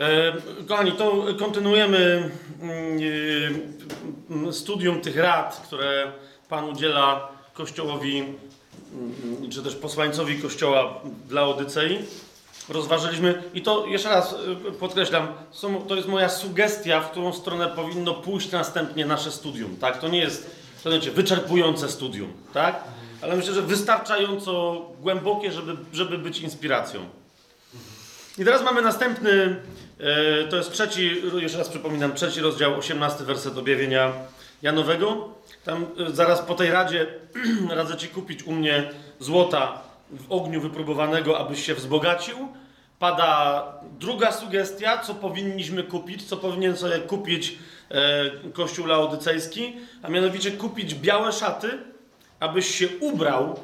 [0.00, 0.32] E,
[0.68, 2.98] kochani, to kontynuujemy mm,
[4.48, 6.12] e, studium tych rad, które
[6.48, 11.98] Pan udziela Kościołowi, mm, czy też posłańcowi Kościoła dla Odycei.
[12.68, 14.34] Rozważyliśmy, i to jeszcze raz
[14.68, 15.28] e, podkreślam,
[15.88, 19.76] to jest moja sugestia, w którą stronę powinno pójść następnie nasze studium.
[19.76, 19.98] Tak?
[19.98, 20.50] To nie jest
[20.84, 22.84] to znaczy, wyczerpujące studium, tak?
[23.22, 27.19] ale myślę, że wystarczająco głębokie, żeby, żeby być inspiracją.
[28.38, 29.56] I teraz mamy następny,
[30.00, 34.12] e, to jest trzeci, jeszcze raz przypominam, trzeci rozdział, 18 werset objawienia
[34.62, 35.34] Janowego.
[35.64, 37.06] Tam e, zaraz po tej radzie
[37.70, 42.48] radzę Ci kupić u mnie złota w ogniu wypróbowanego, abyś się wzbogacił.
[42.98, 43.64] Pada
[43.98, 47.58] druga sugestia, co powinniśmy kupić, co powinien sobie kupić
[47.90, 51.78] e, Kościół Laodycejski, a mianowicie kupić białe szaty,
[52.40, 53.60] abyś się ubrał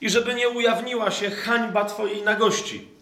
[0.00, 2.95] i żeby nie ujawniła się hańba Twojej nagości.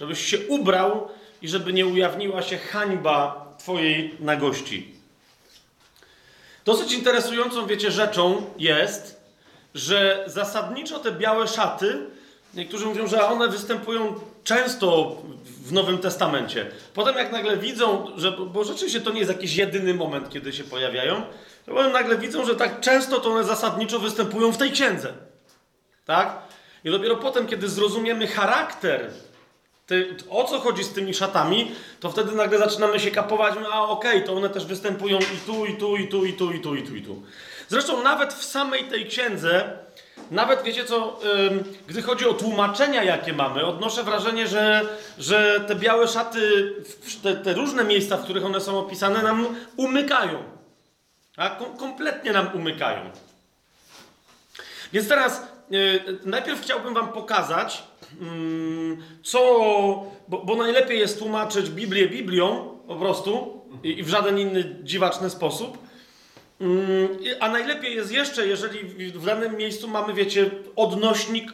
[0.00, 1.08] Żebyś się ubrał
[1.42, 4.94] i żeby nie ujawniła się hańba Twojej nagości.
[6.64, 9.20] Dosyć interesującą, wiecie, rzeczą jest,
[9.74, 12.06] że zasadniczo te białe szaty,
[12.54, 16.66] niektórzy mówią, że one występują często w Nowym Testamencie.
[16.94, 20.64] Potem jak nagle widzą, że, bo rzeczywiście to nie jest jakiś jedyny moment, kiedy się
[20.64, 21.22] pojawiają,
[21.66, 25.12] to potem nagle widzą, że tak często to one zasadniczo występują w tej księdze.
[26.04, 26.38] Tak?
[26.84, 29.10] I dopiero potem, kiedy zrozumiemy charakter
[29.90, 34.16] ty, o co chodzi z tymi szatami, to wtedy nagle zaczynamy się kapować, a okej,
[34.16, 36.74] okay, to one też występują i tu, i tu, i tu, i tu, i tu,
[36.74, 37.22] i tu, i tu.
[37.68, 39.78] Zresztą nawet w samej tej księdze,
[40.30, 45.74] nawet wiecie co, ym, gdy chodzi o tłumaczenia, jakie mamy, odnoszę wrażenie, że, że te
[45.74, 46.74] białe szaty,
[47.22, 49.46] te, te różne miejsca, w których one są opisane, nam
[49.76, 50.42] umykają.
[51.36, 53.10] A kom kompletnie nam umykają.
[54.92, 57.89] Więc teraz yy, najpierw chciałbym Wam pokazać,
[59.22, 59.40] co,
[60.28, 65.30] bo, bo, najlepiej jest tłumaczyć Biblię Biblią po prostu i, i w żaden inny dziwaczny
[65.30, 65.78] sposób.
[66.60, 67.08] Mm,
[67.40, 71.52] a najlepiej jest jeszcze, jeżeli w danym miejscu mamy, wiecie, odnośnik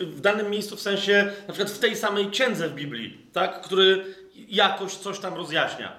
[0.00, 4.04] w danym miejscu, w sensie na przykład w tej samej księdze w Biblii, tak, który
[4.48, 5.92] jakoś coś tam rozjaśnia.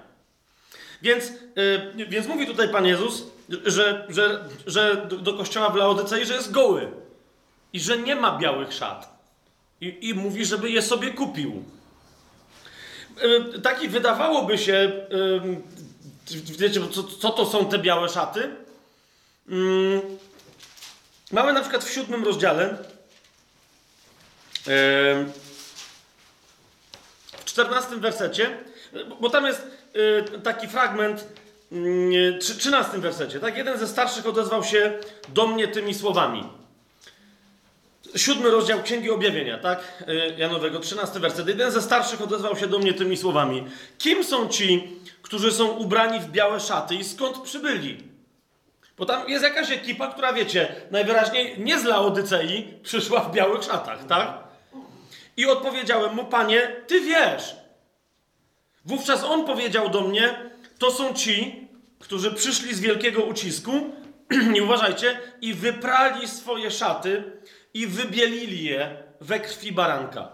[1.02, 1.32] Więc,
[1.96, 3.26] yy, więc mówi tutaj Pan Jezus,
[3.66, 6.88] że, że, że do kościoła w Laodycei, że jest goły
[7.72, 9.19] i że nie ma białych szat.
[9.80, 11.64] I, i mówi, żeby je sobie kupił.
[13.22, 15.06] Yy, taki wydawałoby się,
[16.30, 18.50] yy, wiecie, co, co, to są te białe szaty?
[19.48, 20.02] Yy,
[21.32, 22.78] mamy na przykład w siódmym rozdziale,
[27.36, 28.58] w czternastym wersecie,
[29.20, 29.62] bo tam jest
[30.44, 31.24] taki fragment,
[31.70, 33.56] w trzynastym wersecie, tak?
[33.56, 34.98] Jeden ze starszych odezwał się
[35.28, 36.59] do mnie tymi słowami.
[38.16, 40.04] Siódmy rozdział Księgi Objawienia, tak?
[40.08, 41.48] Y, Janowego, trzynasty werset.
[41.48, 43.64] Jeden ze starszych odezwał się do mnie tymi słowami.
[43.98, 44.88] Kim są ci,
[45.22, 47.98] którzy są ubrani w białe szaty i skąd przybyli?
[48.98, 54.06] Bo tam jest jakaś ekipa, która, wiecie, najwyraźniej nie z Laodycei przyszła w białych szatach,
[54.06, 54.38] tak?
[55.36, 57.56] I odpowiedziałem mu, panie, ty wiesz.
[58.84, 61.68] Wówczas on powiedział do mnie, to są ci,
[61.98, 63.72] którzy przyszli z wielkiego ucisku,
[64.54, 67.22] nie uważajcie, i wyprali swoje szaty
[67.74, 70.28] i wybielili je we krwi baranka.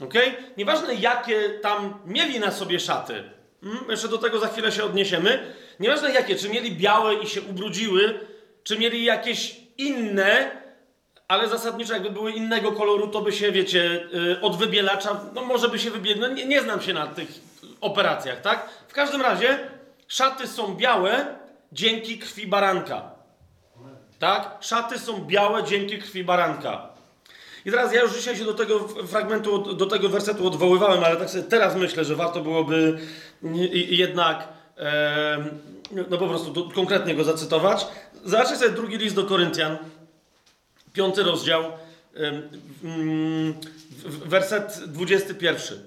[0.00, 0.14] Ok?
[0.56, 3.24] Nieważne jakie tam mieli na sobie szaty,
[3.62, 3.90] hmm?
[3.90, 5.54] jeszcze do tego za chwilę się odniesiemy.
[5.80, 8.20] Nieważne jakie, czy mieli białe i się ubrudziły,
[8.62, 10.50] czy mieli jakieś inne,
[11.28, 15.68] ale zasadniczo jakby były innego koloru, to by się, wiecie, y, od wybielacza, no może
[15.68, 17.28] by się wybielił, no nie, nie znam się na tych
[17.80, 18.68] operacjach, tak?
[18.88, 19.58] W każdym razie
[20.08, 21.38] szaty są białe
[21.72, 23.17] dzięki krwi baranka.
[24.18, 24.58] Tak?
[24.60, 26.88] Szaty są białe dzięki krwi baranka.
[27.64, 31.30] I teraz ja już dzisiaj się do tego fragmentu, do tego wersetu odwoływałem, ale tak
[31.30, 32.98] sobie teraz myślę, że warto byłoby
[33.72, 35.44] jednak e,
[36.10, 37.86] no po prostu do, konkretnie go zacytować.
[38.24, 39.78] Zobaczcie sobie drugi list do Koryntian,
[40.92, 42.42] piąty rozdział, e,
[44.02, 45.78] werset 21.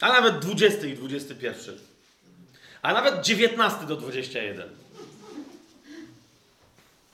[0.00, 1.74] A nawet 20 i 21.
[2.82, 4.68] A nawet 19 do 21.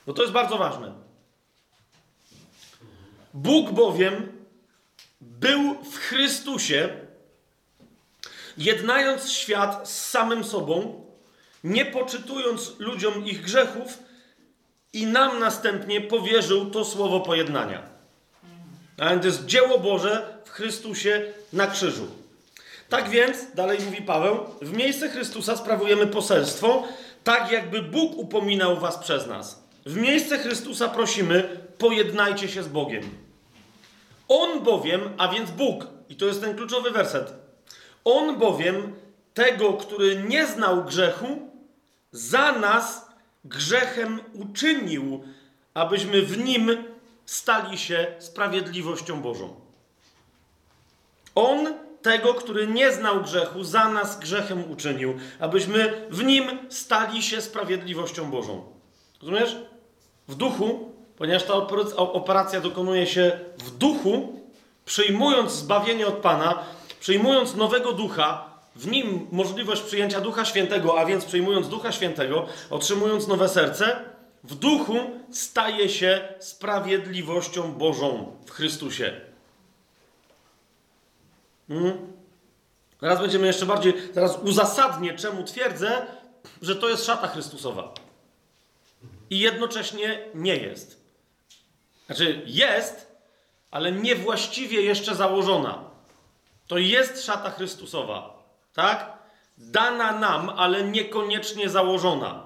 [0.06, 0.92] No to jest bardzo ważne.
[3.34, 4.32] Bóg bowiem
[5.20, 6.88] był w Chrystusie,
[8.58, 11.04] jednając świat z samym sobą,
[11.64, 13.98] nie poczytując ludziom ich grzechów,
[14.94, 17.82] i nam następnie powierzył to słowo pojednania.
[18.98, 22.06] A więc to jest dzieło Boże w Chrystusie na krzyżu.
[22.88, 26.88] Tak więc, dalej mówi Paweł, w miejsce Chrystusa sprawujemy poselstwo,
[27.24, 29.63] tak jakby Bóg upominał was przez nas.
[29.86, 33.02] W miejsce Chrystusa prosimy, pojednajcie się z Bogiem.
[34.28, 37.34] On bowiem, a więc Bóg, i to jest ten kluczowy werset,
[38.04, 38.94] on bowiem
[39.34, 41.26] tego, który nie znał grzechu,
[42.12, 43.06] za nas
[43.44, 45.24] grzechem uczynił,
[45.74, 46.84] abyśmy w nim
[47.26, 49.54] stali się sprawiedliwością Bożą.
[51.34, 57.40] On tego, który nie znał grzechu, za nas grzechem uczynił, abyśmy w nim stali się
[57.40, 58.64] sprawiedliwością Bożą.
[59.20, 59.56] Rozumiesz?
[60.28, 61.54] W duchu, ponieważ ta
[61.96, 64.40] operacja dokonuje się w duchu,
[64.84, 66.64] przyjmując zbawienie od Pana,
[67.00, 73.28] przyjmując nowego ducha, w nim możliwość przyjęcia Ducha Świętego, a więc przyjmując Ducha Świętego, otrzymując
[73.28, 74.04] nowe serce,
[74.44, 74.94] w duchu
[75.30, 79.20] staje się sprawiedliwością Bożą w Chrystusie.
[81.70, 82.12] Mhm.
[83.00, 86.06] Teraz będziemy jeszcze bardziej, teraz uzasadnię, czemu twierdzę,
[86.62, 88.03] że to jest szata Chrystusowa.
[89.30, 91.04] I jednocześnie nie jest.
[92.06, 93.16] Znaczy, jest,
[93.70, 95.84] ale niewłaściwie jeszcze założona.
[96.66, 98.42] To jest szata Chrystusowa,
[98.74, 99.12] tak?
[99.58, 102.42] Dana nam, ale niekoniecznie założona.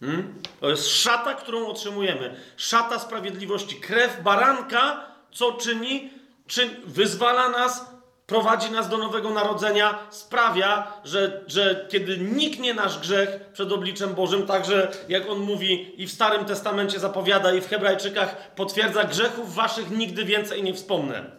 [0.00, 0.42] Hmm?
[0.60, 2.40] To jest szata, którą otrzymujemy.
[2.56, 3.76] Szata sprawiedliwości.
[3.76, 6.10] Krew baranka, co czyni?
[6.46, 7.89] Czy wyzwala nas,
[8.30, 14.46] prowadzi nas do nowego narodzenia, sprawia, że, że kiedy niknie nasz grzech przed obliczem Bożym,
[14.46, 19.90] także jak on mówi i w Starym Testamencie zapowiada, i w Hebrajczykach potwierdza, grzechów waszych
[19.90, 21.30] nigdy więcej nie wspomnę.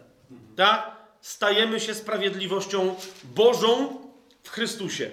[0.56, 0.90] Tak?
[1.20, 3.98] Stajemy się sprawiedliwością Bożą
[4.42, 5.10] w Chrystusie.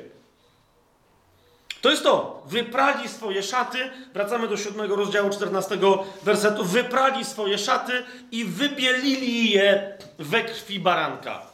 [1.82, 2.44] To jest to.
[2.46, 3.78] Wyprali swoje szaty.
[4.14, 5.78] Wracamy do siódmego rozdziału 14
[6.24, 6.64] wersetu.
[6.64, 11.49] Wyprali swoje szaty i wybielili je we krwi baranka.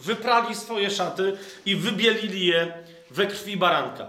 [0.00, 1.36] Wyprali swoje szaty
[1.66, 2.72] i wybielili je
[3.10, 4.06] we krwi baranka.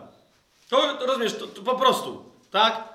[0.70, 2.92] To, to rozumiesz, to, to po prostu, tak?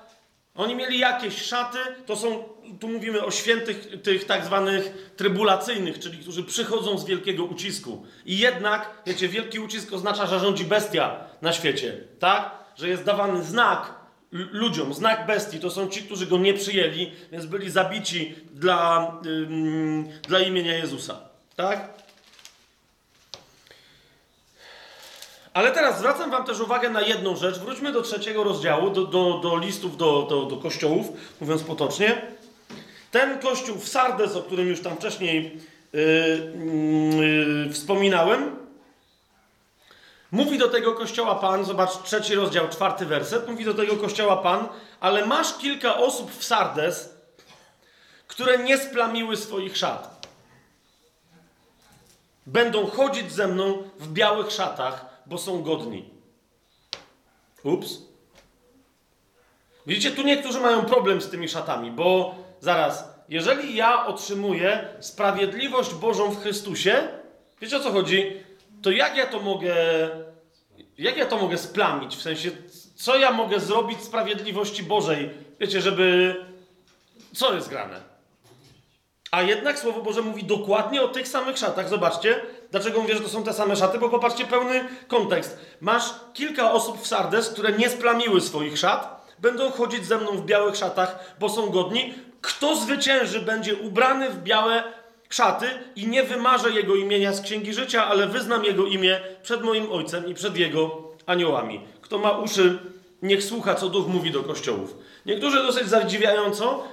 [0.55, 2.43] Oni mieli jakieś szaty, to są,
[2.79, 8.05] tu mówimy o świętych, tych tak zwanych trybulacyjnych, czyli którzy przychodzą z wielkiego ucisku.
[8.25, 12.51] I jednak, wiecie, wielki ucisk oznacza, że rządzi bestia na świecie, tak?
[12.75, 13.93] Że jest dawany znak
[14.31, 15.59] ludziom, znak bestii.
[15.59, 21.19] To są ci, którzy go nie przyjęli, więc byli zabici dla, ym, dla imienia Jezusa,
[21.55, 21.93] tak?
[25.57, 27.59] Ale teraz zwracam Wam też uwagę na jedną rzecz.
[27.59, 31.07] Wróćmy do trzeciego rozdziału, do, do, do listów do, do, do kościołów,
[31.41, 32.21] mówiąc potocznie.
[33.11, 35.61] Ten kościół w Sardes, o którym już tam wcześniej
[35.93, 36.01] yy,
[37.65, 38.55] yy, wspominałem,
[40.31, 44.67] mówi do tego kościoła Pan, zobacz trzeci rozdział, czwarty werset, mówi do tego kościoła Pan,
[44.99, 47.09] ale masz kilka osób w Sardes,
[48.27, 50.27] które nie splamiły swoich szat.
[52.45, 56.09] Będą chodzić ze mną w białych szatach, bo są godni.
[57.63, 58.01] Ups.
[59.87, 66.31] Widzicie, tu niektórzy mają problem z tymi szatami, bo zaraz, jeżeli ja otrzymuję sprawiedliwość Bożą
[66.31, 67.07] w Chrystusie,
[67.61, 68.33] wiecie o co chodzi?
[68.81, 69.75] To jak ja to mogę,
[70.97, 72.15] jak ja to mogę splamić?
[72.15, 72.51] W sensie,
[72.95, 75.29] co ja mogę zrobić sprawiedliwości Bożej?
[75.59, 76.35] Wiecie, żeby,
[77.33, 78.01] co jest grane?
[79.31, 81.89] A jednak Słowo Boże mówi dokładnie o tych samych szatach.
[81.89, 82.41] Zobaczcie,
[82.71, 85.59] dlaczego mówię, że to są te same szaty, bo popatrzcie pełny kontekst.
[85.81, 86.03] Masz
[86.33, 90.75] kilka osób w Sardes, które nie splamiły swoich szat, będą chodzić ze mną w białych
[90.75, 92.13] szatach, bo są godni.
[92.41, 94.83] Kto zwycięży, będzie ubrany w białe
[95.29, 95.65] szaty
[95.95, 100.27] i nie wymarzę jego imienia z księgi życia, ale wyznam jego imię przed moim ojcem
[100.27, 101.81] i przed jego aniołami.
[102.01, 102.79] Kto ma uszy,
[103.21, 104.97] niech słucha, co duch mówi do kościołów.
[105.25, 106.83] Niektórzy dosyć zadziwiająco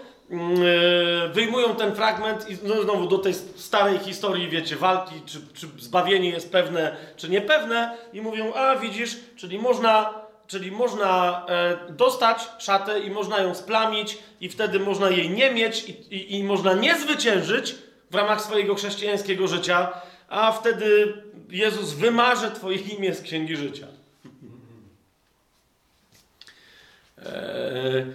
[1.35, 6.53] wyjmują ten fragment i znowu do tej starej historii, wiecie, walki, czy, czy zbawienie jest
[6.53, 10.15] pewne, czy niepewne i mówią, a widzisz, czyli można,
[10.47, 15.89] czyli można e, dostać szatę i można ją splamić i wtedy można jej nie mieć
[15.89, 17.75] i, i, i można nie zwyciężyć
[18.11, 19.93] w ramach swojego chrześcijańskiego życia,
[20.29, 21.15] a wtedy
[21.51, 23.87] Jezus wymarze twoje imię z Księgi Życia.
[23.87, 24.29] E,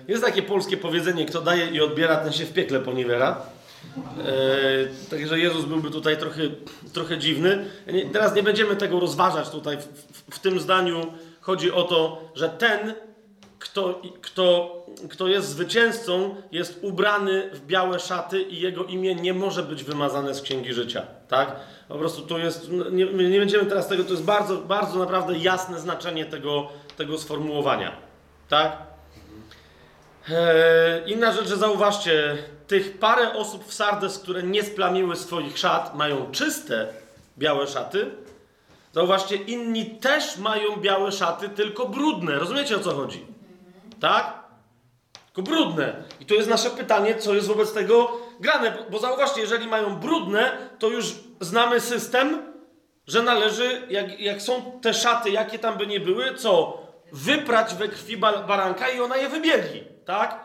[0.07, 3.41] jest takie polskie powiedzenie, kto daje i odbiera, ten się w piekle poniewiera.
[4.25, 6.41] E, także Jezus byłby tutaj trochę,
[6.93, 7.65] trochę dziwny.
[8.13, 9.77] Teraz nie będziemy tego rozważać tutaj.
[9.77, 12.93] W, w, tym zdaniu chodzi o to, że ten,
[13.59, 14.75] kto, kto,
[15.09, 20.35] kto jest zwycięzcą, jest ubrany w białe szaty i jego imię nie może być wymazane
[20.35, 21.03] z Księgi Życia.
[21.27, 21.55] Tak?
[21.87, 25.79] Po prostu to jest, nie, nie będziemy teraz tego, to jest bardzo, bardzo naprawdę jasne
[25.79, 27.91] znaczenie tego, tego sformułowania.
[28.49, 28.88] Tak?
[30.31, 35.95] Eee, inna rzecz, że zauważcie, tych parę osób w Sardes, które nie splamiły swoich szat,
[35.95, 36.88] mają czyste
[37.38, 38.12] białe szaty.
[38.93, 42.39] Zauważcie, inni też mają białe szaty, tylko brudne.
[42.39, 43.25] Rozumiecie o co chodzi?
[44.00, 44.39] Tak?
[45.39, 46.03] tylko brudne.
[46.19, 48.77] I to jest nasze pytanie, co jest wobec tego grane.
[48.89, 52.41] Bo zauważcie, jeżeli mają brudne, to już znamy system,
[53.07, 56.81] że należy, jak, jak są te szaty, jakie tam by nie były, co?
[57.11, 60.39] Wyprać we krwi baranka i ona je wybiegli, tak?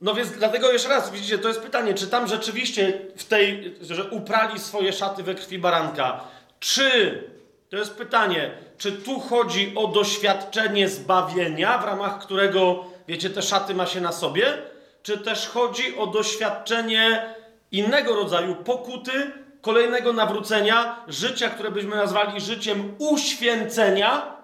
[0.00, 4.04] No więc dlatego jeszcze raz, widzicie, to jest pytanie, czy tam rzeczywiście w tej, że
[4.04, 6.20] uprali swoje szaty we krwi baranka,
[6.60, 7.22] czy,
[7.70, 13.74] to jest pytanie, czy tu chodzi o doświadczenie zbawienia, w ramach którego, wiecie, te szaty
[13.74, 14.58] ma się na sobie,
[15.02, 17.34] czy też chodzi o doświadczenie
[17.72, 24.37] innego rodzaju pokuty, kolejnego nawrócenia, życia, które byśmy nazwali życiem uświęcenia,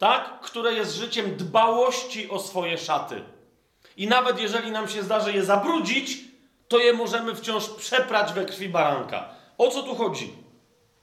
[0.00, 0.40] tak?
[0.40, 3.22] Które jest życiem dbałości o swoje szaty.
[3.96, 6.18] I nawet jeżeli nam się zdarzy je zabrudzić,
[6.68, 9.28] to je możemy wciąż przeprać we krwi baranka.
[9.58, 10.32] O co tu chodzi?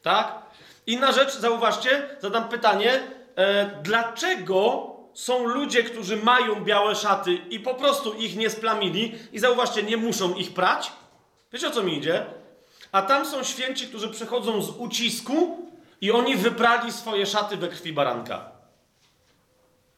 [0.02, 0.42] Tak?
[0.88, 3.02] Inna rzecz, zauważcie, zadam pytanie,
[3.36, 9.40] e, dlaczego są ludzie, którzy mają białe szaty i po prostu ich nie splamili i
[9.40, 10.92] zauważcie, nie muszą ich prać?
[11.54, 12.26] Wiecie o co mi idzie?
[12.92, 15.68] A tam są święci, którzy przechodzą z ucisku
[16.02, 18.57] i oni wyprali swoje szaty we krwi baranka.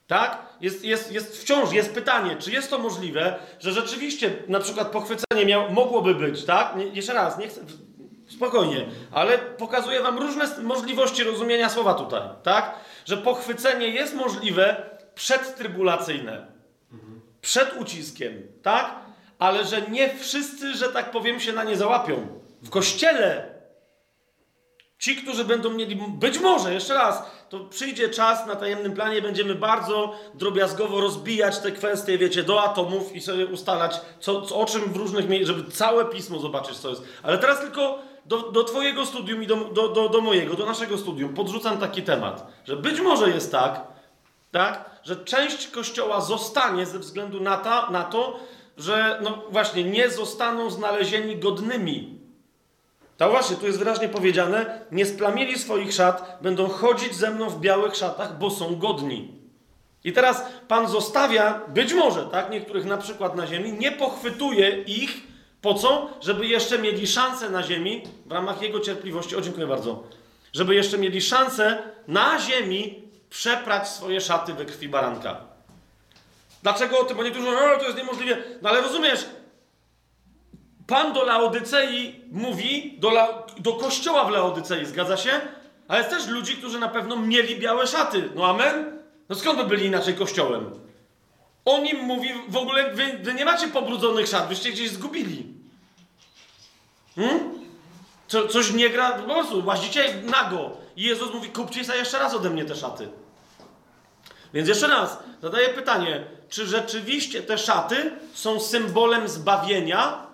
[0.09, 0.37] Tak?
[0.61, 5.45] Jest, jest, jest wciąż jest pytanie, czy jest to możliwe, że rzeczywiście na przykład pochwycenie
[5.45, 6.75] miał, mogłoby być, tak?
[6.75, 7.61] Nie, jeszcze raz, nie chcę,
[8.27, 12.75] spokojnie, ale pokazuję wam różne możliwości rozumienia słowa tutaj, tak?
[13.05, 16.47] Że pochwycenie jest możliwe przedtrybulacyjne,
[17.41, 18.95] przed uciskiem, tak?
[19.39, 22.27] Ale że nie wszyscy, że tak powiem, się na nie załapią.
[22.61, 23.59] W kościele
[24.99, 29.55] Ci, którzy będą mieli, być może, jeszcze raz, to przyjdzie czas na tajemnym planie, będziemy
[29.55, 34.93] bardzo drobiazgowo rozbijać te kwestie, wiecie, do atomów i sobie ustalać, co, co, o czym
[34.93, 37.03] w różnych miejscach, żeby całe pismo zobaczyć, co jest.
[37.23, 40.97] Ale teraz tylko do, do Twojego studium i do, do, do, do mojego, do naszego
[40.97, 43.81] studium podrzucam taki temat, że być może jest tak,
[44.51, 48.39] tak, że część kościoła zostanie ze względu na, ta, na to,
[48.77, 52.18] że no właśnie nie zostaną znalezieni godnymi
[53.19, 57.59] to właśnie, tu jest wyraźnie powiedziane, nie splamili swoich szat, będą chodzić ze mną w
[57.59, 59.33] białych szatach, bo są godni.
[60.03, 65.21] I teraz Pan zostawia, być może, tak, niektórych na przykład na ziemi, nie pochwytuje ich,
[65.61, 66.09] po co?
[66.21, 70.03] Żeby jeszcze mieli szansę na ziemi, w ramach Jego cierpliwości, o dziękuję bardzo,
[70.53, 75.37] żeby jeszcze mieli szansę na ziemi przeprać swoje szaty we krwi baranka.
[76.63, 77.17] Dlaczego o tym?
[77.17, 78.37] Bo niektórzy mówią, to jest niemożliwe.
[78.61, 79.25] No ale rozumiesz,
[80.89, 85.41] Pan do Laodycei mówi, do, La, do kościoła w Laodycei, zgadza się?
[85.87, 88.29] Ale jest też ludzi, którzy na pewno mieli białe szaty.
[88.35, 88.99] No amen?
[89.29, 90.71] No skąd by byli inaczej kościołem?
[91.65, 95.53] On im mówi, w ogóle wy, wy nie macie pobrudzonych szat, wyście gdzieś zgubili.
[97.15, 97.39] Hmm?
[98.27, 100.71] Co, coś nie gra, po prostu łazicie nago.
[100.95, 103.09] I Jezus mówi, kupcie sobie jeszcze raz ode mnie te szaty.
[104.53, 110.28] Więc jeszcze raz, zadaję pytanie, czy rzeczywiście te szaty są symbolem zbawienia,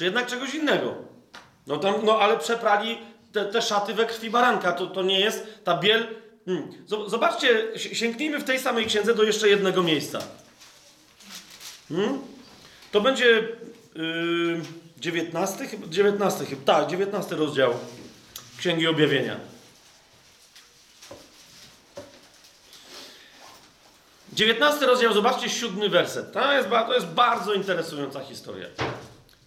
[0.00, 0.94] czy jednak czegoś innego?
[1.66, 2.98] No, tam, no ale przeprali
[3.32, 4.72] te, te szaty we krwi baranka.
[4.72, 6.06] To, to nie jest ta biel.
[6.46, 6.72] Hmm.
[7.06, 10.18] Zobaczcie, sięgnijmy w tej samej księdze do jeszcze jednego miejsca.
[11.88, 12.18] Hmm?
[12.92, 13.48] To będzie
[13.94, 14.60] yy,
[14.98, 16.62] 19, 19 chyba.
[16.64, 17.74] Tak, 19 rozdział
[18.58, 19.36] Księgi Objawienia.
[24.32, 26.32] Dziewiętnasty rozdział, zobaczcie siódmy werset.
[26.32, 28.66] To jest, to jest bardzo interesująca historia.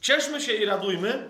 [0.03, 1.29] Cieszmy się i radujmy.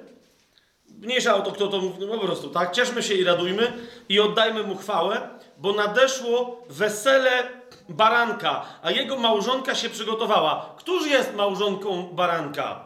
[0.99, 2.71] Mniejsza o to, kto to mówi, no po prostu, tak?
[2.71, 3.73] Cieszmy się i radujmy
[4.09, 7.31] i oddajmy mu chwałę, bo nadeszło wesele
[7.89, 10.75] baranka, a jego małżonka się przygotowała.
[10.77, 12.85] Któż jest małżonką baranka?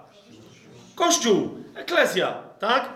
[0.95, 2.89] Kościół, eklezja, tak?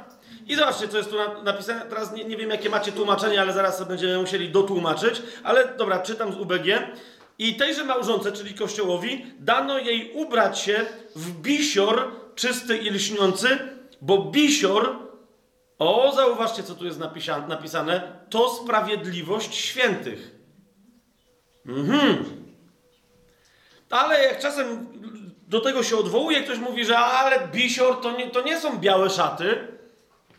[0.48, 1.81] I zobaczcie, co jest tu napisane.
[1.81, 5.21] Teraz nie, nie wiem, jakie macie tłumaczenie, ale zaraz będziemy musieli dotłumaczyć.
[5.43, 6.65] Ale dobra, czytam z UBG.
[7.39, 13.60] I tejże małżonce, czyli kościołowi, dano jej ubrać się w bisior czysty i lśniący,
[14.01, 14.95] bo bisior,
[15.79, 17.00] o, zauważcie, co tu jest
[17.48, 20.31] napisane, to sprawiedliwość świętych.
[21.65, 22.25] Mhm.
[23.89, 24.88] Ale jak czasem
[25.48, 29.10] do tego się odwołuje, ktoś mówi, że ale bisior to nie, to nie są białe
[29.10, 29.67] szaty,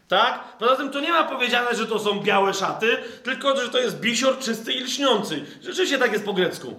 [0.09, 0.57] tak?
[0.59, 4.01] Poza tym to nie ma powiedziane, że to są białe szaty, tylko że to jest
[4.01, 5.45] bisior czysty i lśniący.
[5.63, 6.75] Rzeczywiście tak jest po grecku.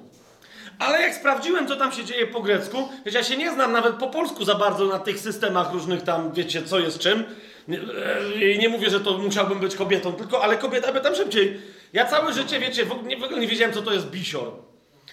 [0.84, 3.96] Ale jak sprawdziłem, co tam się dzieje po grecku, wiecie, ja się nie znam nawet
[3.96, 7.24] po polsku za bardzo na tych systemach różnych tam, wiecie, co jest czym.
[7.70, 11.62] E, nie mówię, że to musiałbym być kobietą, tylko, ale kobieta by tam szybciej.
[11.94, 14.52] Ja całe życie, wiecie, w ogóle nie, w ogóle nie wiedziałem, co to jest bisior.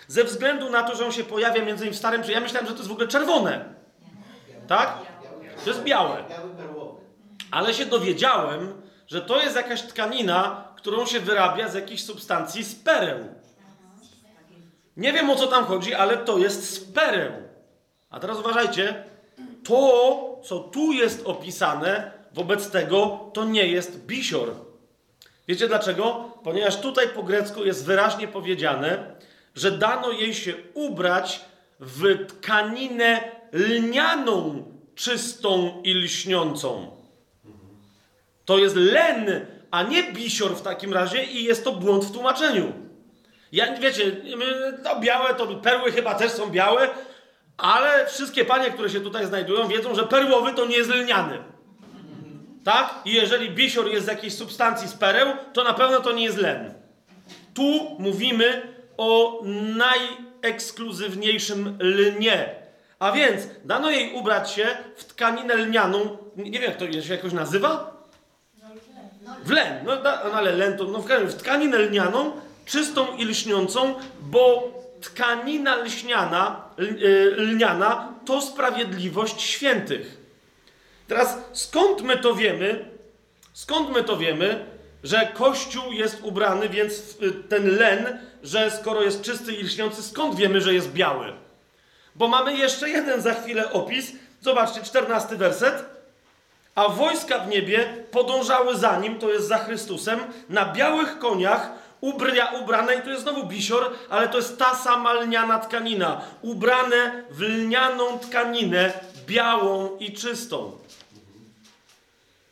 [0.09, 2.73] Ze względu na to, że on się pojawia między innymi w Starym Ja myślałem, że
[2.73, 3.65] to jest w ogóle czerwone.
[4.69, 4.95] Tak?
[5.65, 6.25] To jest białe.
[7.51, 12.75] Ale się dowiedziałem, że to jest jakaś tkanina, którą się wyrabia z jakichś substancji z
[12.75, 13.19] pereł.
[14.97, 17.33] Nie wiem o co tam chodzi, ale to jest z pereł.
[18.11, 19.05] A teraz uważajcie,
[19.65, 24.55] to, co tu jest opisane, wobec tego to nie jest bisior.
[25.49, 26.31] Wiecie dlaczego?
[26.45, 29.15] Ponieważ tutaj po grecku jest wyraźnie powiedziane,
[29.55, 31.41] że dano jej się ubrać
[31.81, 36.91] w tkaninę lnianą, czystą i lśniącą.
[38.45, 42.73] To jest len, a nie bisior w takim razie i jest to błąd w tłumaczeniu.
[43.53, 44.17] Ja, wiecie,
[44.85, 46.89] to białe, to perły chyba też są białe,
[47.57, 51.39] ale wszystkie panie, które się tutaj znajdują, wiedzą, że perłowy to nie jest lniany.
[52.65, 52.95] Tak?
[53.05, 56.39] I jeżeli bisior jest z jakiejś substancji z pereł, to na pewno to nie jest
[56.39, 56.75] len.
[57.55, 58.63] Tu mówimy
[58.97, 59.43] o
[59.77, 62.55] najekskluzywniejszym lnie.
[62.99, 64.67] A więc dano jej ubrać się
[64.97, 66.19] w tkaninę lnianą.
[66.37, 68.01] Nie wiem, jak to się jakoś nazywa?
[69.45, 69.85] W len.
[69.85, 72.33] No, no ale len to no, w tkaninę lnianą,
[72.71, 76.65] czystą i lśniącą, bo tkanina lśniana,
[77.37, 80.17] lniana to sprawiedliwość świętych.
[81.09, 82.85] Teraz skąd my to wiemy?
[83.53, 84.65] Skąd my to wiemy,
[85.05, 87.17] że Kościół jest ubrany, więc
[87.49, 91.33] ten len, że skoro jest czysty i lśniący, skąd wiemy, że jest biały?
[92.15, 94.13] Bo mamy jeszcze jeden za chwilę opis.
[94.41, 95.85] Zobaczcie, czternasty werset.
[96.75, 102.53] A wojska w niebie podążały za nim, to jest za Chrystusem, na białych koniach, ubria,
[102.61, 107.41] ubrane, i tu jest znowu bisior, ale to jest ta sama lniana tkanina, ubrane w
[107.41, 108.93] lnianą tkaninę,
[109.27, 110.73] białą i czystą.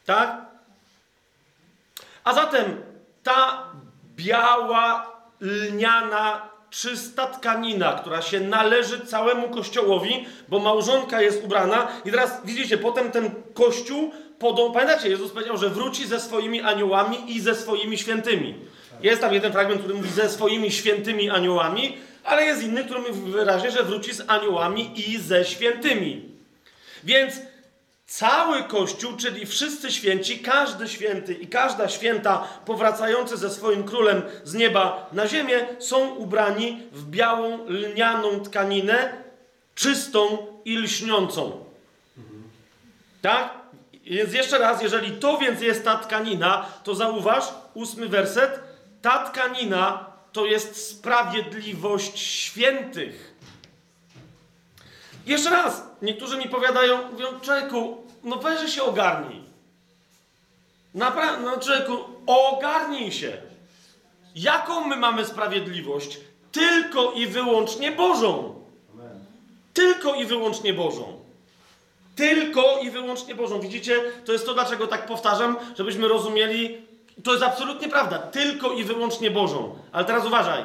[0.07, 0.37] Tak?
[2.25, 2.83] A zatem
[3.23, 3.65] ta
[4.17, 11.89] biała, lniana, czysta tkanina, która się należy całemu kościołowi, bo małżonka jest ubrana.
[12.05, 14.73] I teraz widzicie, potem ten kościół, podą...
[14.73, 18.55] pamiętacie, Jezus powiedział, że wróci ze swoimi aniołami i ze swoimi świętymi.
[19.01, 23.33] Jest tam jeden fragment, który mówi ze swoimi świętymi aniołami, ale jest inny, który mówi
[23.33, 26.29] wyraźnie, że wróci z aniołami i ze świętymi.
[27.05, 27.35] Więc
[28.09, 34.55] Cały Kościół, czyli wszyscy święci, każdy święty i każda święta powracający ze swoim królem z
[34.55, 39.13] nieba na ziemię, są ubrani w białą lnianą tkaninę,
[39.75, 41.65] czystą i lśniącą.
[43.23, 43.51] Tak?
[44.05, 47.45] Więc jeszcze raz, jeżeli to więc jest ta tkanina, to zauważ,
[47.75, 48.61] ósmy werset,
[49.03, 53.35] ta tkanina to jest sprawiedliwość świętych.
[55.27, 59.43] Jeszcze raz, niektórzy mi powiadają, mówią, człowieku, no weź się ogarnij.
[60.95, 63.37] Naprawdę, no człowieku, ogarnij się.
[64.35, 66.21] Jaką my mamy sprawiedliwość?
[66.53, 68.55] Tylko i wyłącznie Bożą.
[69.75, 71.21] Tylko i wyłącznie Bożą.
[72.17, 73.61] Tylko i wyłącznie Bożą.
[73.61, 76.88] Widzicie, to jest to, dlaczego tak powtarzam, żebyśmy rozumieli.
[77.25, 78.19] To jest absolutnie prawda.
[78.19, 79.79] Tylko i wyłącznie Bożą.
[79.93, 80.65] Ale teraz uważaj.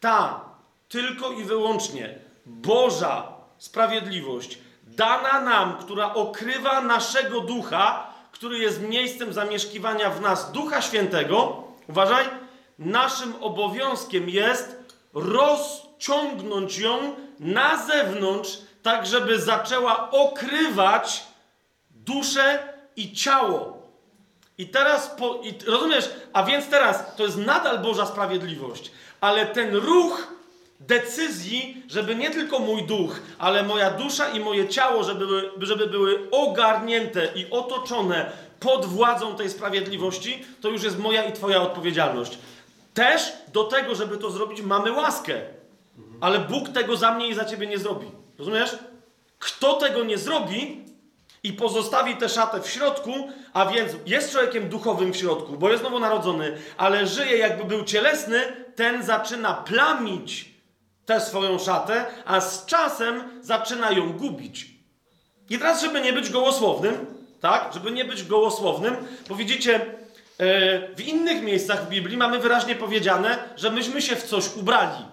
[0.00, 0.40] Ta,
[0.88, 10.10] tylko i wyłącznie Boża sprawiedliwość dana nam, która okrywa naszego ducha, który jest miejscem zamieszkiwania
[10.10, 12.24] w nas Ducha Świętego, uważaj,
[12.78, 14.76] naszym obowiązkiem jest
[15.14, 21.24] rozciągnąć ją na zewnątrz, tak żeby zaczęła okrywać
[21.90, 23.81] duszę i ciało.
[24.62, 29.76] I teraz, po, i, rozumiesz, a więc teraz to jest nadal Boża sprawiedliwość, ale ten
[29.76, 30.28] ruch
[30.80, 36.28] decyzji, żeby nie tylko mój duch, ale moja dusza i moje ciało, żeby żeby były
[36.30, 42.38] ogarnięte i otoczone pod władzą tej sprawiedliwości, to już jest moja i Twoja odpowiedzialność.
[42.94, 45.40] Też do tego, żeby to zrobić, mamy łaskę.
[46.20, 48.06] Ale Bóg tego za mnie i za ciebie nie zrobi.
[48.38, 48.76] Rozumiesz?
[49.38, 50.91] Kto tego nie zrobi
[51.42, 53.12] i pozostawi tę szatę w środku,
[53.52, 58.40] a więc jest człowiekiem duchowym w środku, bo jest nowonarodzony, ale żyje jakby był cielesny,
[58.74, 60.52] ten zaczyna plamić
[61.06, 64.66] tę swoją szatę, a z czasem zaczyna ją gubić.
[65.50, 67.06] I teraz, żeby nie być gołosłownym,
[67.40, 68.96] tak, żeby nie być gołosłownym,
[69.28, 74.22] bo widzicie, e, w innych miejscach w Biblii mamy wyraźnie powiedziane, że myśmy się w
[74.22, 75.04] coś ubrali.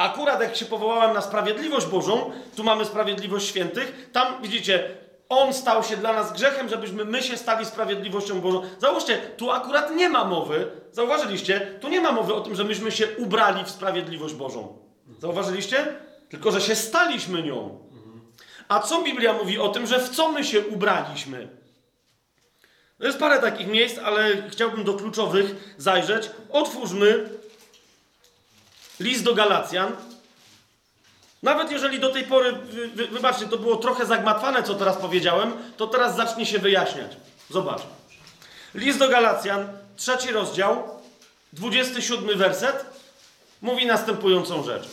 [0.00, 4.90] Akurat jak się powołałem na sprawiedliwość Bożą, tu mamy sprawiedliwość świętych, tam widzicie,
[5.28, 8.62] on stał się dla nas grzechem, żebyśmy my się stali sprawiedliwością Bożą.
[8.78, 12.92] Zauważcie, tu akurat nie ma mowy, zauważyliście, tu nie ma mowy o tym, że myśmy
[12.92, 14.78] się ubrali w sprawiedliwość Bożą.
[15.18, 15.86] Zauważyliście?
[16.28, 17.78] Tylko, że się staliśmy nią.
[18.68, 21.48] A co Biblia mówi o tym, że w co my się ubraliśmy?
[22.98, 26.30] To jest parę takich miejsc, ale chciałbym do kluczowych zajrzeć.
[26.50, 27.39] Otwórzmy
[29.00, 29.96] list do Galacjan,
[31.42, 35.52] nawet jeżeli do tej pory, wy, wy, wybaczcie, to było trochę zagmatwane, co teraz powiedziałem,
[35.76, 37.16] to teraz zacznie się wyjaśniać.
[37.50, 37.82] Zobacz.
[38.74, 41.00] List do Galacjan, trzeci rozdział,
[41.52, 42.84] 27 werset,
[43.62, 44.88] mówi następującą rzecz.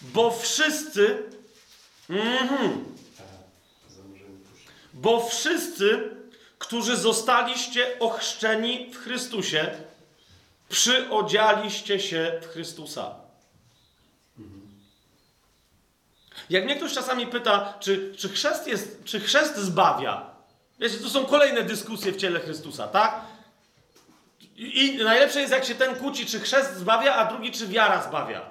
[0.00, 1.22] Bo wszyscy.
[2.10, 2.84] Mhm.
[4.92, 6.10] Bo wszyscy,
[6.58, 9.70] którzy zostaliście ochrzczeni w Chrystusie,
[10.74, 13.14] przyodzialiście się w Chrystusa.
[16.50, 20.30] Jak mnie ktoś czasami pyta, czy, czy, chrzest jest, czy chrzest zbawia?
[20.80, 23.20] Wiecie, to są kolejne dyskusje w ciele Chrystusa, tak?
[24.56, 28.50] I, najlepsze jest, jak się ten kłóci, czy chrzest zbawia, a drugi, czy wiara zbawia.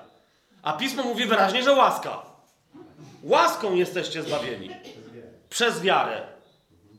[0.62, 2.22] A pismo mówi wyraźnie, że łaska.
[3.24, 4.70] Łaską jesteście zbawieni.
[5.50, 6.22] Przez wiarę.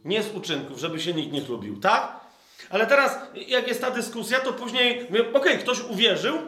[0.04, 2.23] Nie z uczynków, żeby się nikt nie chlubił, tak?
[2.70, 6.38] Ale teraz, jak jest ta dyskusja, to później, okej, okay, ktoś uwierzył,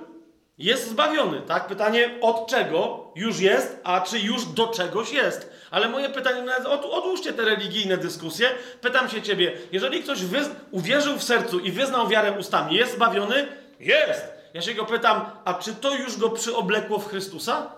[0.58, 1.66] jest zbawiony, tak?
[1.66, 5.50] Pytanie od czego już jest, a czy już do czegoś jest.
[5.70, 8.50] Ale moje pytanie, od, odłóżcie te religijne dyskusje.
[8.80, 10.18] Pytam się ciebie, jeżeli ktoś
[10.70, 13.48] uwierzył w sercu i wyznał wiarę ustami, jest zbawiony?
[13.80, 14.24] Jest!
[14.54, 17.72] Ja się go pytam, a czy to już go przyoblekło w Chrystusa?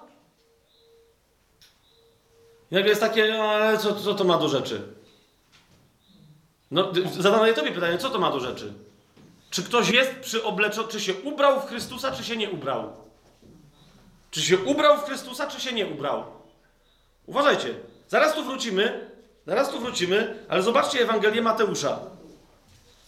[2.70, 4.97] Jak jest takie, no, ale co, co to ma do rzeczy?
[6.70, 8.72] No, zadam tobie pytanie, co to ma do rzeczy?
[9.50, 12.92] Czy ktoś jest przyobleczony, czy się ubrał w Chrystusa, czy się nie ubrał?
[14.31, 16.24] Czy się ubrał w Chrystusa, czy się nie ubrał?
[17.26, 17.74] Uważajcie,
[18.09, 19.11] zaraz tu wrócimy,
[19.46, 22.00] zaraz tu wrócimy, ale zobaczcie Ewangelię Mateusza.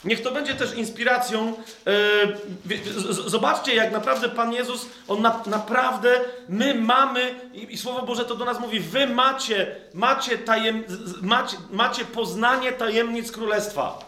[0.05, 1.55] Niech to będzie też inspiracją.
[1.87, 8.35] Yy, zobaczcie, jak naprawdę Pan Jezus, On na, naprawdę, my mamy, i, Słowo Boże to
[8.37, 10.85] do nas mówi, wy macie, macie, tajem,
[11.23, 13.99] macie, macie poznanie tajemnic Królestwa.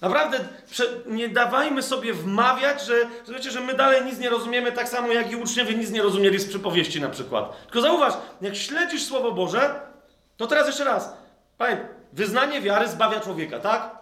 [0.00, 0.38] Naprawdę
[1.06, 2.94] nie dawajmy sobie wmawiać, że,
[3.42, 6.38] że że my dalej nic nie rozumiemy, tak samo jak i uczniowie nic nie rozumieli
[6.38, 7.62] z przypowieści na przykład.
[7.62, 9.80] Tylko zauważ, jak śledzisz Słowo Boże,
[10.36, 11.12] to teraz jeszcze raz.
[11.58, 13.93] Pamiętaj, wyznanie wiary zbawia człowieka, tak?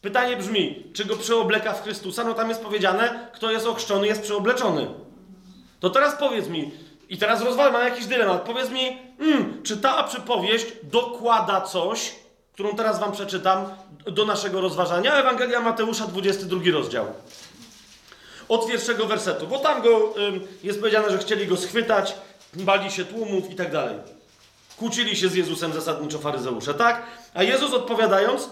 [0.00, 2.24] Pytanie brzmi, czy go przeobleka w Chrystusa?
[2.24, 4.86] No tam jest powiedziane, kto jest ochrzczony, jest przeobleczony.
[5.80, 6.70] To teraz powiedz mi,
[7.08, 12.14] i teraz rozwal, mam jakiś dylemat, powiedz mi, mm, czy ta przypowieść dokłada coś,
[12.52, 13.66] którą teraz wam przeczytam,
[14.06, 15.14] do naszego rozważania.
[15.14, 17.06] Ewangelia Mateusza, 22 rozdział.
[18.48, 20.14] Od pierwszego wersetu, bo tam go
[20.62, 22.14] jest powiedziane, że chcieli go schwytać,
[22.54, 23.96] bali się tłumów i tak dalej.
[24.76, 27.02] Kłócili się z Jezusem zasadniczo faryzeusze, tak?
[27.34, 28.50] A Jezus odpowiadając,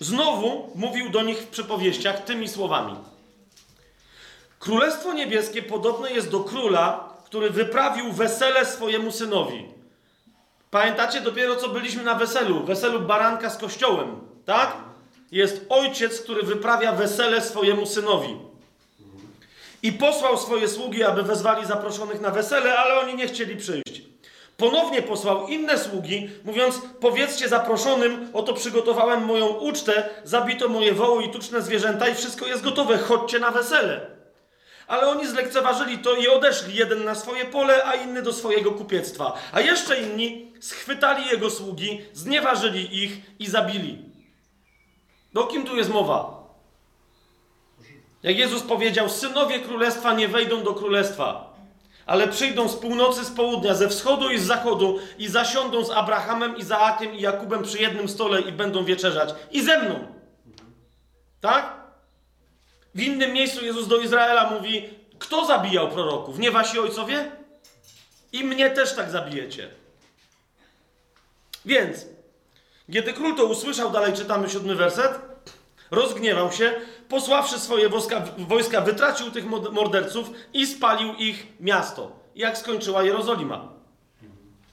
[0.00, 2.96] znowu mówił do nich w przypowieściach tymi słowami.
[4.58, 9.64] Królestwo niebieskie podobne jest do króla, który wyprawił wesele swojemu synowi.
[10.70, 14.76] Pamiętacie dopiero co byliśmy na weselu, weselu baranka z kościołem, tak?
[15.32, 18.36] Jest ojciec, który wyprawia wesele swojemu synowi.
[19.82, 24.02] I posłał swoje sługi, aby wezwali zaproszonych na wesele, ale oni nie chcieli przyjść.
[24.56, 31.30] Ponownie posłał inne sługi, mówiąc: Powiedzcie zaproszonym, oto przygotowałem moją ucztę, zabito moje woły i
[31.30, 34.16] tuczne zwierzęta, i wszystko jest gotowe, chodźcie na wesele.
[34.86, 39.32] Ale oni zlekceważyli to i odeszli, jeden na swoje pole, a inny do swojego kupiectwa.
[39.52, 43.98] A jeszcze inni schwytali jego sługi, znieważyli ich i zabili.
[45.32, 46.46] Do kim tu jest mowa?
[48.22, 51.45] Jak Jezus powiedział, synowie królestwa nie wejdą do królestwa,
[52.06, 56.56] ale przyjdą z północy, z południa, ze wschodu i z zachodu i zasiądą z Abrahamem,
[56.56, 59.34] Izaakiem i Jakubem przy jednym stole i będą wieczerzać.
[59.50, 60.06] I ze mną.
[61.40, 61.74] Tak?
[62.94, 64.88] W innym miejscu Jezus do Izraela mówi:
[65.18, 66.38] Kto zabijał proroków?
[66.38, 67.30] Nie wasi ojcowie?
[68.32, 69.70] I mnie też tak zabijecie.
[71.64, 72.06] Więc,
[72.92, 75.18] kiedy król to usłyszał, dalej czytamy siódmy werset,
[75.90, 76.74] rozgniewał się,
[77.08, 82.12] posławszy swoje wojska, wojska wytracił tych morderców i spalił ich miasto.
[82.34, 83.68] Jak skończyła Jerozolima?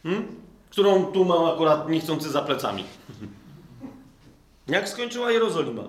[0.03, 0.41] Hmm?
[0.69, 2.83] Którą tu mam akurat niechcący za plecami.
[4.67, 5.83] Jak skończyła Jerozolima?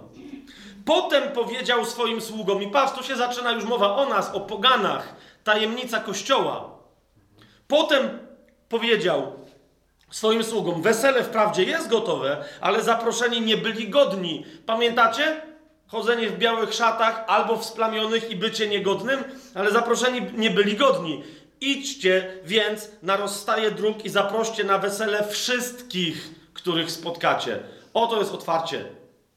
[0.84, 5.14] Potem powiedział swoim sługom, i patrz, tu się zaczyna już mowa o nas, o poganach,
[5.44, 6.70] tajemnica kościoła.
[7.68, 8.18] Potem
[8.68, 9.32] powiedział
[10.10, 14.46] swoim sługom: Wesele wprawdzie jest gotowe, ale zaproszeni nie byli godni.
[14.66, 15.53] Pamiętacie?
[15.94, 21.22] Chodzenie w białych szatach albo w splamionych i bycie niegodnym, ale zaproszeni nie byli godni.
[21.60, 27.60] Idźcie więc na rozstaje dróg i zaproście na wesele wszystkich, których spotkacie.
[27.92, 28.84] Oto jest otwarcie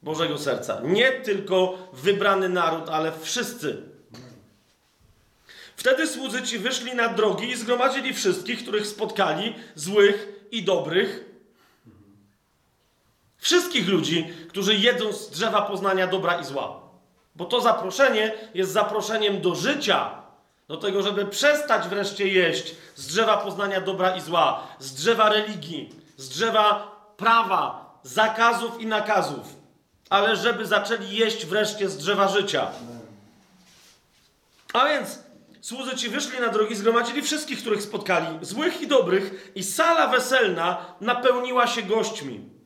[0.01, 0.81] Bożego Serca.
[0.83, 3.83] Nie tylko wybrany naród, ale wszyscy.
[5.75, 11.25] Wtedy słudzy ci wyszli na drogi i zgromadzili wszystkich, których spotkali, złych i dobrych.
[13.37, 16.79] Wszystkich ludzi, którzy jedzą z drzewa poznania dobra i zła.
[17.35, 20.09] Bo to zaproszenie jest zaproszeniem do życia,
[20.67, 25.89] do tego, żeby przestać wreszcie jeść z drzewa poznania dobra i zła, z drzewa religii,
[26.17, 29.57] z drzewa prawa, zakazów i nakazów
[30.09, 32.71] ale żeby zaczęli jeść wreszcie z drzewa życia.
[34.73, 35.19] A więc
[35.61, 40.85] słudzy ci wyszli na drogi, zgromadzili wszystkich, których spotkali, złych i dobrych, i sala weselna
[41.01, 42.56] napełniła się gośćmi.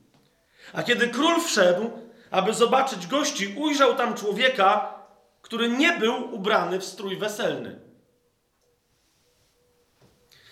[0.73, 1.89] A kiedy król wszedł,
[2.31, 4.93] aby zobaczyć gości, ujrzał tam człowieka,
[5.41, 7.79] który nie był ubrany w strój weselny.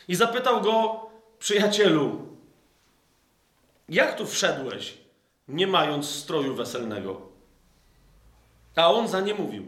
[0.07, 2.27] I zapytał go, przyjacielu,
[3.89, 4.97] jak tu wszedłeś,
[5.47, 7.21] nie mając stroju weselnego?
[8.75, 9.65] A on za nie mówił.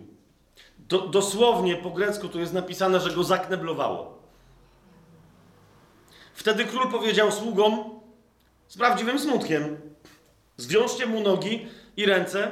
[0.77, 4.21] Do, dosłownie po grecku tu jest napisane, że go zakneblowało.
[6.33, 7.99] Wtedy król powiedział sługom
[8.67, 9.90] z prawdziwym smutkiem:
[10.61, 12.51] Zwiążcie mu nogi i ręce,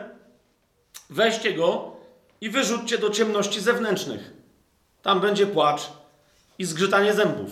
[1.10, 1.91] weźcie go
[2.41, 4.34] i wyrzućcie do ciemności zewnętrznych.
[5.02, 5.82] Tam będzie płacz
[6.60, 7.52] i zgrzytanie zębów.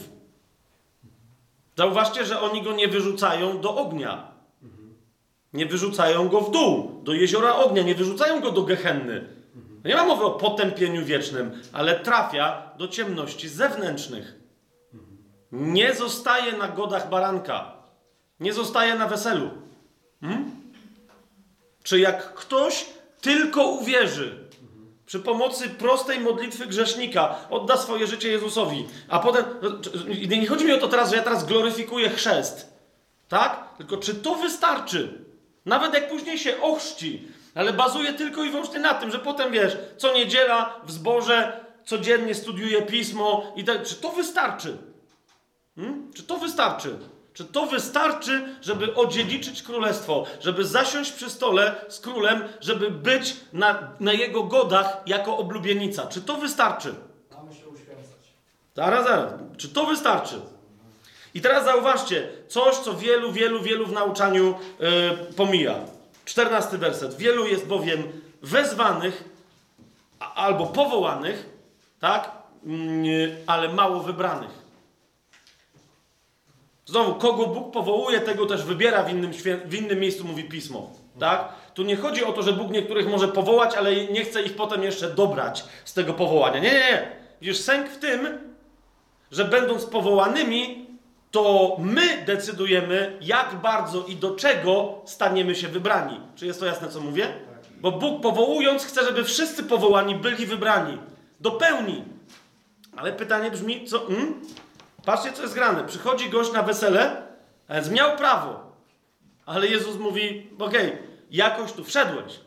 [1.77, 4.31] Zauważcie, że oni go nie wyrzucają do ognia.
[5.53, 9.27] Nie wyrzucają go w dół, do jeziora ognia, nie wyrzucają go do gehenny.
[9.85, 14.35] Nie ma mowy o potępieniu wiecznym, ale trafia do ciemności zewnętrznych.
[15.51, 17.73] Nie zostaje na godach baranka.
[18.39, 19.66] Nie zostaje na weselu.
[20.21, 20.51] Hmm?
[21.83, 22.85] Czy jak ktoś
[23.21, 24.47] tylko uwierzy,
[25.05, 29.45] przy pomocy prostej modlitwy grzesznika odda swoje życie Jezusowi, a potem.
[30.29, 32.73] Nie chodzi mi o to teraz, że ja teraz gloryfikuję chrzest.
[33.27, 33.77] Tak?
[33.77, 35.25] Tylko czy to wystarczy?
[35.65, 39.77] Nawet jak później się ochrzci, ale bazuje tylko i wyłącznie na tym, że potem wiesz,
[39.97, 43.83] co niedziela w zborze codziennie studiuje pismo i tak.
[43.83, 44.77] Czy to wystarczy?
[45.75, 46.11] Hmm?
[46.13, 46.99] Czy to wystarczy?
[47.37, 53.91] Czy to wystarczy, żeby odziedziczyć królestwo, żeby zasiąść przy stole z królem, żeby być na,
[53.99, 56.07] na jego godach jako oblubienica?
[56.07, 56.95] Czy to wystarczy?
[57.31, 58.17] Mamy się uświęcać.
[58.75, 59.33] Zaraz, zaraz.
[59.57, 60.41] Czy to wystarczy?
[61.33, 65.75] I teraz zauważcie, coś, co wielu, wielu, wielu w nauczaniu yy, pomija.
[66.25, 67.17] Czternasty werset.
[67.17, 68.03] Wielu jest bowiem
[68.41, 69.23] wezwanych
[70.35, 71.49] albo powołanych,
[71.99, 72.31] tak?
[72.65, 74.66] Yy, ale mało wybranych.
[76.87, 79.31] Znowu, kogo Bóg powołuje, tego też wybiera w innym,
[79.65, 80.91] w innym miejscu, mówi pismo.
[81.19, 81.53] Tak?
[81.73, 84.83] Tu nie chodzi o to, że Bóg niektórych może powołać, ale nie chce ich potem
[84.83, 86.59] jeszcze dobrać z tego powołania.
[86.59, 87.11] Nie, nie, nie.
[87.41, 88.27] Widzisz, sęk w tym,
[89.31, 90.87] że będąc powołanymi,
[91.31, 96.21] to my decydujemy, jak bardzo i do czego staniemy się wybrani.
[96.35, 97.27] Czy jest to jasne, co mówię?
[97.81, 100.97] Bo Bóg powołując chce, żeby wszyscy powołani byli wybrani.
[101.39, 102.03] Do pełni.
[102.97, 103.99] Ale pytanie brzmi, co...
[103.99, 104.41] Hmm?
[105.07, 105.83] Patrzcie, co jest grane.
[105.83, 107.27] Przychodzi gość na wesele,
[107.67, 108.71] a więc miał prawo.
[109.45, 112.39] Ale Jezus mówi, okej, okay, jakoś tu wszedłeś.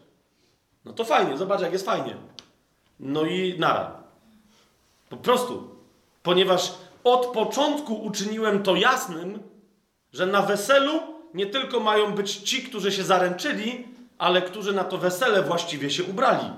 [0.85, 2.17] No to fajnie, zobacz jak jest fajnie.
[3.01, 4.03] No i nara.
[5.09, 5.77] Po prostu.
[6.23, 9.39] Ponieważ od początku uczyniłem to jasnym,
[10.13, 11.01] że na weselu
[11.35, 16.05] nie tylko mają być ci, którzy się zaręczyli, ale którzy na to wesele właściwie się
[16.05, 16.51] ubrali.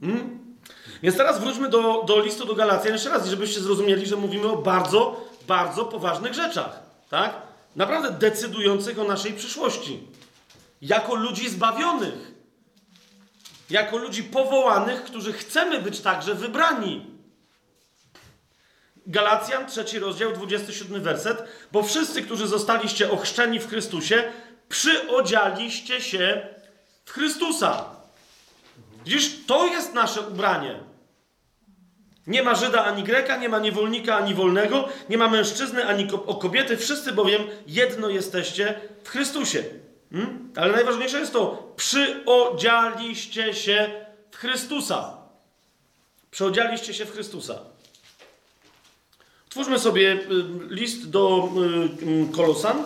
[0.00, 0.45] Hmm?
[1.02, 4.56] Więc teraz wróćmy do, do listu do Galacjan jeszcze raz, żebyście zrozumieli, że mówimy o
[4.56, 6.80] bardzo, bardzo poważnych rzeczach.
[7.10, 7.42] Tak?
[7.76, 10.00] Naprawdę decydujących o naszej przyszłości.
[10.82, 12.32] Jako ludzi zbawionych.
[13.70, 17.06] Jako ludzi powołanych, którzy chcemy być także wybrani.
[19.06, 21.42] Galacjan, trzeci rozdział, 27 werset.
[21.72, 24.32] Bo wszyscy, którzy zostaliście ochrzczeni w Chrystusie,
[24.68, 26.48] przyodzialiście się
[27.04, 27.84] w Chrystusa.
[29.04, 30.85] Widzisz, to jest nasze ubranie.
[32.26, 36.08] Nie ma Żyda ani Greka, nie ma niewolnika ani wolnego, nie ma mężczyzny ani
[36.40, 39.64] kobiety, wszyscy bowiem jedno jesteście w Chrystusie.
[40.12, 40.52] Hmm?
[40.56, 43.90] Ale najważniejsze jest to, przyodzialiście się
[44.30, 45.16] w Chrystusa.
[46.30, 47.58] Przyodzialiście się w Chrystusa.
[49.48, 50.18] Twórzmy sobie y,
[50.68, 51.48] list do
[52.02, 52.84] y, y, Kolosan.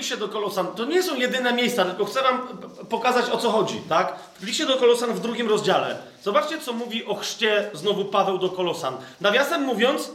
[0.00, 0.66] Liście do Kolosan.
[0.66, 2.48] To nie są jedyne miejsca, tylko chcę wam
[2.88, 4.16] pokazać, o co chodzi, tak?
[4.40, 5.96] W liście do Kolosan w drugim rozdziale.
[6.22, 8.96] Zobaczcie, co mówi o chrzcie znowu Paweł do Kolosan.
[9.20, 10.10] Nawiasem mówiąc,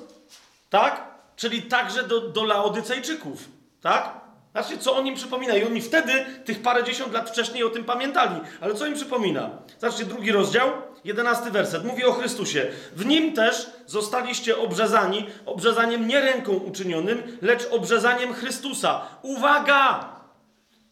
[0.69, 1.03] tak?
[1.35, 3.49] Czyli także do, do Laodycejczyków,
[3.81, 4.13] tak?
[4.53, 5.55] Zobaczcie, co on im przypomina.
[5.55, 8.35] I oni wtedy, tych parę dziesiąt lat wcześniej o tym pamiętali.
[8.61, 9.49] Ale co im przypomina?
[9.81, 10.71] Zobaczcie, drugi rozdział,
[11.05, 11.83] jedenasty werset.
[11.83, 12.67] Mówi o Chrystusie.
[12.95, 19.07] W Nim też zostaliście obrzezani, obrzezaniem nie ręką uczynionym, lecz obrzezaniem Chrystusa.
[19.21, 20.15] Uwaga!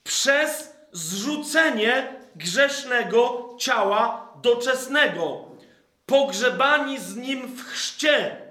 [0.03, 5.45] Przez zrzucenie grzesznego ciała doczesnego.
[6.05, 8.43] Pogrzebani z Nim w chrzcie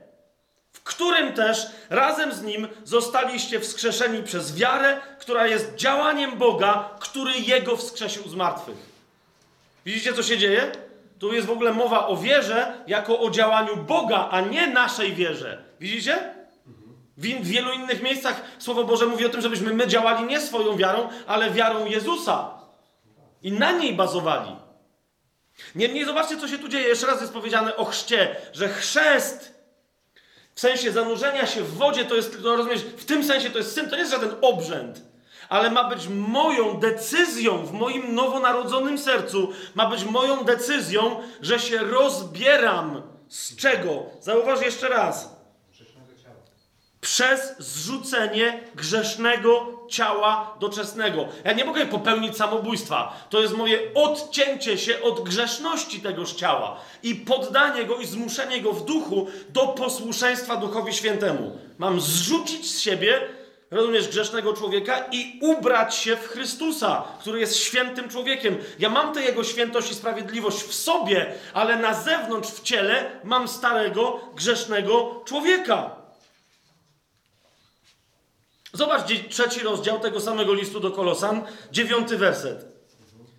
[0.72, 7.32] w którym też razem z Nim zostaliście wskrzeszeni przez wiarę, która jest działaniem Boga, który
[7.32, 8.76] Jego wskrzesił z martwych.
[9.86, 10.72] Widzicie, co się dzieje?
[11.22, 15.64] Tu jest w ogóle mowa o wierze jako o działaniu Boga, a nie naszej wierze.
[15.80, 16.34] Widzicie?
[17.16, 21.08] W, wielu innych miejscach Słowo Boże mówi o tym, żebyśmy my działali nie swoją wiarą,
[21.26, 22.50] ale wiarą Jezusa.
[23.42, 24.56] I na niej bazowali.
[25.74, 26.88] Niemniej zobaczcie, co się tu dzieje.
[26.88, 29.54] Jeszcze raz jest powiedziane o chrzcie, że chrzest
[30.54, 33.74] w sensie zanurzenia się w wodzie to jest, no rozumiesz, w tym sensie to jest
[33.74, 35.02] syn, to nie jest żaden obrzęd,
[35.52, 41.78] ale ma być moją decyzją w moim nowonarodzonym sercu, ma być moją decyzją, że się
[41.78, 43.02] rozbieram.
[43.28, 44.02] Z czego?
[44.20, 45.42] Zauważ jeszcze raz
[47.00, 51.26] przez zrzucenie grzesznego ciała doczesnego.
[51.44, 53.26] Ja nie mogę popełnić samobójstwa.
[53.30, 58.72] To jest moje odcięcie się od grzeszności tegoż ciała i poddanie go i zmuszenie go
[58.72, 61.58] w duchu do posłuszeństwa Duchowi Świętemu.
[61.78, 63.20] Mam zrzucić z siebie,
[63.72, 68.58] rozumiesz, grzesznego człowieka i ubrać się w Chrystusa, który jest świętym człowiekiem.
[68.78, 73.48] Ja mam tę jego świętość i sprawiedliwość w sobie, ale na zewnątrz w ciele mam
[73.48, 75.96] starego, grzesznego człowieka.
[78.72, 82.72] Zobacz trzeci rozdział tego samego listu do Kolosan, dziewiąty werset.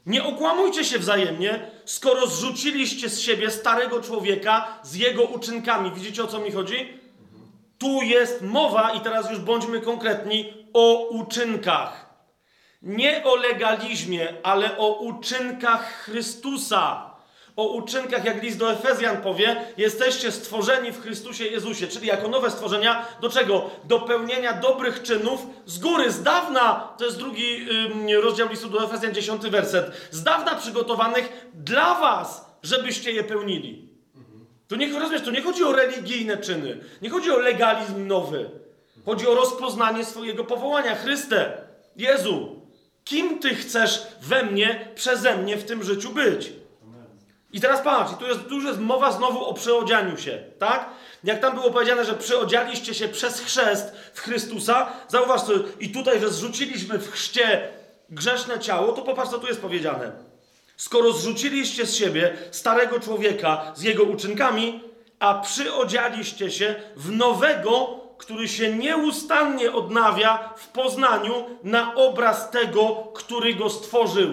[0.06, 5.92] Nie okłamujcie się wzajemnie, skoro zrzuciliście z siebie starego człowieka z jego uczynkami.
[5.92, 7.03] Widzicie o co mi chodzi?
[7.78, 12.14] Tu jest mowa, i teraz już bądźmy konkretni, o uczynkach.
[12.82, 17.14] Nie o legalizmie, ale o uczynkach Chrystusa
[17.56, 22.52] o uczynkach, jak list do Efezjan powie, jesteście stworzeni w Chrystusie Jezusie, czyli jako nowe
[22.52, 23.70] stworzenia, do czego?
[23.84, 27.68] Do pełnienia dobrych czynów z góry, z dawna, to jest drugi
[28.22, 33.93] rozdział listu do Efezjan, dziesiąty werset, z dawna przygotowanych dla was, żebyście je pełnili.
[34.74, 38.50] Tu nie, rozumiesz, tu nie chodzi o religijne czyny, nie chodzi o legalizm nowy,
[39.06, 40.96] chodzi o rozpoznanie swojego powołania.
[40.96, 41.58] Chryste,
[41.96, 42.62] Jezu,
[43.04, 46.54] kim Ty chcesz we mnie, przeze mnie w tym życiu być?
[47.52, 50.90] I teraz patrz, tu, jest, tu jest mowa znowu o przyodzianiu się, tak?
[51.24, 55.42] Jak tam było powiedziane, że przyodzialiście się przez chrzest w Chrystusa, zauważ
[55.80, 57.68] i tutaj, że zrzuciliśmy w chrzcie
[58.10, 60.33] grzeszne ciało, to popatrz, co tu jest powiedziane.
[60.78, 64.82] Skoro zrzuciliście z siebie starego człowieka z jego uczynkami,
[65.20, 71.34] a przyodzialiście się w nowego, który się nieustannie odnawia w poznaniu
[71.64, 74.30] na obraz tego, który go stworzył.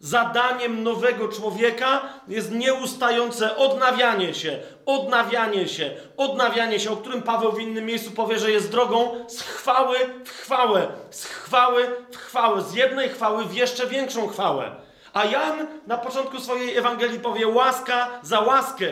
[0.00, 7.60] Zadaniem nowego człowieka jest nieustające odnawianie się, odnawianie się, odnawianie się, o którym Paweł w
[7.60, 12.74] innym miejscu powie, że jest drogą z chwały w chwałę, z chwały w chwałę, z
[12.74, 14.70] jednej chwały w jeszcze większą chwałę.
[15.12, 18.86] A Jan na początku swojej Ewangelii powie łaska za łaskę.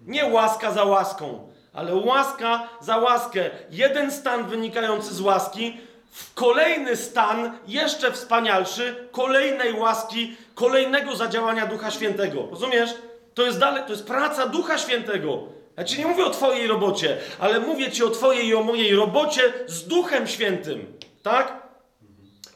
[0.00, 3.50] Nie łaska za łaską, ale łaska za łaskę.
[3.70, 5.76] Jeden stan wynikający z łaski
[6.10, 12.46] w kolejny stan, jeszcze wspanialszy, kolejnej łaski, kolejnego zadziałania Ducha Świętego.
[12.50, 12.94] Rozumiesz?
[13.34, 15.42] To jest dalej, to jest praca Ducha Świętego.
[15.76, 18.96] Ja ci nie mówię o Twojej robocie, ale mówię Ci o Twojej i o mojej
[18.96, 20.98] robocie z Duchem Świętym.
[21.22, 21.62] Tak?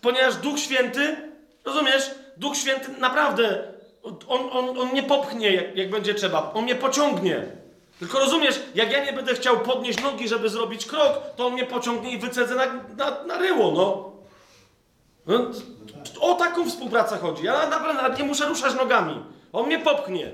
[0.01, 1.17] Ponieważ Duch Święty,
[1.65, 2.11] rozumiesz?
[2.39, 3.73] Duch Święty naprawdę,
[4.29, 6.53] on, on, on nie popchnie, jak, jak będzie trzeba.
[6.55, 7.43] On mnie pociągnie.
[7.99, 11.67] Tylko rozumiesz, jak ja nie będę chciał podnieść nogi, żeby zrobić krok, to on mnie
[11.67, 14.13] pociągnie i wycedzę na, na, na ryło, no.
[15.27, 15.51] no.
[16.21, 17.45] O taką współpracę chodzi.
[17.45, 19.23] Ja naprawdę nie muszę ruszać nogami.
[19.53, 20.31] On mnie popchnie.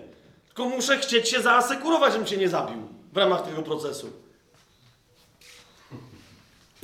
[0.46, 4.23] Tylko muszę chcieć się zaasekurować, żebym się nie zabił w ramach tego procesu.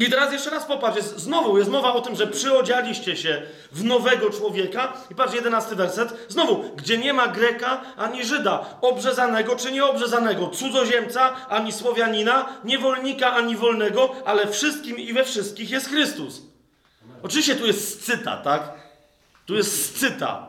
[0.01, 3.85] I teraz jeszcze raz popatrz, jest, znowu jest mowa o tym, że przyodzialiście się w
[3.85, 4.93] nowego człowieka.
[5.11, 6.27] I patrz, jedenasty werset.
[6.29, 13.57] Znowu, gdzie nie ma Greka ani Żyda, obrzezanego czy nieobrzezanego, cudzoziemca ani Słowianina, niewolnika ani
[13.57, 16.43] wolnego, ale wszystkim i we wszystkich jest Chrystus.
[17.23, 18.63] Oczywiście tu jest scyta, tak?
[19.47, 20.49] Tu jest scyta.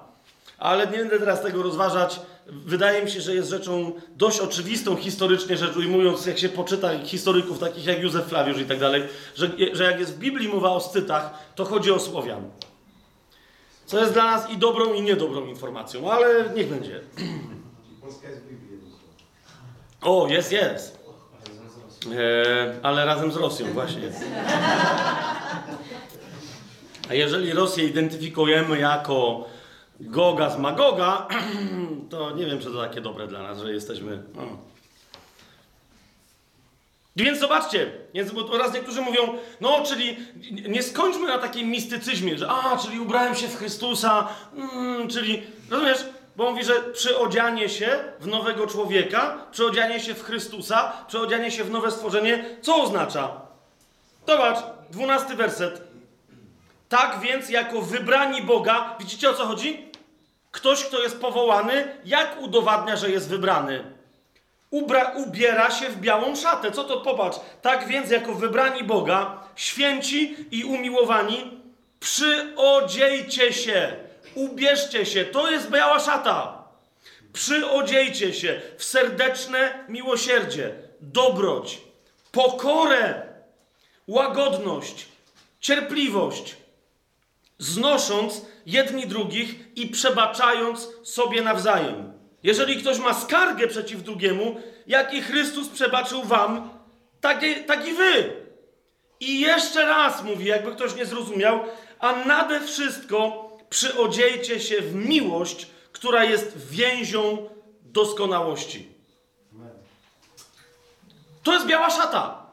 [0.58, 5.58] Ale nie będę teraz tego rozważać wydaje mi się, że jest rzeczą dość oczywistą historycznie
[5.58, 9.04] rzecz ujmując, jak się poczyta historyków takich jak Józef Flawiusz i tak dalej,
[9.36, 12.49] że, że jak jest w Biblii mowa o Scytach, to chodzi o Słowian.
[13.86, 17.01] Co jest dla nas i dobrą, i niedobrą informacją, ale niech będzie.
[18.01, 18.62] Polska jest w Biblii.
[20.01, 21.01] O, jest, jest.
[22.11, 24.11] E, ale razem z Rosją, właśnie.
[27.09, 29.45] A jeżeli Rosję identyfikujemy jako
[30.02, 31.28] Goga z Magoga,
[32.10, 34.24] to nie wiem, czy to takie dobre dla nas, że jesteśmy.
[34.36, 34.41] No.
[37.16, 39.22] Więc zobaczcie, więc, bo raz niektórzy mówią,
[39.62, 40.18] no, czyli
[40.68, 46.06] nie skończmy na takim mistycyzmie, że a, czyli ubrałem się w Chrystusa, mm, czyli, rozumiesz,
[46.36, 51.72] bo mówi, że przyodzianie się w nowego człowieka, przyodzianie się w Chrystusa, przyodzianie się w
[51.72, 53.41] nowe stworzenie, co oznacza?
[54.28, 54.58] Zobacz,
[54.91, 55.82] dwunasty werset.
[56.89, 59.91] Tak więc, jako wybrani Boga, widzicie o co chodzi?
[60.52, 63.84] Ktoś, kto jest powołany, jak udowadnia, że jest wybrany?
[64.72, 66.72] ubra, ubiera się w białą szatę.
[66.72, 67.38] Co to popatrz?
[67.62, 71.62] Tak więc, jako wybrani Boga, święci i umiłowani,
[71.99, 73.95] przyodziejcie się,
[74.36, 75.26] ubierzcie się.
[75.26, 76.64] To jest biała szata.
[77.34, 81.82] Przyodziejcie się w serdeczne miłosierdzie, dobroć,
[82.32, 83.22] pokorę,
[84.08, 85.06] łagodność,
[85.60, 86.56] cierpliwość,
[87.60, 92.14] znosząc jedni drugich i przebaczając sobie nawzajem.
[92.43, 94.55] Jeżeli ktoś ma skargę przeciw drugiemu,
[94.88, 96.70] jak i Chrystus przebaczył wam,
[97.22, 98.34] tak i, tak i wy.
[99.20, 101.59] I jeszcze raz mówi, jakby ktoś nie zrozumiał,
[101.99, 107.49] a nade wszystko przyodziejcie się w miłość, która jest więzią
[107.82, 108.88] doskonałości.
[111.43, 112.45] To jest biała szata.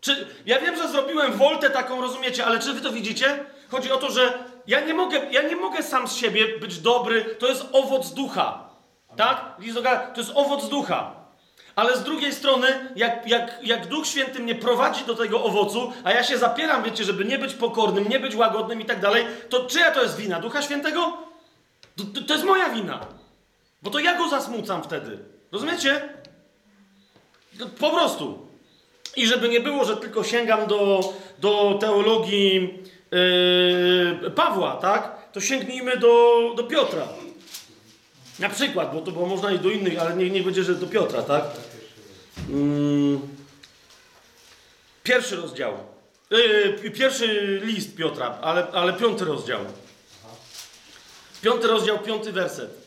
[0.00, 3.44] Czy, ja wiem, że zrobiłem woltę taką, rozumiecie, ale czy wy to widzicie?
[3.70, 7.24] Chodzi o to, że ja nie mogę, ja nie mogę sam z siebie być dobry,
[7.38, 8.68] to jest owoc ducha.
[9.16, 9.56] Tak?
[10.14, 11.22] To jest owoc ducha.
[11.76, 16.12] Ale z drugiej strony, jak, jak, jak Duch Święty mnie prowadzi do tego owocu, a
[16.12, 19.64] ja się zapieram, wiecie, żeby nie być pokornym, nie być łagodnym i tak dalej, to
[19.64, 20.40] czyja to jest wina?
[20.40, 21.18] Ducha Świętego?
[21.96, 23.06] To, to, to jest moja wina.
[23.82, 25.18] Bo to ja go zasmucam wtedy.
[25.52, 26.08] Rozumiecie?
[27.80, 28.46] Po prostu.
[29.16, 32.82] I żeby nie było, że tylko sięgam do, do teologii
[33.12, 35.32] yy, Pawła, tak?
[35.32, 37.08] To sięgnijmy do, do Piotra.
[38.38, 40.86] Na przykład, bo to bo można iść do innych, ale niech nie będzie, że do
[40.86, 41.44] Piotra, tak?
[42.48, 43.20] Mm.
[45.02, 45.74] Pierwszy rozdział.
[46.30, 49.60] Yy, pierwszy list Piotra, ale, ale piąty rozdział.
[51.42, 52.81] Piąty rozdział, piąty werset.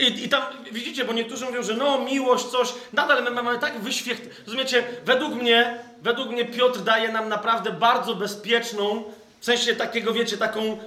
[0.00, 0.42] I, I, tam,
[0.72, 4.42] widzicie, bo niektórzy mówią, że no, miłość, coś, nadal my mamy tak wyświech...
[4.46, 9.04] Rozumiecie, według mnie, według mnie Piotr daje nam naprawdę bardzo bezpieczną,
[9.40, 10.78] w sensie takiego, wiecie, taką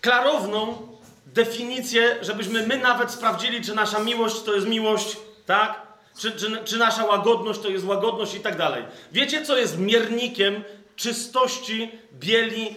[0.00, 0.88] klarowną
[1.26, 5.16] definicję, żebyśmy my nawet sprawdzili, czy nasza miłość to jest miłość,
[5.46, 5.82] tak?
[6.18, 8.84] Czy, czy, czy nasza łagodność to jest łagodność i tak dalej.
[9.12, 10.64] Wiecie, co jest miernikiem
[10.96, 12.74] czystości, bieli,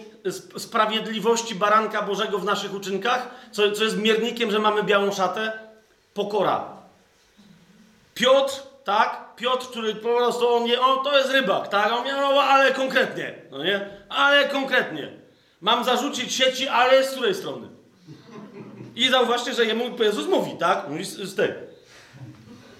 [0.58, 3.28] sprawiedliwości baranka Bożego w naszych uczynkach?
[3.52, 5.52] Co, co jest miernikiem, że mamy białą szatę?
[6.14, 6.64] Pokora.
[8.14, 8.54] Piotr,
[8.84, 9.34] tak?
[9.36, 11.92] Piotr, który po prostu on nie, on to jest rybak, tak?
[11.92, 13.88] On wie, no, ale konkretnie, no nie?
[14.08, 15.12] Ale konkretnie.
[15.60, 17.68] Mam zarzucić sieci, ale z której strony?
[18.96, 20.88] I zauważcie, że jemu Jezus mówi, tak?
[20.88, 21.52] Mówi z, z tej.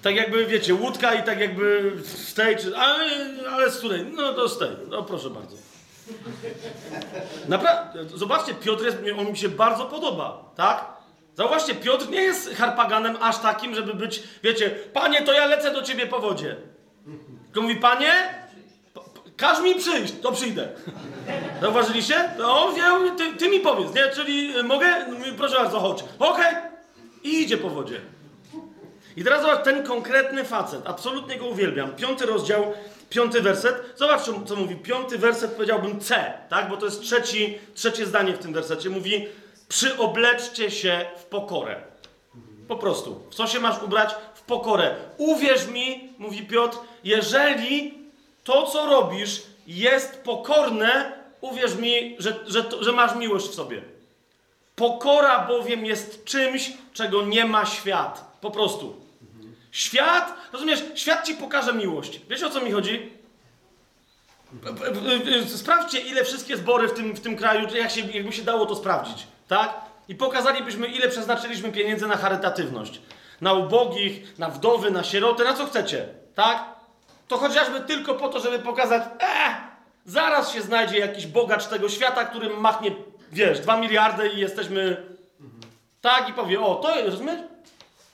[0.02, 3.10] Tak jakby, wiecie, łódka i tak jakby z tej, czy, ale,
[3.50, 4.04] ale z której?
[4.04, 4.70] No to z tej.
[4.88, 5.69] No proszę bardzo.
[7.48, 10.84] Naprawdę, zobaczcie, Piotr jest, on mi się bardzo podoba, tak?
[11.34, 15.82] Zauważcie, Piotr nie jest harpaganem aż takim, żeby być, wiecie, panie, to ja lecę do
[15.82, 16.56] ciebie po wodzie.
[17.44, 18.12] Tylko mówi, panie,
[19.36, 20.68] każ mi przyjść, to przyjdę.
[21.60, 22.30] Zauważyliście?
[22.38, 22.82] No, on wie,
[23.18, 24.02] ty, ty, mi powiedz, nie?
[24.14, 25.06] Czyli y, mogę?
[25.36, 26.04] Proszę bardzo, chodź.
[26.18, 26.46] Okej.
[26.46, 26.70] Okay.
[27.24, 28.00] I idzie po wodzie.
[29.16, 31.90] I teraz zobacz, ten konkretny facet, absolutnie go uwielbiam.
[31.96, 32.72] Piąty rozdział,
[33.10, 33.92] piąty werset.
[33.96, 34.76] Zobacz, co mówi.
[34.76, 36.68] Piąty werset powiedziałbym C, tak?
[36.68, 38.90] Bo to jest trzeci, trzecie zdanie w tym wersecie.
[38.90, 39.28] Mówi,
[39.68, 41.76] przyobleczcie się w pokorę.
[42.68, 43.20] Po prostu.
[43.30, 44.14] W co się masz ubrać?
[44.34, 44.94] W pokorę.
[45.18, 47.94] Uwierz mi, mówi Piotr, jeżeli
[48.44, 53.82] to, co robisz, jest pokorne, uwierz mi, że, że, że masz miłość w sobie.
[54.76, 58.38] Pokora bowiem jest czymś, czego nie ma świat.
[58.40, 58.99] Po prostu.
[59.70, 62.20] Świat, rozumiesz, świat ci pokaże miłość.
[62.30, 63.12] Wiesz o co mi chodzi?
[65.56, 68.76] Sprawdźcie, ile wszystkie zbory w tym, w tym kraju, jak się, jakby się dało to
[68.76, 69.74] sprawdzić, tak?
[70.08, 73.00] I pokazalibyśmy, ile przeznaczyliśmy pieniędzy na charytatywność.
[73.40, 76.64] Na ubogich, na wdowy, na sieroty, na co chcecie, tak?
[77.28, 79.56] To chociażby tylko po to, żeby pokazać, eh,
[80.06, 82.90] zaraz się znajdzie jakiś bogacz tego świata, który machnie,
[83.32, 85.06] wiesz, dwa miliardy i jesteśmy...
[86.00, 87.40] Tak, i powie, o, to jest, rozumiesz?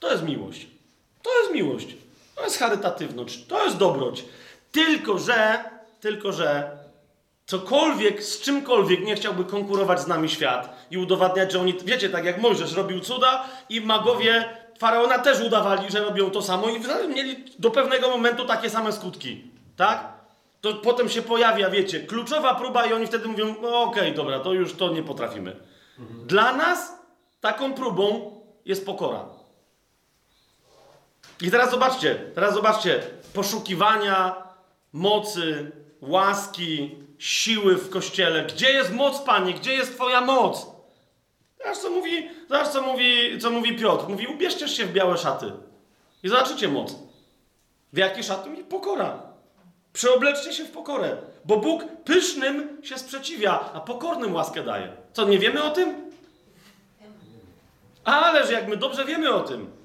[0.00, 0.66] To jest miłość.
[1.26, 1.96] To jest miłość.
[2.34, 3.46] To jest charytatywność.
[3.46, 4.24] To jest dobroć.
[4.72, 5.64] Tylko, że,
[6.00, 6.78] tylko, że
[7.46, 12.24] cokolwiek, z czymkolwiek nie chciałby konkurować z nami świat i udowadniać, że oni, wiecie, tak
[12.24, 14.44] jak Mojżesz robił cuda i magowie
[14.78, 16.80] Faraona też udawali, że robią to samo i
[17.14, 19.44] mieli do pewnego momentu takie same skutki.
[19.76, 20.12] Tak?
[20.60, 24.40] To potem się pojawia, wiecie, kluczowa próba i oni wtedy mówią, no okej, okay, dobra,
[24.40, 25.56] to już to nie potrafimy.
[25.98, 26.26] Mhm.
[26.26, 26.92] Dla nas
[27.40, 28.30] taką próbą
[28.64, 29.35] jest pokora.
[31.40, 33.00] I teraz zobaczcie, teraz zobaczcie,
[33.34, 34.36] poszukiwania
[34.92, 38.44] mocy, łaski, siły w kościele.
[38.44, 39.54] Gdzie jest moc, Panie?
[39.54, 40.66] Gdzie jest Twoja moc?
[41.58, 44.08] Zobacz, co mówi, zobacz, co mówi, co mówi Piotr.
[44.08, 45.52] Mówi, ubierzcie się w białe szaty
[46.22, 46.94] i zobaczycie moc.
[47.92, 48.50] W jakie szaty?
[48.50, 49.22] Mówi, pokora.
[49.92, 54.92] Przeobleczcie się w pokorę, bo Bóg pysznym się sprzeciwia, a pokornym łaskę daje.
[55.12, 56.10] Co, nie wiemy o tym?
[58.04, 59.75] Ależ jak my dobrze wiemy o tym.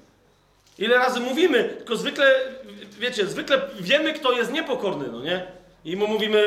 [0.78, 2.26] Ile razy mówimy, tylko zwykle,
[3.00, 5.46] wiecie, zwykle wiemy, kto jest niepokorny, no nie?
[5.84, 6.38] I mu mówimy,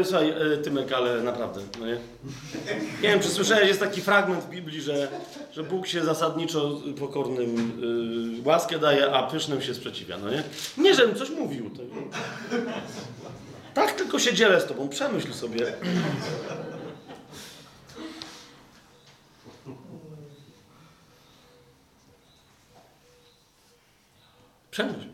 [0.00, 1.98] e, słuchaj, e, Tymek, ale naprawdę, no nie?
[3.02, 5.08] Nie wiem, czy słyszałeś, jest taki fragment w Biblii, że,
[5.52, 7.72] że Bóg się zasadniczo pokornym
[8.44, 10.42] y, łaskę daje, a pysznym się sprzeciwia, no nie?
[10.78, 11.70] Nie, żebym coś mówił.
[13.74, 15.72] Tak tylko się dzielę z tobą, przemyśl sobie.
[24.74, 25.08] Przemyśl.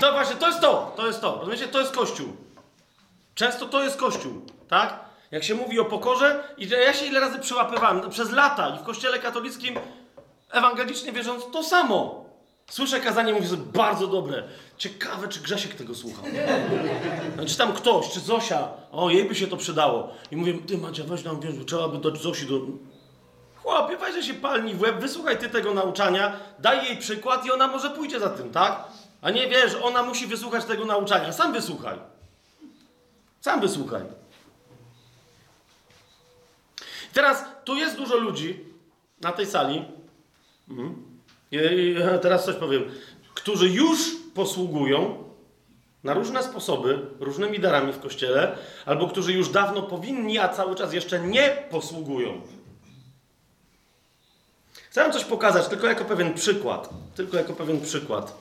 [0.00, 1.38] To właśnie, to jest to, to jest to.
[1.38, 2.28] Rozumiecie, to jest Kościół.
[3.34, 5.00] Często to jest Kościół, tak?
[5.30, 8.82] Jak się mówi o pokorze, i ja się ile razy przyłapywałem, przez lata i w
[8.82, 9.74] Kościele katolickim,
[10.50, 12.24] ewangelicznie wierząc, to samo.
[12.70, 14.42] Słyszę kazanie, mówię sobie, bardzo dobre.
[14.78, 16.24] Ciekawe, czy Grzesiek tego słuchał.
[17.36, 20.08] No, czy tam ktoś, czy Zosia, o, jej by się to przydało.
[20.30, 22.60] I mówię, ty Macia, weź nam, wiesz, trzeba by do Zosi do...
[23.62, 27.66] Chłopie, weź się palni w łeb, wysłuchaj ty tego nauczania, daj jej przykład i ona
[27.66, 28.84] może pójdzie za tym, tak?
[29.22, 31.32] A nie, wiesz, ona musi wysłuchać tego nauczania.
[31.32, 31.98] Sam wysłuchaj.
[33.40, 34.02] Sam wysłuchaj.
[37.12, 38.64] Teraz tu jest dużo ludzi
[39.20, 39.84] na tej sali.
[40.70, 41.10] Mhm.
[41.50, 42.84] I teraz coś powiem.
[43.34, 43.98] Którzy już
[44.34, 45.24] posługują
[46.04, 50.92] na różne sposoby, różnymi darami w kościele, albo którzy już dawno powinni, a cały czas
[50.92, 52.40] jeszcze nie posługują.
[54.90, 56.90] Chcę wam coś pokazać, tylko jako pewien przykład.
[57.14, 58.36] Tylko jako pewien przykład.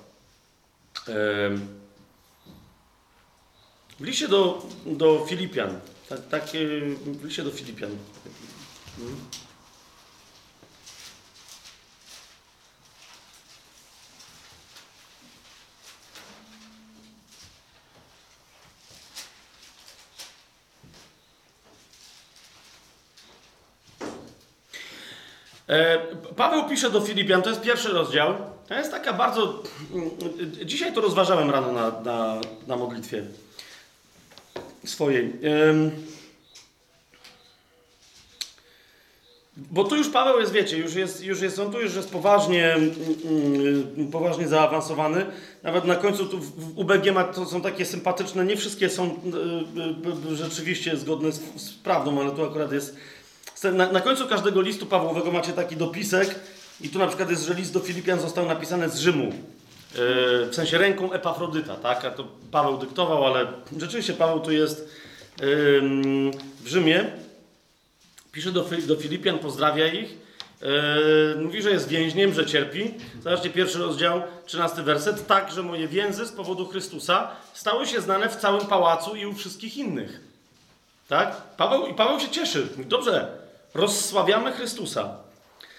[4.00, 5.80] W liście do, do Filipian.
[6.10, 6.44] Tak, tak,
[7.06, 7.90] w liście do Filipian.
[26.36, 28.36] Paweł pisze do Filipian, to jest pierwszy rozdział.
[28.68, 29.64] To jest taka bardzo.
[30.66, 33.24] Dzisiaj to rozważałem rano na, na, na modlitwie
[34.86, 35.34] swojej.
[39.72, 42.76] Bo tu już Paweł jest, wiecie, już jest, już jest on tu już jest poważnie,
[44.12, 45.26] poważnie zaawansowany.
[45.64, 50.32] Nawet na końcu tu w UBG ma, to są takie sympatyczne, nie wszystkie są e,
[50.32, 52.96] e, rzeczywiście zgodne z, z prawdą, ale tu akurat jest
[53.64, 56.36] na, na, końcu każdego listu Pawłowego macie taki dopisek
[56.82, 59.26] i tu na przykład jest, że list do Filipian został napisany z Rzymu.
[59.26, 59.34] Yy,
[60.50, 62.06] w sensie ręką Epafrodyta, tak?
[62.06, 63.48] A to Paweł dyktował, ale
[63.78, 64.90] rzeczywiście Paweł tu jest
[65.42, 65.82] yy,
[66.64, 67.12] w Rzymie.
[68.32, 70.18] Pisze do, do Filipian, pozdrawia ich.
[70.62, 72.94] Yy, mówi, że jest więźniem, że cierpi.
[73.24, 75.28] Zobaczcie pierwszy rozdział, 13 werset.
[75.28, 79.34] Tak, że moje więzy z powodu Chrystusa stały się znane w całym pałacu i u
[79.34, 80.20] wszystkich innych.
[81.08, 81.42] Tak?
[81.58, 82.68] Paweł, I Paweł się cieszy.
[82.78, 83.40] Dobrze,
[83.74, 85.18] rozsławiamy Chrystusa.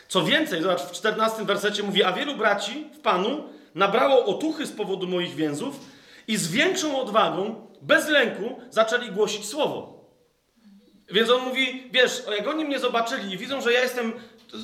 [0.08, 4.72] Co więcej, zobacz, w 14 wersecie mówi, a wielu braci w Panu nabrało otuchy z
[4.72, 5.80] powodu moich więzów
[6.28, 10.00] i z większą odwagą, bez lęku, zaczęli głosić Słowo.
[11.10, 14.12] Więc on mówi, wiesz, jak oni mnie zobaczyli i widzą, że ja jestem,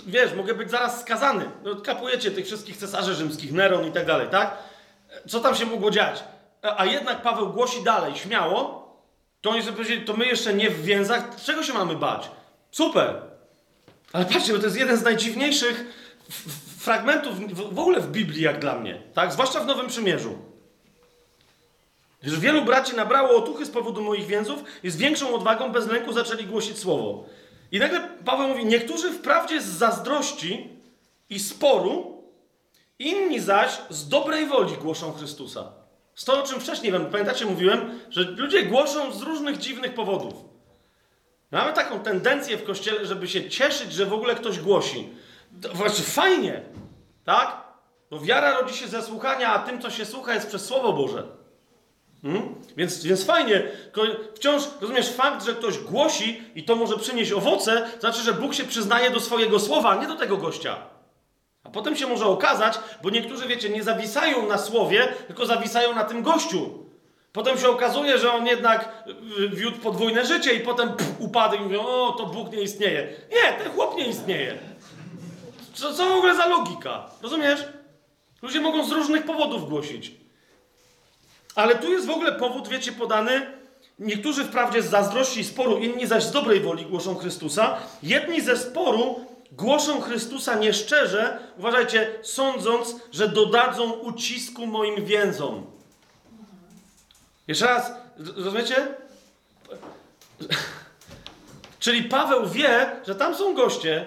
[0.07, 1.51] wiesz, mogę być zaraz skazany.
[1.65, 4.59] No, kapujecie tych wszystkich cesarzy rzymskich, Neron i tak dalej, tak?
[5.29, 6.25] Co tam się mogło dziać?
[6.77, 8.87] A jednak Paweł głosi dalej, śmiało,
[9.41, 12.31] to oni sobie powiedzieli, to my jeszcze nie w więzach, czego się mamy bać?
[12.77, 13.23] Super.
[14.13, 15.85] Ale patrzcie, bo to jest jeden z najdziwniejszych
[16.79, 19.03] fragmentów w ogóle w Biblii, jak dla mnie.
[19.15, 19.33] Tak?
[19.33, 20.39] Zwłaszcza w Nowym Przymierzu.
[22.23, 26.13] Że wielu braci nabrało otuchy z powodu moich więzów i z większą odwagą, bez lęku
[26.13, 27.25] zaczęli głosić słowo.
[27.73, 30.69] I nagle Paweł mówi, niektórzy wprawdzie z zazdrości
[31.31, 32.23] i sporu,
[32.99, 35.73] inni zaś z dobrej woli głoszą Chrystusa.
[36.15, 40.56] Z to, o czym wcześniej wam, pamiętacie, mówiłem, że ludzie głoszą z różnych dziwnych powodów.
[41.51, 45.09] Mamy taką tendencję w kościele, żeby się cieszyć, że w ogóle ktoś głosi.
[45.75, 46.63] Właśnie fajnie,
[47.25, 47.67] tak?
[48.11, 51.23] Bo wiara rodzi się ze słuchania, a tym, co się słucha, jest przez Słowo Boże.
[52.23, 52.55] Hmm?
[52.77, 53.63] Więc, więc fajnie.
[54.35, 58.65] Wciąż, rozumiesz, fakt, że ktoś głosi i to może przynieść owoce, znaczy, że Bóg się
[58.65, 60.77] przyznaje do swojego słowa, a nie do tego gościa.
[61.65, 66.05] A potem się może okazać, bo niektórzy, wiecie, nie zawisają na słowie, tylko zawisają na
[66.05, 66.86] tym gościu.
[67.37, 69.05] Potem się okazuje, że on jednak
[69.39, 73.09] y, wiódł podwójne życie i potem pff, upadł i mówią, o, to Bóg nie istnieje.
[73.31, 74.59] Nie, ten chłop nie istnieje.
[75.75, 77.11] Co, co w ogóle za logika?
[77.23, 77.65] Rozumiesz?
[78.43, 80.13] Ludzie mogą z różnych powodów głosić.
[81.55, 83.47] Ale tu jest w ogóle powód, wiecie, podany.
[83.99, 87.79] Niektórzy wprawdzie z zazdrości i sporu, inni zaś z dobrej woli głoszą Chrystusa.
[88.03, 95.76] Jedni ze sporu głoszą Chrystusa nieszczerze, uważajcie, sądząc, że dodadzą ucisku moim więzom.
[97.49, 97.93] Jeszcze raz,
[98.37, 98.89] rozumiecie?
[101.79, 104.07] Czyli Paweł wie, że tam są goście,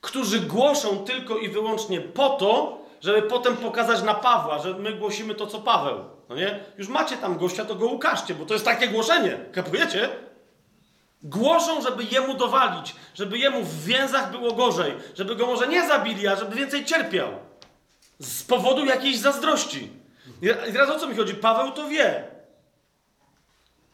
[0.00, 5.34] którzy głoszą tylko i wyłącznie po to, żeby potem pokazać na Pawła, że my głosimy
[5.34, 6.04] to, co Paweł.
[6.28, 6.60] No nie?
[6.78, 9.38] Już macie tam gościa, to go ukażcie, bo to jest takie głoszenie.
[9.52, 10.08] Kapujecie?
[11.22, 16.28] Głoszą, żeby jemu dowalić, żeby jemu w więzach było gorzej, żeby go może nie zabili,
[16.28, 17.28] a żeby więcej cierpiał.
[18.18, 20.01] Z powodu jakiejś zazdrości.
[20.42, 21.34] I teraz o co mi chodzi?
[21.34, 22.24] Paweł to wie.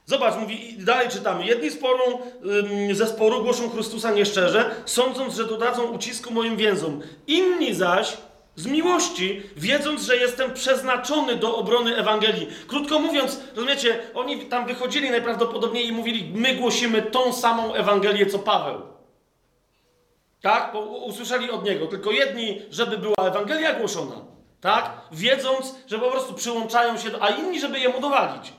[0.06, 1.46] Zobacz, mówi, dalej czytamy.
[1.46, 2.18] Jedni sporu,
[2.92, 7.02] ze sporu głoszą Chrystusa nieszczerze, sądząc, że dodadzą ucisku moim więzom.
[7.26, 8.16] Inni zaś
[8.56, 12.48] z miłości, wiedząc, że jestem przeznaczony do obrony Ewangelii.
[12.68, 18.38] Krótko mówiąc, rozumiecie, oni tam wychodzili najprawdopodobniej i mówili, my głosimy tą samą Ewangelię, co
[18.38, 18.82] Paweł.
[20.42, 20.72] Tak?
[20.72, 21.86] Bo usłyszeli od niego.
[21.86, 24.37] Tylko jedni, żeby była Ewangelia głoszona.
[24.60, 25.00] Tak?
[25.12, 28.52] Wiedząc, że po prostu przyłączają się, do, a inni, żeby jemu dowalić.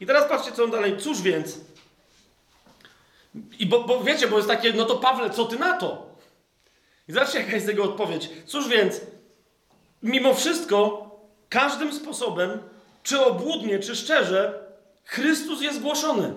[0.00, 0.96] I teraz patrzcie, co on dalej.
[0.98, 1.58] Cóż więc?
[3.58, 6.06] I bo, bo wiecie, bo jest takie, no to Pawle, co ty na to?
[7.08, 8.30] I zobaczcie, jaka jest jego odpowiedź.
[8.46, 9.00] Cóż więc,
[10.02, 11.10] mimo wszystko,
[11.48, 12.62] każdym sposobem,
[13.02, 14.62] czy obłudnie, czy szczerze,
[15.04, 16.34] Chrystus jest głoszony.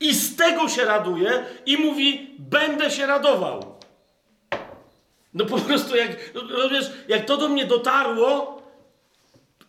[0.00, 3.71] I z tego się raduje i mówi, będę się radował.
[5.34, 8.62] No po prostu, jak, rozumiesz, jak to do mnie dotarło,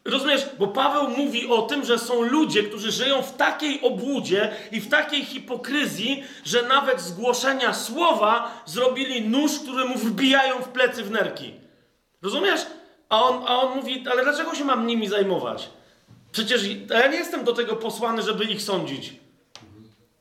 [0.05, 4.81] rozumiesz, bo Paweł mówi o tym, że są ludzie, którzy żyją w takiej obłudzie i
[4.81, 11.11] w takiej hipokryzji, że nawet zgłoszenia słowa zrobili nóż, który mu wbijają w plecy w
[11.11, 11.53] nerki.
[12.21, 12.61] Rozumiesz?
[13.09, 15.69] A on, a on mówi, ale dlaczego się mam nimi zajmować?
[16.31, 19.22] Przecież ja nie jestem do tego posłany, żeby ich sądzić.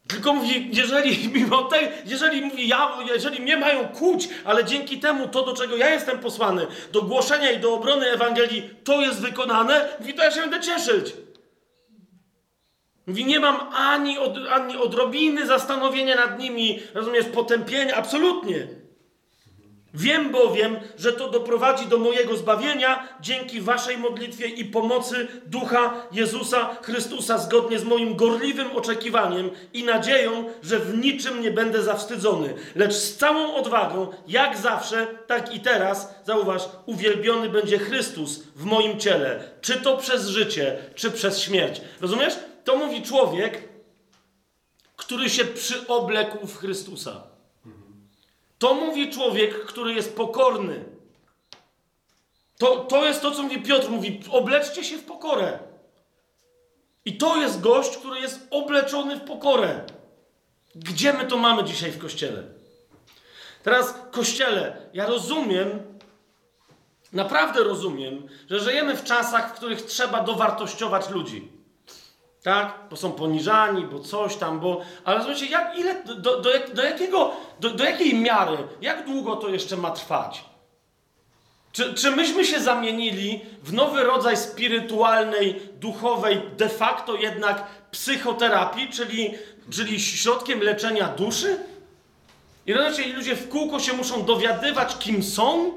[0.09, 5.29] Tylko mówi, jeżeli mimo tej, jeżeli mówi, ja, jeżeli mnie mają kłuć, ale dzięki temu
[5.29, 9.89] to, do czego ja jestem posłany, do głoszenia i do obrony Ewangelii, to jest wykonane,
[10.01, 11.15] mówi, to ja się będę cieszyć.
[13.07, 18.82] Mówi, nie mam ani, od, ani odrobiny zastanowienia nad nimi, rozumiesz, potępienia, absolutnie.
[19.95, 26.77] Wiem bowiem, że to doprowadzi do mojego zbawienia dzięki waszej modlitwie i pomocy Ducha Jezusa
[26.83, 32.93] Chrystusa, zgodnie z moim gorliwym oczekiwaniem i nadzieją, że w niczym nie będę zawstydzony, lecz
[32.93, 39.45] z całą odwagą, jak zawsze, tak i teraz, zauważ, uwielbiony będzie Chrystus w moim ciele,
[39.61, 41.81] czy to przez życie, czy przez śmierć.
[42.01, 42.35] Rozumiesz?
[42.65, 43.69] To mówi człowiek,
[44.97, 47.32] który się przyoblekł w Chrystusa.
[48.63, 50.85] To mówi człowiek, który jest pokorny.
[52.59, 53.89] To, to jest to, co mówi Piotr.
[53.89, 55.59] Mówi, obleczcie się w pokorę.
[57.05, 59.85] I to jest gość, który jest obleczony w pokorę.
[60.75, 62.45] Gdzie my to mamy dzisiaj w kościele?
[63.63, 65.99] Teraz, kościele, ja rozumiem,
[67.13, 71.53] naprawdę rozumiem, że żyjemy w czasach, w których trzeba dowartościować ludzi.
[72.43, 72.79] Tak?
[72.91, 74.81] Bo są poniżani, bo coś tam, bo...
[75.05, 76.41] Ale zobaczcie, jak, ile, do, do,
[76.75, 80.45] do, jakiego, do, do jakiej miary, jak długo to jeszcze ma trwać?
[81.73, 89.35] Czy, czy myśmy się zamienili w nowy rodzaj spirytualnej, duchowej, de facto jednak psychoterapii, czyli,
[89.71, 91.59] czyli środkiem leczenia duszy?
[92.67, 95.73] I zobaczcie, ludzie w kółko się muszą dowiadywać, kim są,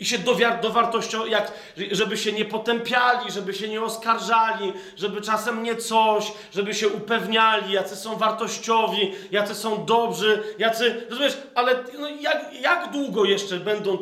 [0.00, 0.18] i się
[0.62, 1.52] dowartością, jak,
[1.90, 7.72] żeby się nie potępiali, żeby się nie oskarżali, żeby czasem nie coś, żeby się upewniali,
[7.72, 13.98] jacy są wartościowi, jacy są dobrzy, jacy, rozumiesz, ale no, jak, jak długo jeszcze będą,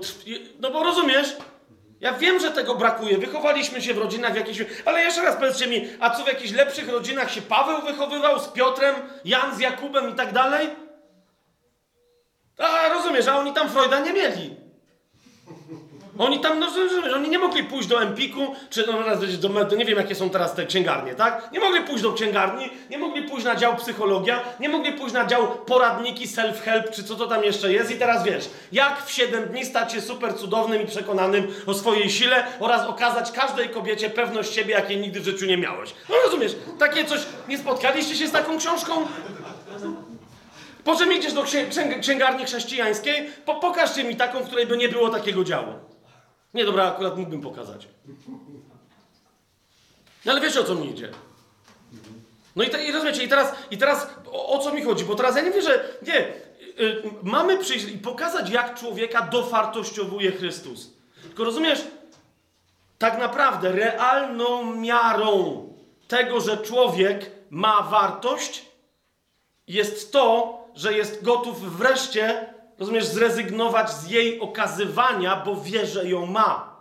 [0.61, 1.36] no bo rozumiesz,
[2.01, 5.66] ja wiem, że tego brakuje, wychowaliśmy się w rodzinach w jakichś, ale jeszcze raz powiedzcie
[5.66, 10.11] mi, a co w jakichś lepszych rodzinach się Paweł wychowywał z Piotrem, Jan z Jakubem
[10.11, 10.68] i tak dalej?
[12.59, 14.63] A rozumiesz, a oni tam Freuda nie mieli.
[16.18, 16.66] Oni tam, no,
[17.14, 19.16] oni nie mogli pójść do Empiku, czy no,
[19.48, 21.48] do, do, nie wiem jakie są teraz te księgarnie, tak?
[21.52, 25.26] Nie mogli pójść do księgarni, nie mogli pójść na dział psychologia, nie mogli pójść na
[25.26, 27.90] dział poradniki, self-help, czy co to tam jeszcze jest.
[27.90, 32.10] I teraz wiesz, jak w 7 dni stać się super cudownym i przekonanym o swojej
[32.10, 35.94] sile oraz okazać każdej kobiecie pewność siebie, jakiej nigdy w życiu nie miałeś.
[36.08, 38.92] No rozumiesz, takie coś, nie spotkaliście się z taką książką?
[40.84, 41.44] Po czym idziesz do
[42.00, 43.30] księgarni chrześcijańskiej?
[43.44, 45.93] Po, pokażcie mi taką, w której by nie było takiego działu.
[46.55, 47.88] Nie, dobra, akurat mógłbym pokazać.
[50.24, 51.11] No ale wiecie o co mi idzie.
[52.57, 55.05] No i, te, i rozumiecie, i teraz, i teraz o, o, co mi chodzi?
[55.05, 56.28] Bo teraz ja nie wierzę, nie,
[56.80, 60.90] y, mamy przyjść i pokazać, jak człowieka dowartościowuje Chrystus.
[61.22, 61.84] Tylko rozumiesz,
[62.98, 65.68] tak naprawdę realną miarą
[66.09, 68.66] tego, że człowiek ma wartość,
[69.68, 76.26] jest to, że jest gotów wreszcie rozumiesz, zrezygnować z jej okazywania, bo wie, że ją
[76.26, 76.74] ma.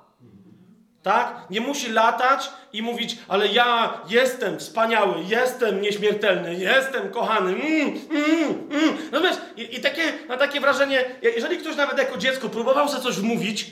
[1.04, 1.46] Tak?
[1.50, 7.52] Nie musi latać i mówić, ale ja jestem wspaniały, jestem nieśmiertelny, jestem kochany.
[7.52, 8.98] Mm, mm, mm.
[9.12, 9.38] Rozumiesz?
[9.58, 13.72] I, i takie, na takie wrażenie, jeżeli ktoś nawet jako dziecko próbował sobie coś wmówić,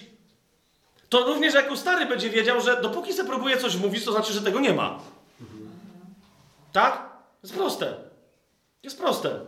[1.09, 4.41] to również jako stary będzie wiedział, że dopóki se próbuje coś mówić, to znaczy, że
[4.41, 4.99] tego nie ma.
[6.71, 7.09] Tak?
[7.43, 7.93] Jest proste.
[8.83, 9.39] Jest proste.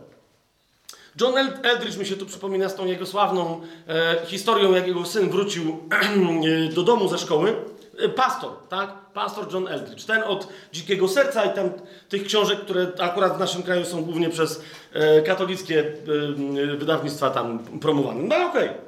[1.20, 5.30] John Eldridge mi się tu przypomina z tą jego sławną e, historią, jak jego syn
[5.30, 5.78] wrócił
[6.70, 7.56] e, do domu ze szkoły.
[7.98, 8.90] E, pastor, tak?
[9.14, 10.04] Pastor John Eldridge.
[10.04, 11.70] Ten od Dzikiego Serca i tam
[12.08, 14.62] tych książek, które akurat w naszym kraju są głównie przez
[14.92, 18.22] e, katolickie e, wydawnictwa tam promowane.
[18.22, 18.68] No okej.
[18.68, 18.84] Okay.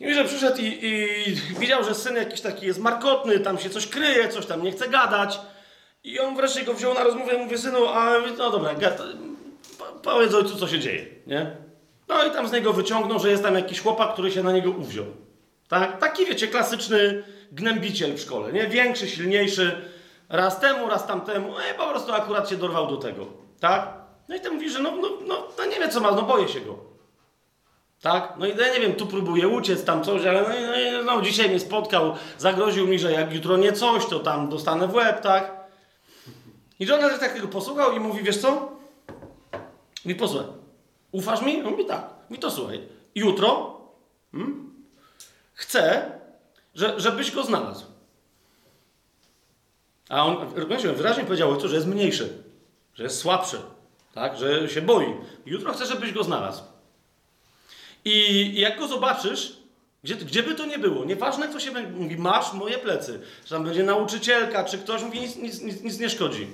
[0.00, 3.86] I że przyszedł i, i widział, że syn jakiś taki jest markotny, tam się coś
[3.86, 5.40] kryje, coś tam nie chce gadać.
[6.04, 8.74] I on wreszcie go wziął na rozmowę i mówi, synu, a no dobra,
[10.02, 11.56] powiedz ojcu, co się dzieje, nie?
[12.08, 14.70] No i tam z niego wyciągnął, że jest tam jakiś chłopak, który się na niego
[14.70, 15.06] uwziął.
[15.68, 15.98] Tak?
[15.98, 17.22] Taki, wiecie, klasyczny
[17.52, 18.66] gnębiciel w szkole, nie?
[18.66, 19.82] Większy, silniejszy,
[20.28, 23.26] raz temu, raz tamtemu, no i po prostu akurat się dorwał do tego,
[23.60, 23.92] tak?
[24.28, 26.48] No i ten mówi, że no, no, no, no nie wie co ma, no boję
[26.48, 26.78] się go.
[28.02, 28.34] Tak?
[28.38, 31.48] No i ja nie wiem, tu próbuję uciec, tam coś, ale no, no, no, dzisiaj
[31.48, 35.58] mnie spotkał, zagroził mi, że jak jutro nie coś, to tam dostanę w łeb, tak?
[36.80, 38.77] I Jonathan tak tego posłuchał i mówi, wiesz co?
[40.08, 40.48] Mówi, posłuchaj,
[41.12, 41.62] ufasz mi?
[41.62, 42.10] On mówi, tak.
[42.28, 43.80] Mówi, to słuchaj, jutro
[44.32, 44.74] hmm,
[45.54, 46.10] chcę,
[46.74, 47.84] że, żebyś go znalazł.
[50.08, 50.48] A on,
[50.94, 52.42] wyraźnie powiedział ojcu, że jest mniejszy,
[52.94, 53.56] że jest słabszy,
[54.14, 54.38] tak?
[54.38, 55.14] że się boi.
[55.46, 56.62] Jutro chcę, żebyś go znalazł.
[58.04, 59.56] I jak go zobaczysz,
[60.04, 63.64] gdzie, gdzie by to nie było, nieważne kto się mówi, masz moje plecy, że tam
[63.64, 66.46] będzie nauczycielka, czy ktoś, mówi, nic, nic, nic, nic nie szkodzi.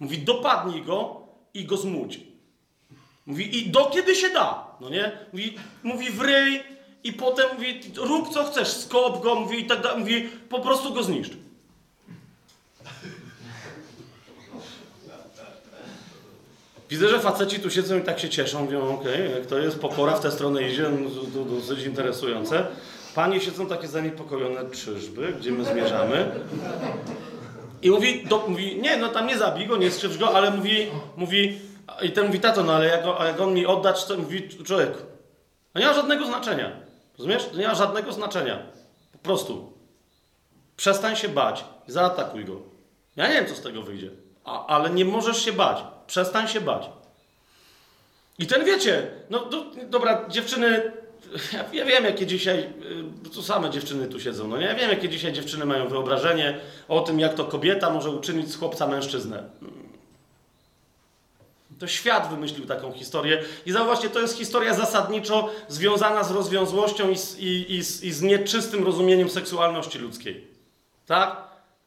[0.00, 2.29] Mówi, dopadnij go i go zmudź.
[3.30, 5.12] Mówi, i do kiedy się da, no nie?
[5.32, 6.62] Mówi, mówi wryj
[7.04, 10.94] i potem mówi, rób co chcesz, skop go, mówi i tak dalej, mówi, po prostu
[10.94, 11.32] go zniszcz.
[16.90, 19.78] Widzę, że faceci tu siedzą i tak się cieszą, mówią, okej, okay, jak to jest
[19.78, 20.90] pokora w tę stronę idzie,
[21.34, 22.66] no, dosyć interesujące.
[23.14, 26.30] Panie siedzą takie zaniepokojone, czyżby, gdzie my zmierzamy?
[27.82, 30.86] I mówi, do, mówi, nie, no tam nie zabij go, nie skrzywdź go, ale mówi,
[31.16, 31.69] mówi,
[32.02, 34.92] i ten mówi, tato, no ale jak, jak on mi oddać, to mówi, człowiek,
[35.72, 36.72] to nie ma żadnego znaczenia.
[37.18, 37.46] Rozumiesz?
[37.46, 38.58] To nie ma żadnego znaczenia.
[39.12, 39.72] Po prostu.
[40.76, 41.64] Przestań się bać.
[41.86, 42.56] Zaatakuj go.
[43.16, 44.10] Ja nie wiem, co z tego wyjdzie.
[44.44, 45.78] A, ale nie możesz się bać.
[46.06, 46.90] Przestań się bać.
[48.38, 50.92] I ten wiecie, no do, dobra, dziewczyny,
[51.52, 52.58] ja, ja, wiem, jakie dzisiaj,
[53.26, 54.66] y, to same dziewczyny tu siedzą, no nie?
[54.66, 58.56] Ja wiem, jakie dzisiaj dziewczyny mają wyobrażenie o tym, jak to kobieta może uczynić z
[58.56, 59.44] chłopca mężczyznę.
[61.80, 63.42] To świat wymyślił taką historię.
[63.66, 68.12] I zauważcie, to jest historia zasadniczo związana z rozwiązłością i z, i, i z, i
[68.12, 70.46] z nieczystym rozumieniem seksualności ludzkiej.
[71.06, 71.36] Tak?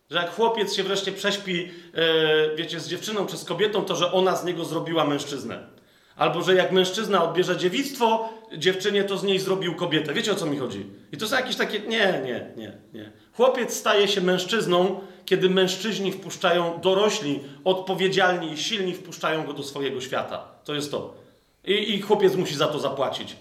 [0.10, 4.12] Że jak chłopiec się wreszcie prześpi, yy, wiecie, z dziewczyną czy z kobietą, to że
[4.12, 5.68] ona z niego zrobiła mężczyznę.
[6.16, 10.14] Albo że jak mężczyzna odbierze dziewictwo, dziewczynie to z niej zrobił kobietę.
[10.14, 10.86] Wiecie o co mi chodzi?
[11.12, 11.80] I to są jakieś takie.
[11.80, 13.12] Nie, nie, nie, nie.
[13.34, 20.02] Chłopiec staje się mężczyzną, kiedy mężczyźni wpuszczają, dorośli, odpowiedzialni i silni wpuszczają go do swojego
[20.02, 20.48] świata.
[20.64, 21.14] To jest to.
[21.66, 23.36] I, i chłopiec musi za to zapłacić.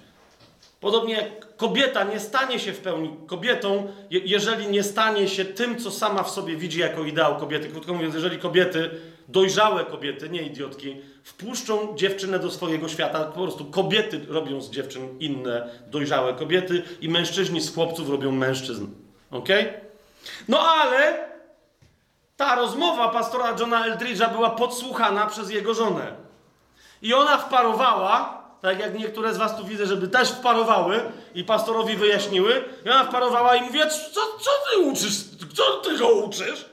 [0.81, 5.91] Podobnie jak kobieta nie stanie się w pełni kobietą, jeżeli nie stanie się tym, co
[5.91, 7.69] sama w sobie widzi jako ideał kobiety.
[7.69, 8.91] Krótko mówiąc, jeżeli kobiety,
[9.29, 15.19] dojrzałe kobiety, nie idiotki, wpuszczą dziewczynę do swojego świata, po prostu kobiety robią z dziewczyn
[15.21, 18.87] inne dojrzałe kobiety i mężczyźni z chłopców robią mężczyzn.
[19.31, 19.49] Ok?
[20.49, 21.32] No ale
[22.43, 26.13] ta rozmowa pastora Johna Eldridge'a była podsłuchana przez jego żonę.
[27.03, 31.97] I ona wparowała, tak jak niektóre z was tu widzę, żeby też wparowały i pastorowi
[31.97, 32.65] wyjaśniły.
[32.87, 33.79] I ona wparowała i mówi,
[34.13, 35.25] co, co ty uczysz?
[35.55, 36.65] Co ty go uczysz?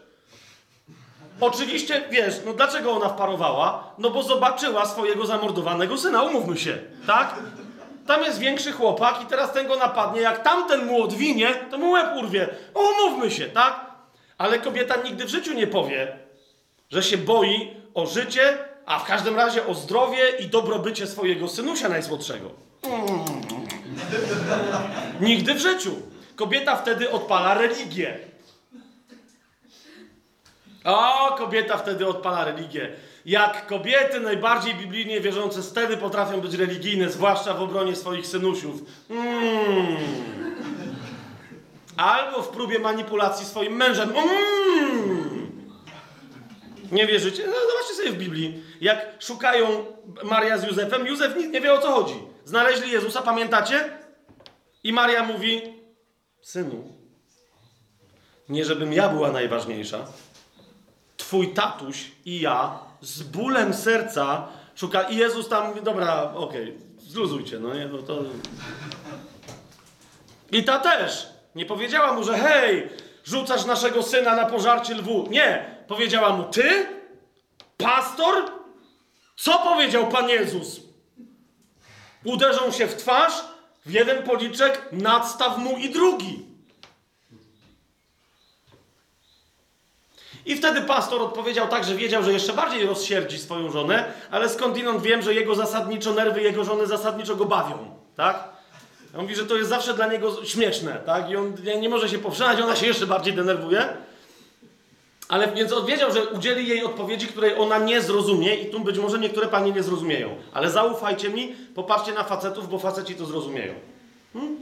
[1.42, 3.84] Oczywiście, wiesz, no dlaczego ona wparowała?
[3.98, 7.36] No bo zobaczyła swojego zamordowanego syna, umówmy się, tak?
[8.08, 10.22] Tam jest większy chłopak i teraz ten go napadnie.
[10.22, 12.50] Jak tamten mu odwinie, to mu łeb urwie.
[12.74, 13.89] Umówmy się, tak?
[14.40, 16.18] Ale kobieta nigdy w życiu nie powie,
[16.90, 21.90] że się boi o życie, a w każdym razie o zdrowie i dobrobycie swojego synusia
[21.90, 22.52] najsłodszego.
[22.84, 23.26] Mm.
[25.22, 25.92] Nigdy w życiu.
[26.36, 28.18] Kobieta wtedy odpala religię.
[30.84, 32.90] O, kobieta wtedy odpala religię.
[33.26, 38.82] Jak kobiety najbardziej biblijnie wierzące wtedy potrafią być religijne, zwłaszcza w obronie swoich synusiów.
[39.10, 39.98] Mm.
[42.00, 44.10] Albo w próbie manipulacji swoim mężem.
[44.10, 45.70] Mm.
[46.92, 47.48] Nie wierzycie?
[47.48, 48.64] No zobaczcie sobie w Biblii.
[48.82, 49.86] Jak szukają
[50.24, 52.14] Maria z Józefem, Józef nie wie o co chodzi.
[52.46, 53.90] Znaleźli Jezusa, pamiętacie?
[54.84, 55.62] I Maria mówi:
[56.42, 56.94] Synu,
[58.50, 60.06] nie żebym ja była najważniejsza.
[61.18, 65.02] Twój tatuś i ja z bólem serca szuka.
[65.02, 68.24] I Jezus tam mówi: Dobra, okej, okay, zluzujcie, no nie, no to.
[70.52, 71.39] I ta też.
[71.60, 72.90] Nie powiedziała mu, że hej,
[73.24, 75.28] rzucasz naszego syna na pożarcie lwu.
[75.30, 75.76] Nie.
[75.88, 76.88] Powiedziała mu, ty?
[77.78, 78.52] Pastor?
[79.36, 80.80] Co powiedział Pan Jezus?
[82.24, 83.34] Uderzą się w twarz,
[83.86, 86.46] w jeden policzek, nadstaw mu i drugi.
[90.46, 95.02] I wtedy pastor odpowiedział tak, że wiedział, że jeszcze bardziej rozsierdzi swoją żonę, ale skądinąd
[95.02, 98.59] wiem, że jego zasadniczo nerwy jego żony zasadniczo go bawią, tak?
[99.16, 101.30] On mówi, że to jest zawsze dla niego śmieszne, tak?
[101.30, 103.90] I on nie może się powstrzymać, ona się jeszcze bardziej denerwuje.
[105.30, 108.98] Ale więc on wiedział, że udzieli jej odpowiedzi, której ona nie zrozumie i tu być
[108.98, 110.36] może niektóre panie nie zrozumieją.
[110.54, 113.74] Ale zaufajcie mi, popatrzcie na facetów, bo faceci to zrozumieją.
[114.34, 114.58] Hmm?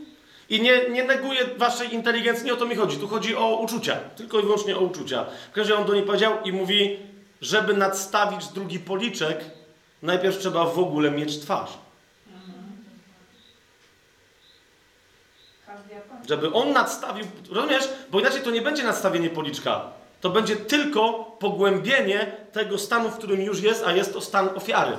[0.50, 2.98] I nie, nie neguję waszej inteligencji, nie o to mi chodzi.
[2.98, 5.26] Tu chodzi o uczucia, tylko i wyłącznie o uczucia.
[5.52, 7.00] W każdym razie on do niej powiedział i mówi,
[7.42, 9.46] żeby nadstawić drugi policzek,
[10.02, 11.70] najpierw trzeba w ogóle mieć twarz.
[16.30, 17.90] Żeby on nadstawił, rozumiesz?
[18.12, 19.82] Bo inaczej to nie będzie nadstawienie policzka.
[20.22, 24.98] To będzie tylko pogłębienie tego stanu, w którym już jest, a jest to stan ofiary.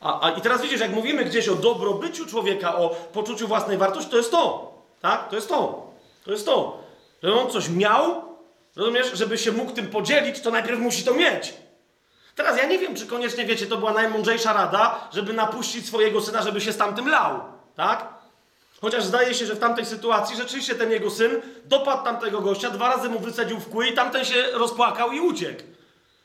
[0.00, 4.10] A, a, I teraz widzisz, jak mówimy gdzieś o dobrobyciu człowieka, o poczuciu własnej wartości,
[4.10, 4.72] to jest to.
[5.00, 5.28] Tak?
[5.28, 5.86] To jest to.
[6.24, 6.78] To jest to.
[7.22, 8.22] Że on coś miał,
[8.76, 11.54] rozumiesz, żeby się mógł tym podzielić, to najpierw musi to mieć.
[12.34, 16.42] Teraz ja nie wiem, czy koniecznie, wiecie, to była najmądrzejsza rada, żeby napuścić swojego syna,
[16.42, 17.40] żeby się z tamtym lał.
[17.76, 18.15] Tak?
[18.80, 22.96] Chociaż zdaje się, że w tamtej sytuacji rzeczywiście ten jego syn dopadł tamtego gościa, dwa
[22.96, 25.62] razy mu wycedził w kły i tamten się rozpłakał i uciekł.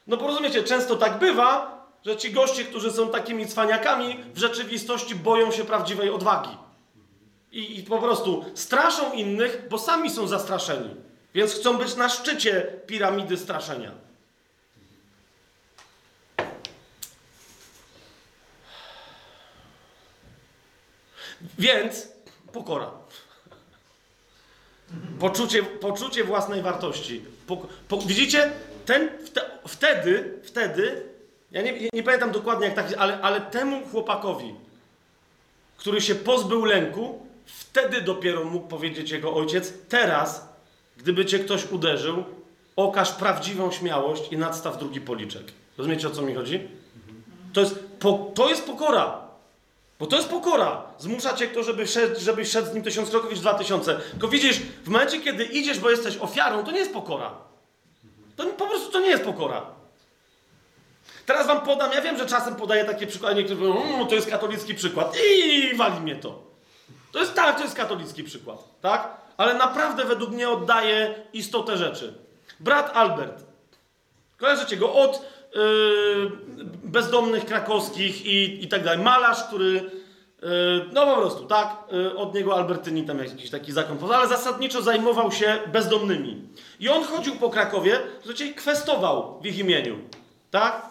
[0.07, 5.51] No porozumiecie, często tak bywa, że ci goście, którzy są takimi cwaniakami, w rzeczywistości boją
[5.51, 6.57] się prawdziwej odwagi.
[7.51, 10.95] I, I, po prostu straszą innych, bo sami są zastraszeni.
[11.33, 13.91] Więc chcą być na szczycie piramidy straszenia.
[21.59, 22.07] Więc
[22.53, 22.91] pokora.
[25.19, 27.21] Poczucie, poczucie własnej wartości.
[27.47, 28.51] Po, po, widzicie?
[28.85, 29.09] Ten,
[29.67, 31.11] wtedy, wtedy
[31.51, 34.55] ja nie, nie pamiętam dokładnie jak tak, ale, ale temu chłopakowi,
[35.77, 40.49] który się pozbył lęku, wtedy dopiero mógł powiedzieć jego ojciec: Teraz,
[40.97, 42.23] gdyby cię ktoś uderzył,
[42.75, 45.43] okaż prawdziwą śmiałość i nadstaw drugi policzek.
[45.77, 46.67] Rozumiecie o co mi chodzi?
[47.53, 49.30] To jest, po, to jest pokora.
[50.01, 50.83] Bo to jest pokora.
[50.97, 53.99] Zmusza cię kto, żeby szedł, żebyś szedł z nim tysiąc kroków niż dwa tysiące.
[54.11, 57.31] Tylko widzisz, w momencie, kiedy idziesz, bo jesteś ofiarą, to nie jest pokora.
[58.35, 59.65] To po prostu to nie jest pokora.
[61.25, 64.29] Teraz wam podam, ja wiem, że czasem podaję takie przykłady, niektórzy mówią, mmm, to jest
[64.29, 66.43] katolicki przykład i wali mnie to.
[67.11, 69.17] To jest tak, to jest katolicki przykład, tak?
[69.37, 72.13] Ale naprawdę według mnie oddaje istotę rzeczy.
[72.59, 73.43] Brat Albert,
[74.37, 75.21] kojarzycie go od
[76.83, 78.99] bezdomnych krakowskich i, i tak dalej.
[78.99, 81.77] Malarz, który, yy, no po prostu, tak?
[81.91, 86.41] Yy, od niego Albertyni tam jakiś taki zakon ale zasadniczo zajmował się bezdomnymi.
[86.79, 89.99] I on chodził po Krakowie, słuchajcie, kwestował w ich imieniu,
[90.51, 90.90] tak?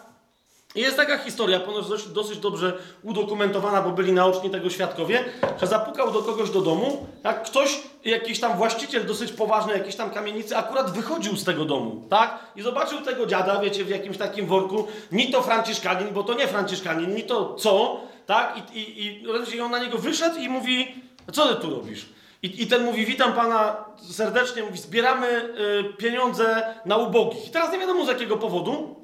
[0.74, 5.24] Jest taka historia, ponoć dosyć, dobrze udokumentowana, bo byli naoczni tego świadkowie,
[5.60, 10.10] że zapukał do kogoś do domu, jak ktoś, jakiś tam właściciel dosyć poważny jakiejś tam
[10.10, 12.38] kamienicy akurat wychodził z tego domu, tak?
[12.56, 16.48] I zobaczył tego dziada, wiecie, w jakimś takim worku, ni to franciszkanin, bo to nie
[16.48, 18.56] franciszkanin, ni to co, tak?
[18.74, 20.94] I, i, i, i on na niego wyszedł i mówi,
[21.32, 22.06] co ty tu robisz?
[22.42, 23.76] I, I, ten mówi, witam pana
[24.10, 27.46] serdecznie, mówi, zbieramy y, pieniądze na ubogich.
[27.46, 28.99] I teraz nie wiadomo z jakiego powodu,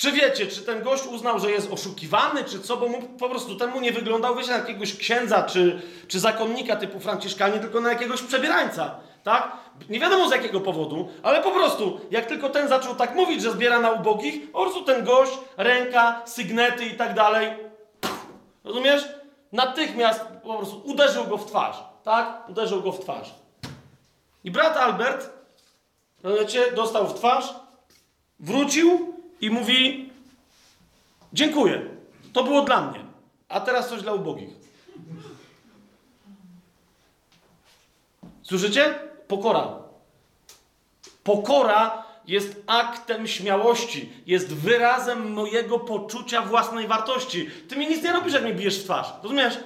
[0.00, 3.56] czy wiecie, czy ten gość uznał, że jest oszukiwany, czy co, bo mu po prostu
[3.56, 8.22] temu nie wyglądał, wiecie, na jakiegoś księdza, czy, czy zakonnika typu Franciszkanie, tylko na jakiegoś
[8.22, 8.94] przebierańca,
[9.24, 9.52] tak?
[9.88, 13.52] Nie wiadomo z jakiego powodu, ale po prostu, jak tylko ten zaczął tak mówić, że
[13.52, 17.50] zbiera na ubogich, po prostu ten gość, ręka, sygnety i tak dalej,
[18.64, 19.08] rozumiesz?
[19.52, 22.48] Natychmiast po prostu uderzył go w twarz, tak?
[22.48, 23.34] Uderzył go w twarz.
[24.44, 25.30] I brat Albert,
[26.22, 27.54] rozumiecie, dostał w twarz,
[28.38, 29.09] wrócił
[29.40, 30.10] i mówi:
[31.32, 31.82] Dziękuję,
[32.32, 33.00] to było dla mnie,
[33.48, 34.48] a teraz coś dla ubogich.
[38.42, 38.94] Słyszycie?
[39.28, 39.78] Pokora.
[41.24, 47.50] Pokora jest aktem śmiałości, jest wyrazem mojego poczucia własnej wartości.
[47.68, 49.12] Ty mi nic nie robisz, jak mnie bijesz w twarz.
[49.22, 49.58] Rozumiesz?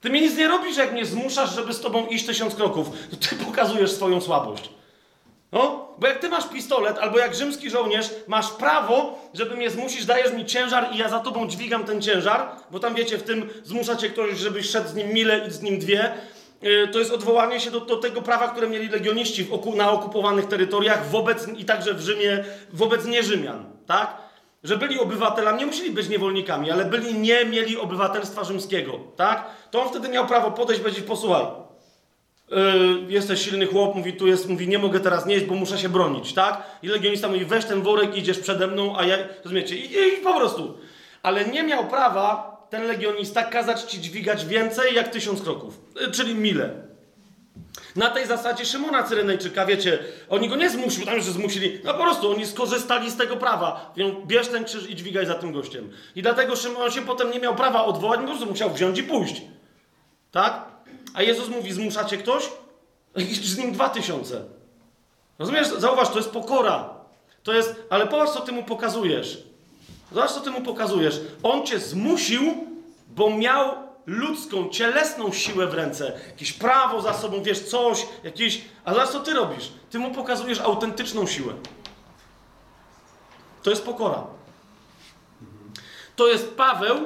[0.00, 2.88] Ty mi nic nie robisz, jak mnie zmuszasz, żeby z tobą iść tysiąc kroków.
[3.20, 4.70] Ty pokazujesz swoją słabość.
[5.52, 10.06] No, bo jak ty masz pistolet, albo jak rzymski żołnierz, masz prawo, żeby mnie zmusić,
[10.06, 13.48] dajesz mi ciężar i ja za tobą dźwigam ten ciężar, bo tam wiecie, w tym
[13.64, 16.14] zmusza cię ktoś, żebyś szedł z nim mile i z nim dwie.
[16.62, 20.46] Yy, to jest odwołanie się do, do, tego prawa, które mieli legioniści oku, na okupowanych
[20.46, 24.16] terytoriach wobec, i także w Rzymie, wobec nierzymian, tak?
[24.64, 29.46] Że byli obywatelami, nie musieli być niewolnikami, ale byli, nie mieli obywatelstwa rzymskiego, tak?
[29.70, 31.04] To on wtedy miał prawo podejść i powiedzieć,
[32.50, 35.88] Yy, jesteś silny chłop, mówi, tu jest, mówi, nie mogę teraz nieść, bo muszę się
[35.88, 36.62] bronić, tak?
[36.82, 40.34] I legionista mówi, weź ten worek, idziesz przede mną, a ja, rozumiecie, i, i, po
[40.34, 40.78] prostu.
[41.22, 46.34] Ale nie miał prawa ten legionista kazać ci dźwigać więcej jak tysiąc kroków, yy, czyli
[46.34, 46.90] mile.
[47.96, 49.98] Na tej zasadzie Szymona Cyrenejczyka, wiecie,
[50.28, 53.94] oni go nie zmusili, tam że zmusili, no po prostu oni skorzystali z tego prawa.
[54.26, 55.90] Bierz ten krzyż i dźwigaj za tym gościem.
[56.16, 59.42] I dlatego Szymon się potem nie miał prawa odwołać, po prostu musiał wziąć i pójść.
[60.30, 60.69] Tak?
[61.14, 62.50] A Jezus mówi, zmuszacie ktoś?
[63.16, 64.44] I z nim dwa tysiące.
[65.38, 65.68] Rozumiesz?
[65.68, 66.94] Zauważ, to jest pokora.
[67.42, 69.42] To jest, ale popatrz, co ty mu pokazujesz.
[70.12, 71.20] Zobacz, co ty mu pokazujesz.
[71.42, 72.54] On cię zmusił,
[73.08, 73.74] bo miał
[74.06, 76.20] ludzką, cielesną siłę w ręce.
[76.26, 78.64] Jakieś prawo za sobą, wiesz, coś, jakieś...
[78.84, 79.72] A zobacz, co ty robisz.
[79.90, 81.54] Ty mu pokazujesz autentyczną siłę.
[83.62, 84.26] To jest pokora.
[86.16, 86.96] To jest Paweł,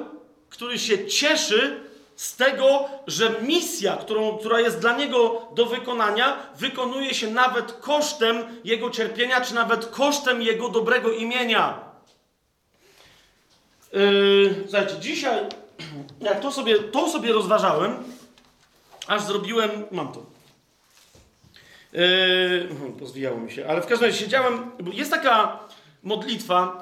[0.49, 1.84] który się cieszy
[2.17, 8.61] z tego, że misja, którą, która jest dla niego do wykonania, wykonuje się nawet kosztem
[8.65, 11.79] jego cierpienia, czy nawet kosztem jego dobrego imienia.
[13.93, 15.47] Yy, słuchajcie, dzisiaj,
[16.21, 17.97] jak to sobie, to sobie rozważałem,
[19.07, 20.23] aż zrobiłem, mam to.
[21.93, 25.59] Yy, pozwijało mi się, ale w każdym razie siedziałem, jest taka
[26.03, 26.81] modlitwa,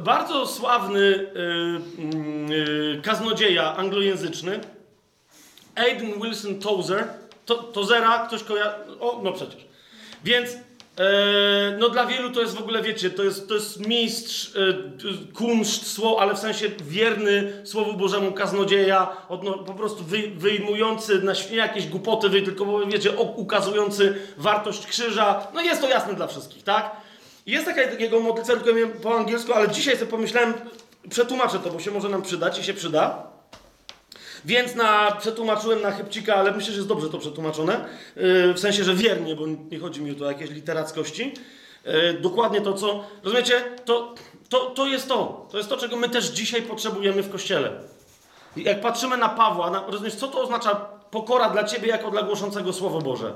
[0.00, 4.60] bardzo sławny yy, yy, kaznodzieja anglojęzyczny,
[5.74, 7.04] Aiden Wilson Tozer,
[7.46, 9.66] to, Tozera, ktoś kojarzy, o, no przecież.
[10.24, 10.58] Więc, yy,
[11.78, 15.92] no dla wielu to jest w ogóle, wiecie, to jest, to jest mistrz, yy, kunszt,
[15.92, 21.32] słowo, ale w sensie wierny Słowu Bożemu kaznodzieja, od, no, po prostu wy, wyjmujący na
[21.50, 26.62] nie jakieś głupoty, wy, tylko, wiecie, ukazujący wartość krzyża, no jest to jasne dla wszystkich,
[26.62, 27.03] tak?
[27.46, 28.70] Jest taka jego modlitwa, tylko
[29.02, 30.54] po angielsku, ale dzisiaj sobie pomyślałem,
[31.10, 33.26] przetłumaczę to, bo się może nam przydać i się przyda.
[34.44, 37.84] Więc na, przetłumaczyłem na chybcika, ale myślę, że jest dobrze to przetłumaczone.
[38.16, 41.34] Yy, w sensie, że wiernie, bo nie chodzi mi tu o jakieś literackości.
[41.84, 43.04] Yy, dokładnie to, co.
[43.22, 43.62] Rozumiecie?
[43.84, 44.14] To,
[44.48, 45.48] to, to jest to.
[45.50, 47.72] To jest to, czego my też dzisiaj potrzebujemy w kościele.
[48.56, 50.74] Jak patrzymy na Pawła, na, rozumiesz, co to oznacza
[51.10, 53.32] pokora dla ciebie jako dla głoszącego Słowo Boże?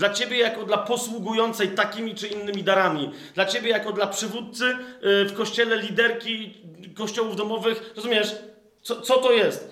[0.00, 3.10] Dla ciebie jako dla posługującej takimi czy innymi darami.
[3.34, 4.64] Dla ciebie jako dla przywódcy
[5.02, 6.54] yy, w kościele, liderki
[6.94, 7.92] kościołów domowych.
[7.96, 8.36] Rozumiesz?
[8.82, 9.70] Co, co to jest?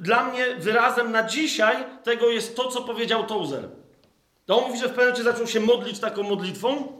[0.00, 3.68] Dla mnie wyrazem na dzisiaj tego jest to, co powiedział Tozer.
[4.46, 6.92] To on mówi, że w pewnym momencie zaczął się modlić taką modlitwą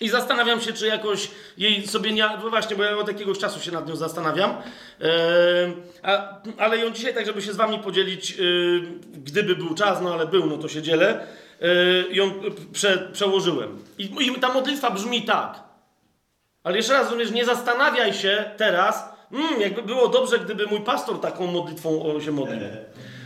[0.00, 2.28] i zastanawiam się, czy jakoś jej sobie nie...
[2.42, 4.56] No właśnie, bo ja od jakiegoś czasu się nad nią zastanawiam.
[5.00, 5.06] Yy,
[6.02, 10.14] a, ale ją dzisiaj tak, żeby się z wami podzielić, yy, gdyby był czas, no
[10.14, 11.26] ale był, no to się dzielę
[12.10, 12.30] ją
[12.72, 13.78] prze, przełożyłem.
[13.98, 15.62] I, I, ta modlitwa brzmi tak.
[16.64, 21.20] Ale jeszcze raz rozumiesz, nie zastanawiaj się teraz, mm, jakby było dobrze, gdyby mój pastor
[21.20, 22.58] taką modlitwą się modlił.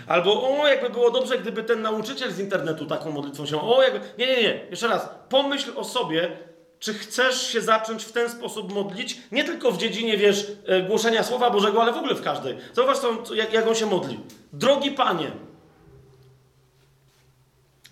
[0.07, 3.61] Albo o, jakby było dobrze, gdyby ten nauczyciel z internetu taką modlitwą się.
[3.61, 4.01] O, jakby.
[4.19, 4.67] Nie, nie, nie.
[4.71, 5.09] Jeszcze raz.
[5.29, 6.37] Pomyśl o sobie,
[6.79, 10.53] czy chcesz się zacząć w ten sposób modlić, nie tylko w dziedzinie, wiesz,
[10.89, 12.57] głoszenia Słowa Bożego, ale w ogóle w każdej.
[12.75, 14.21] To, jak, jak on się modli.
[14.53, 15.31] Drogi Panie,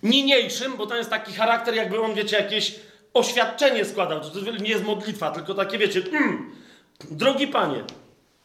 [0.04, 2.80] niniejszym, bo to jest taki charakter, jakby on, wiecie, jakieś
[3.14, 4.20] oświadczenie składał.
[4.20, 6.56] To nie jest modlitwa, tylko takie, wiecie, mm,
[7.10, 7.84] drogi Panie,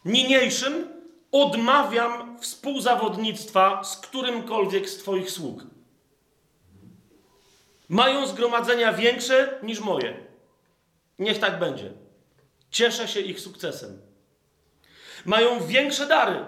[0.05, 0.87] niniejszym
[1.31, 5.63] odmawiam współzawodnictwa z którymkolwiek z Twoich sług.
[7.89, 10.17] Mają zgromadzenia większe niż moje.
[11.19, 11.93] Niech tak będzie.
[12.71, 14.01] Cieszę się ich sukcesem.
[15.25, 16.45] Mają większe dary.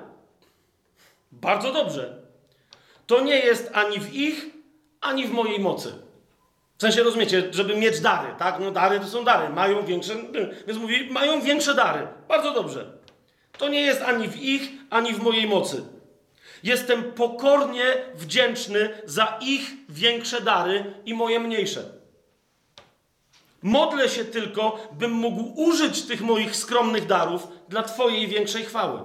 [1.31, 2.21] Bardzo dobrze.
[3.07, 4.45] To nie jest ani w ich,
[5.01, 5.93] ani w mojej mocy.
[6.77, 8.59] W sensie rozumiecie, żeby mieć dary, tak?
[8.59, 10.13] No dary to są dary, mają większe,
[10.67, 12.07] więc mówi, mają większe dary.
[12.27, 12.91] Bardzo dobrze.
[13.57, 15.83] To nie jest ani w ich, ani w mojej mocy.
[16.63, 17.83] Jestem pokornie
[18.15, 21.83] wdzięczny za ich większe dary i moje mniejsze.
[23.61, 28.99] Modlę się tylko, bym mógł użyć tych moich skromnych darów dla Twojej większej chwały.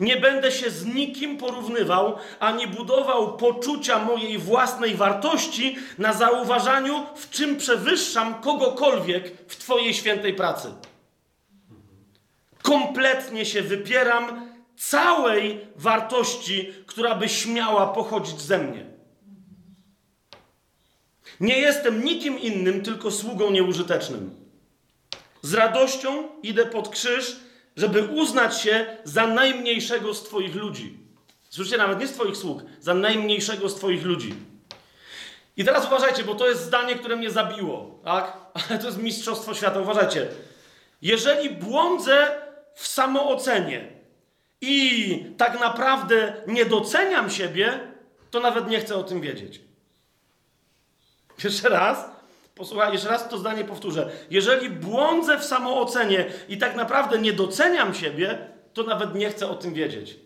[0.00, 7.30] Nie będę się z nikim porównywał, ani budował poczucia mojej własnej wartości na zauważaniu, w
[7.30, 10.72] czym przewyższam kogokolwiek w Twojej świętej pracy.
[12.62, 18.86] Kompletnie się wypieram całej wartości, która by śmiała pochodzić ze mnie.
[21.40, 24.30] Nie jestem nikim innym, tylko sługą nieużytecznym.
[25.42, 27.36] Z radością idę pod krzyż
[27.80, 30.98] żeby uznać się za najmniejszego z Twoich ludzi.
[31.48, 34.34] Słyszycie, nawet nie z Twoich sług, za najmniejszego z Twoich ludzi.
[35.56, 38.36] I teraz uważajcie, bo to jest zdanie, które mnie zabiło, tak?
[38.70, 39.80] Ale to jest mistrzostwo świata.
[39.80, 40.28] Uważajcie.
[41.02, 42.40] Jeżeli błądzę
[42.74, 43.88] w samoocenie
[44.60, 47.80] i tak naprawdę nie doceniam siebie,
[48.30, 49.60] to nawet nie chcę o tym wiedzieć.
[51.44, 52.09] Jeszcze raz,
[52.60, 54.10] posłuchaj, jeszcze raz to zdanie powtórzę.
[54.30, 58.38] Jeżeli błądzę w samoocenie i tak naprawdę nie doceniam siebie,
[58.74, 60.16] to nawet nie chcę o tym wiedzieć.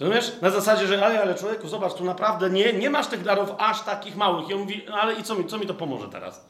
[0.00, 0.32] Rozumiesz?
[0.40, 3.82] Na zasadzie, że ale, ale człowieku, zobacz, tu naprawdę nie, nie masz tych darów aż
[3.82, 4.48] takich małych.
[4.50, 6.46] I on mówi, no ale i co mi, co mi to pomoże teraz?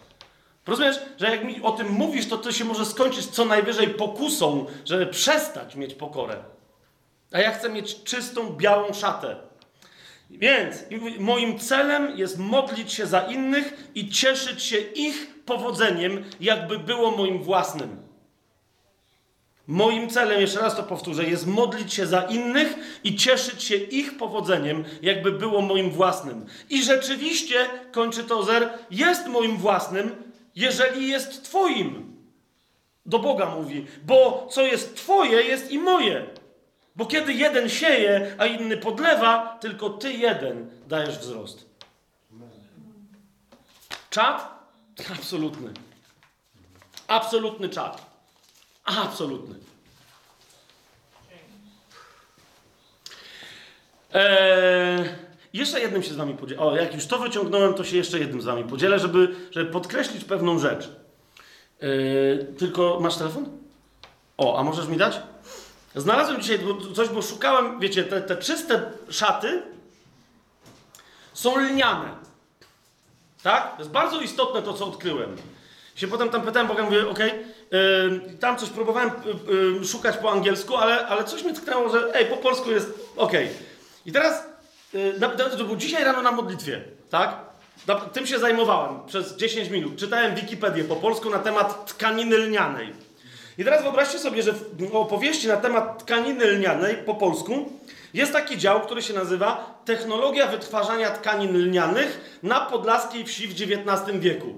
[0.66, 4.66] Rozumiesz, że jak mi o tym mówisz, to to się może skończyć co najwyżej pokusą,
[4.84, 6.36] żeby przestać mieć pokorę.
[7.32, 9.36] A ja chcę mieć czystą, białą szatę.
[10.39, 10.76] Więc
[11.18, 17.43] moim celem jest modlić się za innych i cieszyć się ich powodzeniem, jakby było moim
[17.43, 18.05] własnym.
[19.66, 24.16] Moim celem, jeszcze raz to powtórzę, jest modlić się za innych i cieszyć się ich
[24.16, 26.47] powodzeniem, jakby było moim własnym.
[26.70, 30.11] I rzeczywiście, kończy Tozer, jest moim własnym,
[30.55, 32.16] jeżeli jest Twoim.
[33.07, 36.26] Do Boga mówi, bo co jest Twoje, jest i moje.
[36.97, 41.64] Bo kiedy jeden sieje, a inny podlewa, tylko Ty jeden dajesz wzrost.
[44.11, 44.64] Czad?
[45.12, 45.70] Absolutny.
[47.09, 48.07] Absolutny czad.
[48.84, 49.55] Absolutny.
[54.12, 55.05] Eee,
[55.53, 56.61] jeszcze jednym się z wami podzielę.
[56.61, 60.24] O, jak już to wyciągnąłem, to się jeszcze jednym z wami podzielę, żeby, żeby podkreślić
[60.24, 60.90] pewną rzecz.
[61.80, 61.88] Eee,
[62.59, 63.59] tylko masz telefon?
[64.38, 65.20] O, a możesz mi dać?
[65.95, 66.59] Znalazłem dzisiaj
[66.97, 69.62] coś, bo szukałem, wiecie, te, te czyste szaty
[71.32, 72.09] są lniane.
[73.42, 73.72] Tak?
[73.72, 75.36] To jest bardzo istotne to, co odkryłem.
[75.95, 79.11] Się potem tam pytałem, bo ja mówię, okej, okay, yy, tam coś próbowałem
[79.80, 83.45] yy, szukać po angielsku, ale, ale coś mnie tknęło, że ej, po polsku jest okej.
[83.45, 83.59] Okay.
[84.07, 84.47] I teraz,
[84.92, 87.36] yy, to był dzisiaj rano na modlitwie, tak?
[88.12, 89.97] Tym się zajmowałem przez 10 minut.
[89.97, 92.92] Czytałem Wikipedię po polsku na temat tkaniny lnianej.
[93.59, 97.72] I teraz wyobraźcie sobie, że w opowieści na temat tkaniny lnianej po polsku
[98.14, 104.18] jest taki dział, który się nazywa Technologia wytwarzania tkanin lnianych na podlaskiej wsi w XIX
[104.18, 104.55] wieku.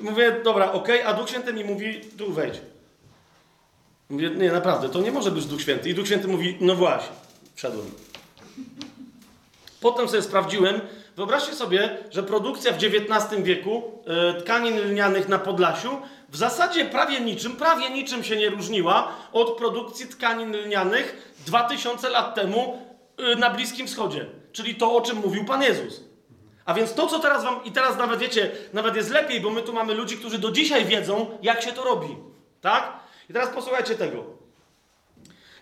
[0.00, 2.60] Mówię, dobra, okej, okay, a Duch Święty mi mówi, tu wejdź.
[4.10, 5.90] Mówię, nie, naprawdę, to nie może być Duch Święty.
[5.90, 7.16] I Duch Święty mówi, no właśnie,
[7.54, 7.90] wszedłem.
[9.80, 10.80] Potem sobie sprawdziłem,
[11.16, 15.98] wyobraźcie sobie, że produkcja w XIX wieku e, tkanin lnianych na Podlasiu
[16.28, 22.34] w zasadzie prawie niczym, prawie niczym się nie różniła od produkcji tkanin lnianych 2000 lat
[22.34, 22.82] temu
[23.18, 24.26] e, na Bliskim Wschodzie.
[24.52, 26.00] Czyli to, o czym mówił Pan Jezus.
[26.64, 29.62] A więc to, co teraz wam, i teraz nawet wiecie, nawet jest lepiej, bo my
[29.62, 32.16] tu mamy ludzi, którzy do dzisiaj wiedzą, jak się to robi.
[32.60, 32.92] Tak?
[33.30, 34.24] I teraz posłuchajcie tego.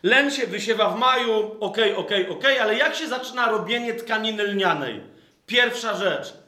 [0.03, 5.01] Len się wysiewa w maju, ok, ok, ok, ale jak się zaczyna robienie tkaniny lnianej?
[5.47, 6.44] Pierwsza rzecz.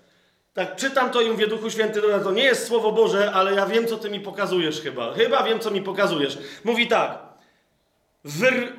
[0.57, 3.87] Tak czytam to i mówię, Duchu Święty, to nie jest Słowo Boże, ale ja wiem,
[3.87, 5.15] co Ty mi pokazujesz chyba.
[5.15, 6.39] Chyba wiem, co mi pokazujesz.
[6.65, 7.19] Mówi tak.
[8.25, 8.73] Wyr...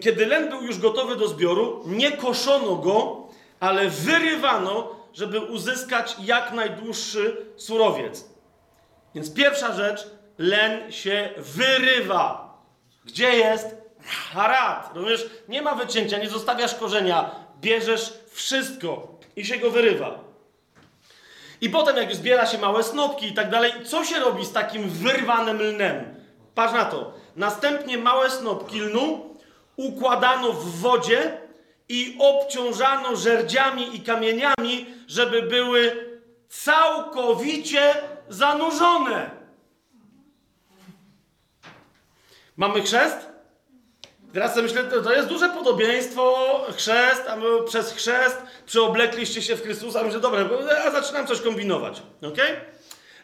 [0.00, 3.28] Kiedy len był już gotowy do zbioru, nie koszono go,
[3.60, 8.24] ale wyrywano żeby uzyskać jak najdłuższy surowiec.
[9.14, 10.06] Więc pierwsza rzecz,
[10.38, 12.54] len się wyrywa.
[13.04, 13.76] Gdzie jest?
[14.32, 14.90] Harat.
[14.94, 15.26] Rozumiesz?
[15.48, 17.30] Nie ma wycięcia, nie zostawiasz korzenia,
[17.60, 20.24] bierzesz wszystko i się go wyrywa.
[21.60, 24.88] I potem, jak zbiera się małe snopki i tak dalej, co się robi z takim
[24.88, 26.14] wyrwanym lnem?
[26.54, 27.12] Patrz na to.
[27.36, 29.36] Następnie małe snopki lnu
[29.76, 31.38] układano w wodzie
[31.88, 36.08] i obciążano żerdziami i kamieniami, żeby były
[36.48, 37.94] całkowicie
[38.28, 39.30] zanurzone.
[42.56, 43.33] Mamy chrzest?
[44.34, 47.36] Teraz sobie myślę, to jest duże podobieństwo, chrzest, a
[47.66, 50.02] przez chrzest przyoblekliście się w Chrystusa.
[50.02, 50.48] Myślę, dobra,
[50.86, 52.38] a zaczynam coś kombinować, ok?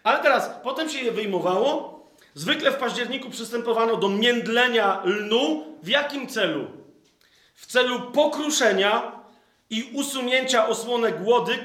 [0.02, 2.00] Ale teraz, potem się je wyjmowało.
[2.34, 5.64] Zwykle w październiku przystępowano do międlenia lnu.
[5.82, 6.80] W jakim celu?
[7.60, 9.12] w celu pokruszenia
[9.70, 11.60] i usunięcia osłonek łodyg,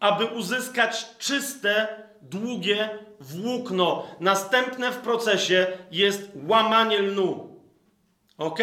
[0.00, 1.88] aby uzyskać czyste,
[2.22, 4.06] długie włókno.
[4.20, 7.47] Następne w procesie jest łamanie lnu.
[8.38, 8.58] Ok?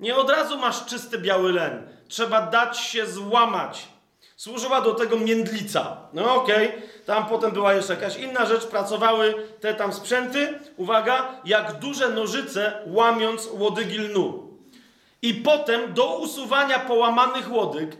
[0.00, 1.88] Nie od razu masz czysty biały len.
[2.08, 3.88] Trzeba dać się złamać.
[4.36, 5.96] Służyła do tego międlica.
[6.12, 6.82] No okej, okay.
[7.06, 8.66] tam potem była jeszcze jakaś inna rzecz.
[8.66, 10.58] Pracowały te tam sprzęty.
[10.76, 14.50] Uwaga, jak duże nożyce łamiąc łodygi lnu.
[15.22, 17.96] I potem do usuwania połamanych łodyg,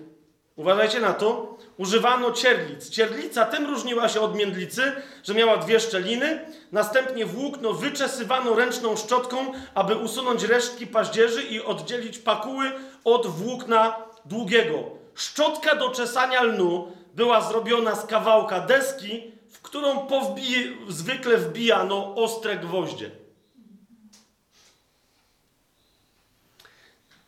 [0.56, 1.49] uważajcie na to,
[1.80, 2.90] używano cierlic.
[2.90, 4.92] Cierlica tym różniła się od międlicy,
[5.24, 12.18] że miała dwie szczeliny, następnie włókno wyczesywano ręczną szczotką, aby usunąć resztki paździerzy i oddzielić
[12.18, 12.72] pakuły
[13.04, 14.84] od włókna długiego.
[15.14, 22.56] Szczotka do czesania lnu była zrobiona z kawałka deski, w którą powbije, zwykle wbijano ostre
[22.56, 23.10] gwoździe.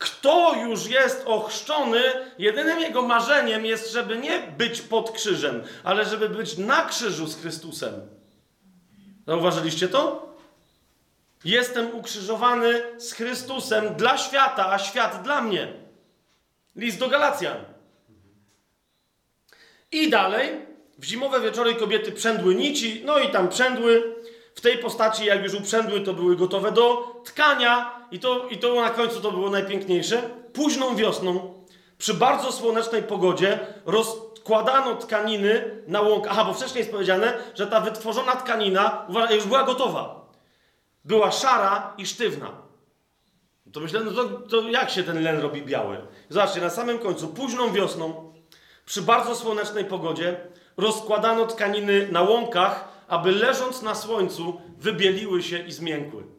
[0.02, 2.02] Kto już jest ochrzczony,
[2.38, 7.40] jedynym jego marzeniem jest, żeby nie być pod krzyżem, ale żeby być na krzyżu z
[7.40, 8.00] Chrystusem.
[9.26, 10.28] Zauważyliście to?
[11.44, 15.72] Jestem ukrzyżowany z Chrystusem dla świata, a świat dla mnie.
[16.76, 17.56] List do Galacjan.
[19.92, 20.66] I dalej,
[20.98, 24.16] w zimowe wieczory kobiety przędły nici, no i tam przędły.
[24.54, 28.74] W tej postaci, jak już uprzędły, to były gotowe do tkania, i to, i to
[28.74, 30.22] na końcu to było najpiękniejsze.
[30.52, 31.54] Późną wiosną,
[31.98, 36.26] przy bardzo słonecznej pogodzie, rozkładano tkaniny na łąk.
[36.30, 40.32] Aha, bo wcześniej jest powiedziane, że ta wytworzona tkanina już była gotowa.
[41.04, 42.50] Była szara i sztywna.
[43.72, 45.96] To myślę, no to, to jak się ten len robi biały?
[46.28, 48.32] Zobaczcie, na samym końcu, późną wiosną,
[48.86, 50.40] przy bardzo słonecznej pogodzie,
[50.76, 56.31] rozkładano tkaniny na łąkach, aby leżąc na słońcu wybieliły się i zmiękły.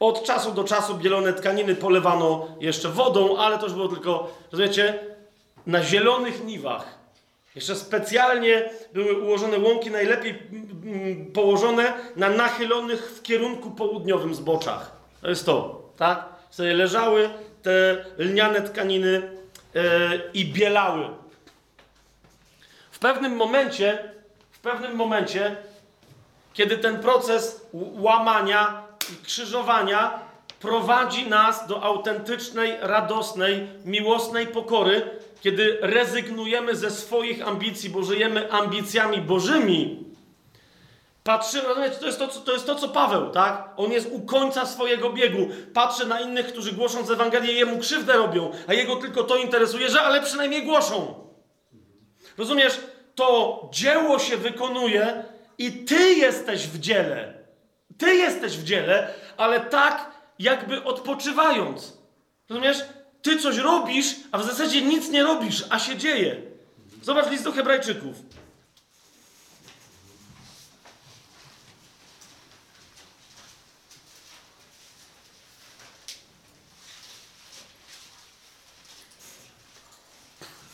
[0.00, 4.98] Od czasu do czasu bielone tkaniny polewano jeszcze wodą, ale to już było tylko, rozumiecie,
[5.66, 6.98] na zielonych niwach.
[7.54, 10.42] Jeszcze specjalnie były ułożone łąki, najlepiej
[11.34, 14.92] położone na nachylonych w kierunku południowym zboczach.
[15.20, 16.24] To jest to, tak?
[16.50, 17.30] Sobie leżały
[17.62, 19.30] te lniane tkaniny
[19.74, 19.82] yy,
[20.34, 21.08] i bielały.
[22.90, 24.12] W pewnym momencie,
[24.50, 25.56] w pewnym momencie,
[26.54, 30.28] kiedy ten proces łamania i krzyżowania
[30.60, 35.10] prowadzi nas do autentycznej, radosnej, miłosnej pokory,
[35.40, 40.04] kiedy rezygnujemy ze swoich ambicji, bo żyjemy ambicjami bożymi,
[41.24, 43.68] patrzymy, rozumiecie, to jest to, to jest to, co Paweł, tak?
[43.76, 45.48] On jest u końca swojego biegu.
[45.74, 50.00] Patrzy na innych, którzy głosząc Ewangelię, jemu krzywdę robią, a jego tylko to interesuje, że
[50.00, 51.14] ale przynajmniej głoszą.
[52.38, 52.80] Rozumiesz?
[53.14, 55.24] To dzieło się wykonuje
[55.58, 57.37] i ty jesteś w dziele.
[57.98, 61.92] Ty jesteś w dziele, ale tak jakby odpoczywając.
[62.48, 62.78] Rozumiesz?
[63.22, 66.42] Ty coś robisz, a w zasadzie nic nie robisz, a się dzieje.
[67.02, 68.16] Zobacz list do Hebrajczyków.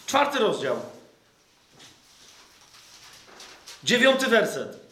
[0.06, 0.80] Czwarty rozdział.
[3.84, 4.84] Dziewiąty werset.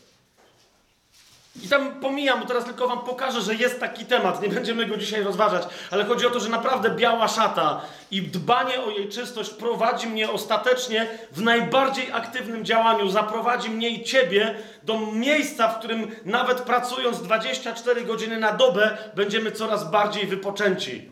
[1.56, 4.42] I tam pomijam, bo teraz tylko wam pokażę, że jest taki temat.
[4.42, 7.80] Nie będziemy go dzisiaj rozważać, ale chodzi o to, że naprawdę biała szata
[8.10, 13.08] i dbanie o jej czystość prowadzi mnie ostatecznie w najbardziej aktywnym działaniu.
[13.08, 19.52] Zaprowadzi mnie i ciebie do miejsca, w którym nawet pracując 24 godziny na dobę, będziemy
[19.52, 21.10] coraz bardziej wypoczęci.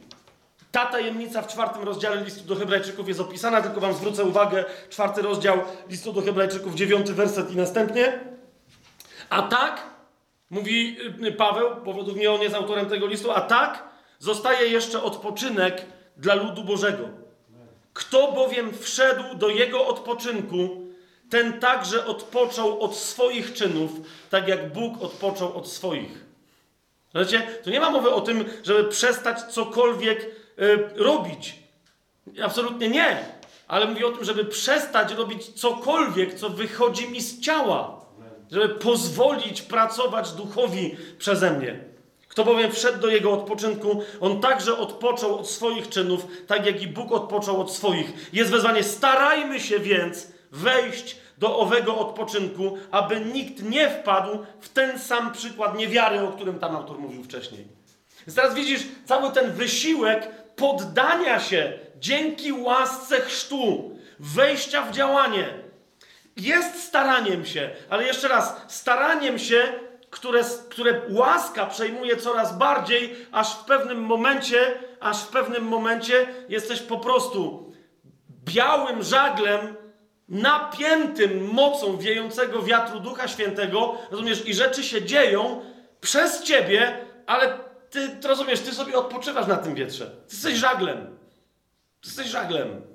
[0.73, 4.65] Ta tajemnica w czwartym rozdziale listu do Hebrajczyków jest opisana, tylko wam zwrócę uwagę.
[4.91, 5.59] Czwarty rozdział
[5.89, 8.21] listu do Hebrajczyków, dziewiąty werset i następnie.
[9.31, 9.90] A tak,
[10.51, 10.97] mówi
[11.27, 15.87] y, Paweł, bo według mnie on jest autorem tego listu, a tak zostaje jeszcze odpoczynek
[16.17, 17.09] dla ludu Bożego.
[17.93, 20.87] Kto bowiem wszedł do jego odpoczynku,
[21.31, 23.91] ten także odpoczął od swoich czynów,
[24.31, 26.25] tak jak Bóg odpoczął od swoich.
[27.15, 31.55] Wiecie, to nie ma mowy o tym, żeby przestać cokolwiek y, robić.
[32.43, 33.25] Absolutnie nie.
[33.69, 38.00] Ale mówi o tym, żeby przestać robić cokolwiek, co wychodzi mi z ciała
[38.53, 41.91] żeby pozwolić pracować duchowi przeze mnie.
[42.29, 46.87] Kto bowiem wszedł do jego odpoczynku, on także odpoczął od swoich czynów, tak jak i
[46.89, 48.31] Bóg odpoczął od swoich.
[48.33, 54.99] Jest wezwanie, starajmy się więc wejść do owego odpoczynku, aby nikt nie wpadł w ten
[54.99, 57.69] sam przykład niewiary, o którym tam autor mówił wcześniej.
[58.27, 65.70] Więc teraz widzisz cały ten wysiłek poddania się dzięki łasce chrztu, wejścia w działanie,
[66.41, 69.73] jest staraniem się, ale jeszcze raz, staraniem się,
[70.11, 76.83] które, które łaska przejmuje coraz bardziej, aż w pewnym momencie, aż w pewnym momencie jesteś
[76.83, 77.73] po prostu
[78.45, 79.75] białym żaglem
[80.29, 85.63] napiętym mocą wiejącego wiatru Ducha Świętego, rozumiesz, i rzeczy się dzieją
[86.01, 87.59] przez ciebie, ale
[87.91, 90.07] ty, ty rozumiesz, ty sobie odpoczywasz na tym wietrze.
[90.07, 91.17] Ty jesteś żaglem.
[92.01, 92.90] Ty jesteś żaglem.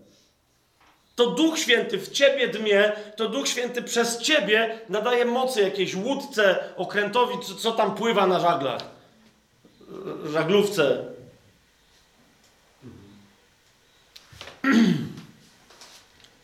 [1.16, 6.60] To Duch Święty w ciebie dmie, to Duch Święty przez ciebie nadaje mocy jakiejś łódce,
[6.78, 8.82] okrętowi, co, co tam pływa na żaglach.
[10.32, 11.06] Żaglówce.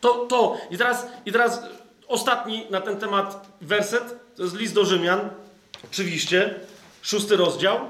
[0.00, 0.58] To, to.
[0.70, 1.62] I teraz, I teraz
[2.08, 5.30] ostatni na ten temat werset, to jest list do Rzymian,
[5.84, 6.54] oczywiście,
[7.02, 7.80] szósty rozdział,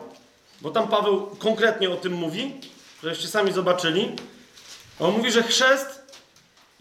[0.61, 2.61] bo tam Paweł konkretnie o tym mówi,
[3.03, 4.17] żebyście sami zobaczyli.
[5.01, 6.02] On mówi, że chrzest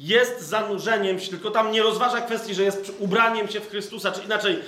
[0.01, 4.23] jest zanurzeniem się, tylko tam nie rozważa kwestii, że jest ubraniem się w Chrystusa, czy
[4.23, 4.59] inaczej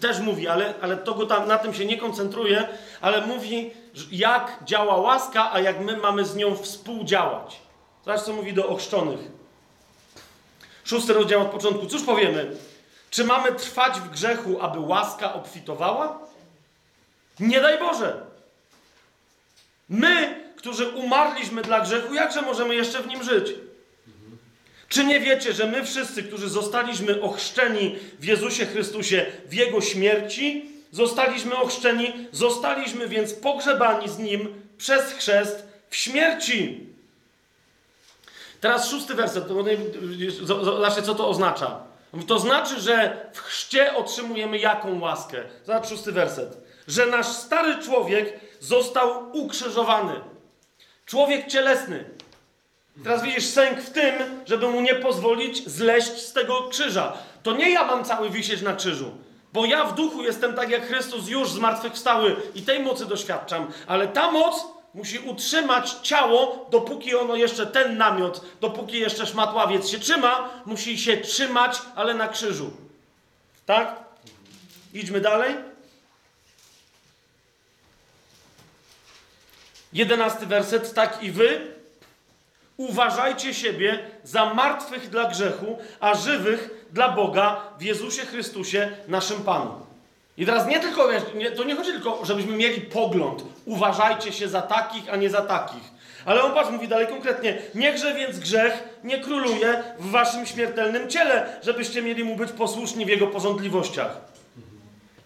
[0.00, 2.68] też mówi, ale, ale to go tam na tym się nie koncentruje,
[3.00, 3.70] ale mówi,
[4.12, 7.60] jak działa łaska, a jak my mamy z nią współdziałać.
[8.04, 9.20] Zobacz, co mówi do ochrzczonych.
[10.84, 11.86] Szósty rozdział od początku.
[11.86, 12.56] Cóż powiemy?
[13.10, 16.18] Czy mamy trwać w grzechu, aby łaska obfitowała?
[17.40, 18.22] Nie daj Boże!
[19.88, 23.54] My, którzy umarliśmy dla grzechu, jakże możemy jeszcze w nim żyć?
[24.90, 30.70] Czy nie wiecie, że my wszyscy, którzy zostaliśmy ochrzczeni w Jezusie Chrystusie w Jego śmierci,
[30.92, 36.86] zostaliśmy ochrzczeni, zostaliśmy więc pogrzebani z Nim przez chrzest w śmierci?
[38.60, 39.44] Teraz szósty werset.
[40.42, 41.80] Zobaczcie, co to oznacza.
[42.26, 45.44] To znaczy, że w chrzcie otrzymujemy jaką łaskę?
[45.64, 46.56] Zobacz szósty werset.
[46.88, 50.20] Że nasz stary człowiek został ukrzyżowany.
[51.06, 52.04] Człowiek cielesny.
[53.04, 54.14] Teraz widzisz sęk w tym,
[54.46, 57.12] żeby mu nie pozwolić zleść z tego krzyża.
[57.42, 59.10] To nie ja mam cały wisieć na krzyżu.
[59.52, 63.72] Bo ja w duchu jestem tak jak Chrystus już zmartwychwstały i tej mocy doświadczam.
[63.86, 69.98] Ale ta moc musi utrzymać ciało, dopóki ono jeszcze, ten namiot, dopóki jeszcze szmatławiec się
[69.98, 72.70] trzyma, musi się trzymać, ale na krzyżu.
[73.66, 73.96] Tak?
[74.94, 75.54] Idźmy dalej.
[79.92, 81.79] Jedenasty werset, tak i wy
[82.80, 89.70] uważajcie siebie za martwych dla grzechu, a żywych dla Boga w Jezusie Chrystusie, naszym Panu.
[90.36, 91.08] I teraz nie tylko,
[91.56, 95.82] to nie chodzi tylko, żebyśmy mieli pogląd, uważajcie się za takich, a nie za takich.
[96.24, 101.60] Ale on patrz, mówi dalej konkretnie, niechże więc grzech nie króluje w waszym śmiertelnym ciele,
[101.62, 104.16] żebyście mieli mu być posłuszni w jego porządliwościach.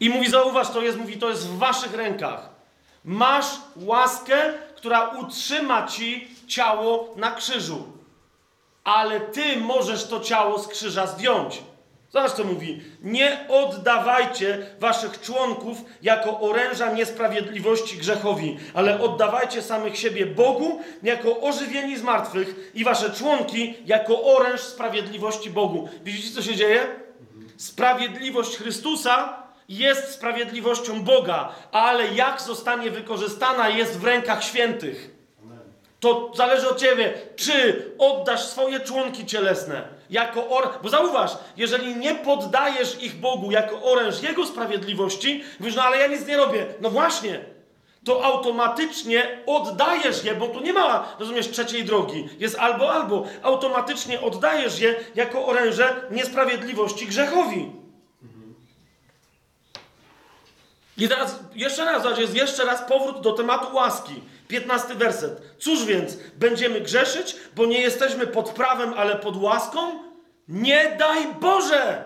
[0.00, 2.48] I mówi, zauważ, to jest, mówi, to jest w waszych rękach.
[3.04, 4.36] Masz łaskę,
[4.76, 7.84] która utrzyma ci ciało na krzyżu.
[8.84, 11.62] Ale ty możesz to ciało z krzyża zdjąć.
[12.14, 12.82] Zobacz, co mówi.
[13.02, 21.96] Nie oddawajcie waszych członków jako oręża niesprawiedliwości grzechowi, ale oddawajcie samych siebie Bogu jako ożywieni
[21.96, 25.88] z martwych i wasze członki jako oręż sprawiedliwości Bogu.
[26.04, 26.86] Widzicie, co się dzieje?
[27.56, 35.13] Sprawiedliwość Chrystusa jest sprawiedliwością Boga, ale jak zostanie wykorzystana, jest w rękach świętych.
[36.04, 40.68] To zależy od ciebie, czy oddasz swoje członki cielesne jako or...
[40.82, 46.06] Bo zauważ, jeżeli nie poddajesz ich Bogu jako oręż Jego sprawiedliwości, mówisz, no ale ja
[46.06, 46.66] nic nie robię.
[46.80, 47.40] No właśnie,
[48.04, 52.28] to automatycznie oddajesz je, bo tu nie ma, rozumiesz, trzeciej drogi.
[52.38, 53.26] Jest albo, albo.
[53.42, 57.72] Automatycznie oddajesz je jako oręże niesprawiedliwości grzechowi.
[60.96, 64.22] I teraz jeszcze raz, jest jeszcze raz powrót do tematu łaski.
[64.48, 65.42] 15 werset.
[65.58, 69.80] Cóż więc, będziemy grzeszyć, bo nie jesteśmy pod prawem, ale pod łaską?
[70.48, 72.04] Nie daj Boże!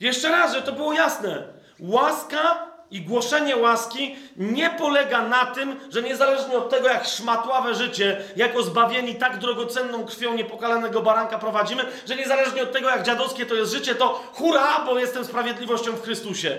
[0.00, 1.48] Jeszcze raz, że to było jasne.
[1.80, 8.22] Łaska i głoszenie łaski nie polega na tym, że niezależnie od tego, jak szmatławe życie,
[8.36, 13.54] jako zbawieni tak drogocenną krwią niepokalanego baranka prowadzimy, że niezależnie od tego, jak dziadowskie to
[13.54, 16.58] jest życie, to hurra, bo jestem sprawiedliwością w Chrystusie.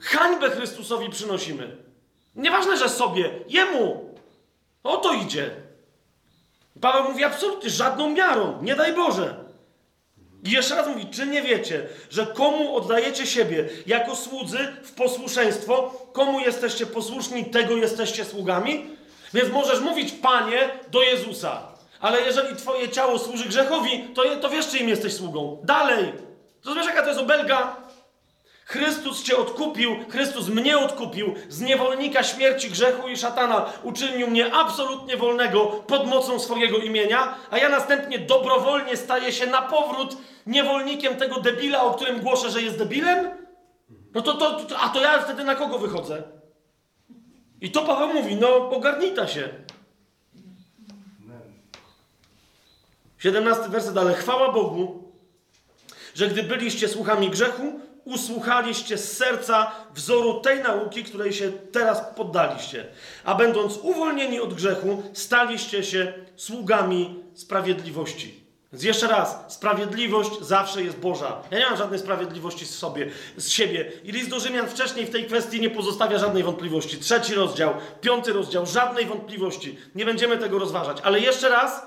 [0.00, 1.83] Hańbę Chrystusowi przynosimy.
[2.36, 4.14] Nieważne, że sobie, jemu.
[4.84, 5.50] O to idzie.
[6.80, 9.44] Paweł mówi absolutnie żadną miarą, nie daj Boże.
[10.44, 15.94] I jeszcze raz mówi, czy nie wiecie, że komu oddajecie siebie jako słudzy w posłuszeństwo,
[16.12, 18.86] komu jesteście posłuszni, tego jesteście sługami?
[19.34, 21.62] Więc możesz mówić Panie do Jezusa,
[22.00, 25.58] ale jeżeli twoje ciało służy grzechowi, to, to wiesz, czyim jesteś sługą.
[25.62, 26.12] Dalej.
[26.64, 27.76] Rozumiesz, jaka to jest obelga?
[28.64, 33.72] Chrystus cię odkupił, Chrystus mnie odkupił z niewolnika śmierci, grzechu i szatana.
[33.82, 39.62] Uczynił mnie absolutnie wolnego pod mocą swojego imienia, a ja następnie dobrowolnie staję się na
[39.62, 40.16] powrót
[40.46, 43.30] niewolnikiem tego debila, o którym głoszę, że jest debilem?
[44.14, 46.22] No to, to, to a to ja wtedy na kogo wychodzę?
[47.60, 49.48] I to Paweł mówi, no ogarnita się.
[53.18, 55.12] 17 werset, ale chwała Bogu,
[56.14, 62.86] że gdy byliście słuchami grzechu, usłuchaliście z serca wzoru tej nauki, której się teraz poddaliście.
[63.24, 68.44] A będąc uwolnieni od grzechu, staliście się sługami sprawiedliwości.
[68.72, 71.42] Więc jeszcze raz, sprawiedliwość zawsze jest Boża.
[71.50, 73.92] Ja nie mam żadnej sprawiedliwości z sobie, z siebie.
[74.04, 76.98] I list do Rzymian wcześniej w tej kwestii nie pozostawia żadnej wątpliwości.
[76.98, 79.78] Trzeci rozdział, piąty rozdział, żadnej wątpliwości.
[79.94, 80.98] Nie będziemy tego rozważać.
[81.02, 81.82] Ale jeszcze raz,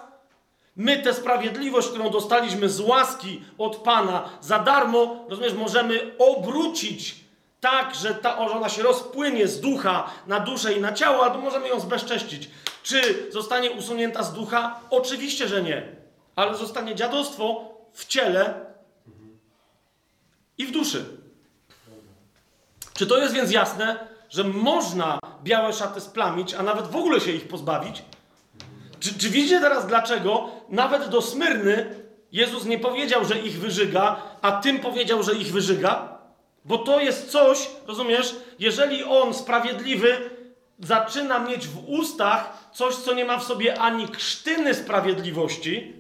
[0.77, 7.15] My tę sprawiedliwość, którą dostaliśmy z łaski od Pana za darmo, rozumiesz, możemy obrócić
[7.61, 11.67] tak, że ta ona się rozpłynie z ducha na duszę i na ciało, albo możemy
[11.67, 12.49] ją zbezcześcić.
[12.83, 14.79] Czy zostanie usunięta z ducha?
[14.89, 15.95] Oczywiście, że nie.
[16.35, 18.65] ale zostanie dziadostwo w ciele
[20.57, 21.05] i w duszy.
[22.93, 27.31] Czy to jest więc jasne, że można białe szaty splamić, a nawet w ogóle się
[27.31, 28.03] ich pozbawić?
[29.07, 31.95] Czy, czy widzicie teraz dlaczego nawet do Smyrny
[32.31, 36.17] Jezus nie powiedział, że ich wyżyga, a tym powiedział, że ich wyżyga?
[36.65, 40.29] Bo to jest coś, rozumiesz, jeżeli on sprawiedliwy
[40.79, 45.93] zaczyna mieć w ustach coś, co nie ma w sobie ani krztyny sprawiedliwości,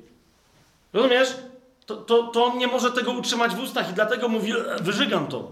[0.93, 1.35] rozumiesz?
[1.85, 5.27] To, to, to on nie może tego utrzymać w ustach i dlatego mówi, "E, wyżygam
[5.27, 5.51] to.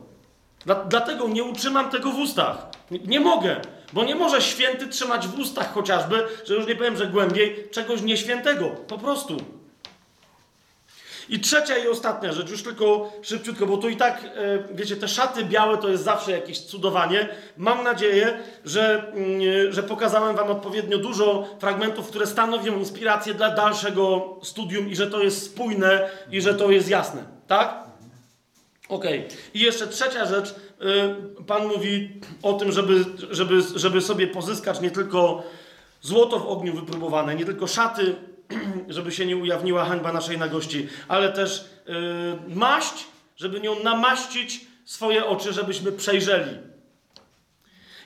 [0.65, 2.57] Dla, dlatego nie utrzymam tego w ustach.
[2.91, 3.61] Nie, nie mogę,
[3.94, 8.02] bo nie może święty trzymać w ustach chociażby, że już nie powiem, że głębiej, czegoś
[8.02, 8.70] nieświętego.
[8.70, 9.38] Po prostu.
[11.30, 14.30] I trzecia i ostatnia rzecz, już tylko szybciutko, bo tu i tak, e,
[14.76, 17.30] wiecie, te szaty białe to jest zawsze jakieś cudowanie.
[17.57, 24.36] Mam nadzieję, że, mm, że pokazałem Wam odpowiednio dużo fragmentów, które stanowią inspirację dla dalszego
[24.44, 27.24] studium i że to jest spójne i że to jest jasne.
[27.48, 27.86] Tak?
[28.90, 29.28] Okej.
[29.53, 30.56] I jeszcze trzecia rzecz.
[30.81, 35.43] Y, Pan mówi o tym, żeby, żeby, żeby sobie pozyskać nie tylko
[36.02, 38.15] złoto w ogniu wypróbowane, nie tylko szaty,
[38.88, 41.65] żeby się nie ujawniła hańba naszej nagości, ale też
[42.49, 43.07] y, maść,
[43.38, 46.57] żeby nią namaścić swoje oczy, żebyśmy przejrzeli.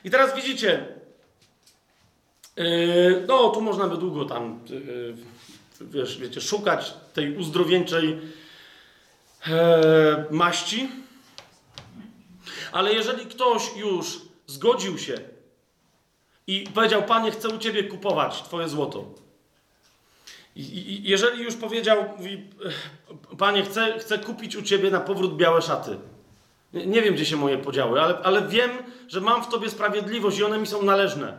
[0.04, 0.84] I teraz widzicie,
[2.58, 4.60] y, no tu można by długo tam,
[5.80, 8.18] wiesz, wiecie, szukać tej uzdrowieńczej
[9.48, 10.88] e, maści.
[12.72, 15.20] Ale jeżeli ktoś już zgodził się
[16.46, 19.04] i powiedział, Panie, chcę u Ciebie kupować Twoje złoto.
[20.56, 22.44] Jeżeli już powiedział, mówi,
[23.38, 25.98] Panie, chcę, chcę kupić u Ciebie na powrót białe szaty.
[26.72, 28.70] Nie, nie wiem, gdzie się moje podziały, ale, ale wiem,
[29.08, 31.38] że mam w Tobie sprawiedliwość i one mi są należne.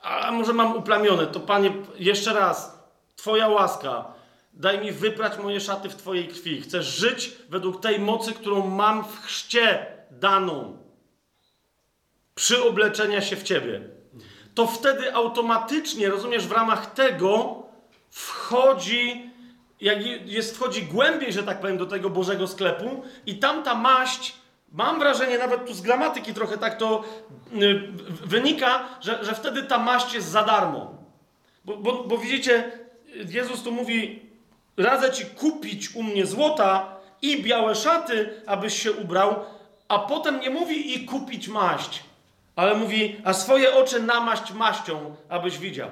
[0.00, 2.80] A może mam uplamione, to Panie, jeszcze raz,
[3.16, 4.20] Twoja łaska,
[4.52, 6.60] Daj mi wyprać moje szaty w Twojej krwi.
[6.60, 10.78] Chcę żyć według tej mocy, którą mam w chrzcie daną.
[12.34, 13.80] Przyobleczenia się w Ciebie.
[14.54, 17.62] To wtedy automatycznie, rozumiesz, w ramach tego
[18.10, 19.30] wchodzi,
[19.80, 24.34] jak jest, wchodzi głębiej, że tak powiem, do tego Bożego sklepu i tamta maść,
[24.72, 27.04] mam wrażenie, nawet tu z gramatyki trochę tak to
[27.52, 27.88] y,
[28.26, 30.94] wynika, że, że wtedy ta maść jest za darmo.
[31.64, 32.72] Bo, bo, bo widzicie,
[33.28, 34.22] Jezus tu mówi,
[34.76, 39.44] radzę ci kupić u mnie złota i białe szaty, abyś się ubrał,
[39.90, 42.02] a potem nie mówi i kupić maść,
[42.56, 45.88] ale mówi, a swoje oczy namaść maścią, abyś widział.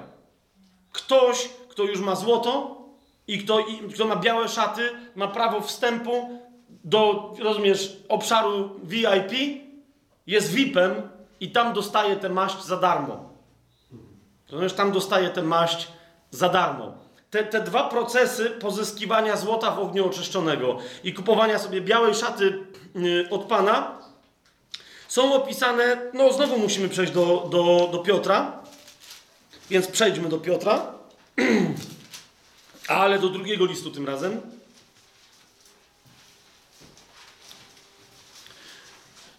[0.91, 2.81] Ktoś, kto już ma złoto
[3.27, 6.39] i kto, i kto ma białe szaty, ma prawo wstępu
[6.83, 9.63] do, rozumiesz, obszaru VIP,
[10.27, 11.09] jest VIP-em
[11.39, 13.29] i tam dostaje tę maść za darmo.
[14.49, 15.87] Rozumiesz, tam dostaje tę maść
[16.31, 16.93] za darmo
[17.29, 22.63] te, te dwa procesy pozyskiwania złota w ogniu oczyszczonego i kupowania sobie białej szaty
[23.29, 23.99] od Pana
[25.07, 28.63] są opisane, no znowu musimy przejść do, do, do Piotra,
[29.69, 30.93] więc przejdźmy do Piotra,
[32.87, 34.41] ale do drugiego listu tym razem.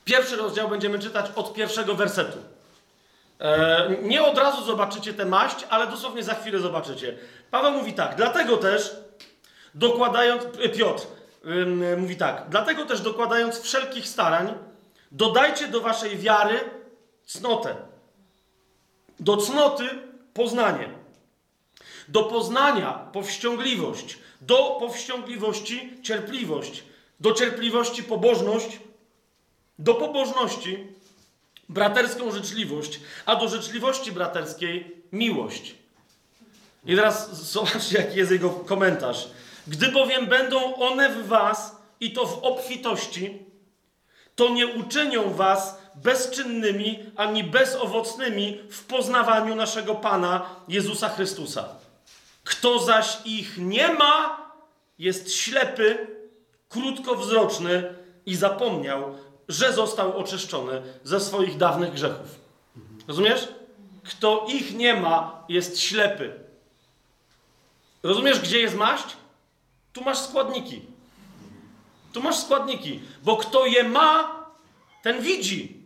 [0.04, 2.38] Pierwszy rozdział będziemy czytać od pierwszego wersetu.
[3.40, 7.18] E, nie od razu zobaczycie tę maść, ale dosłownie za chwilę zobaczycie.
[7.50, 8.96] Paweł mówi tak, dlatego też
[9.74, 10.42] dokładając,
[10.78, 11.06] Piotr
[11.96, 14.54] mówi tak, dlatego też dokładając wszelkich starań,
[15.12, 16.60] dodajcie do waszej wiary
[17.26, 17.76] cnotę.
[19.20, 19.88] Do cnoty
[20.34, 20.88] poznanie.
[22.08, 24.18] Do poznania powściągliwość.
[24.40, 26.84] Do powściągliwości cierpliwość.
[27.20, 28.80] Do cierpliwości pobożność.
[29.78, 30.86] Do pobożności
[31.70, 35.74] braterską życzliwość, a do życzliwości braterskiej miłość.
[36.86, 39.30] I teraz zobaczcie, jaki jest jego komentarz.
[39.70, 43.38] Gdy bowiem będą one w was i to w obfitości,
[44.36, 51.68] to nie uczynią was bezczynnymi ani bezowocnymi w poznawaniu naszego Pana Jezusa Chrystusa.
[52.44, 54.40] Kto zaś ich nie ma,
[54.98, 56.06] jest ślepy,
[56.68, 57.94] krótkowzroczny
[58.26, 59.14] i zapomniał,
[59.48, 62.40] że został oczyszczony ze swoich dawnych grzechów.
[63.08, 63.48] Rozumiesz?
[64.04, 66.32] Kto ich nie ma, jest ślepy.
[68.02, 69.16] Rozumiesz, gdzie jest maść?
[69.92, 70.82] Tu masz składniki.
[72.12, 74.40] Tu masz składniki, bo kto je ma,
[75.02, 75.80] ten widzi.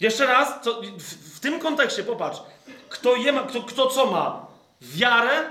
[0.00, 2.40] Jeszcze raz, to w, w, tym kontekście popatrz.
[2.88, 4.46] Kto je ma, kto, kto co ma?
[4.80, 5.50] Wiarę,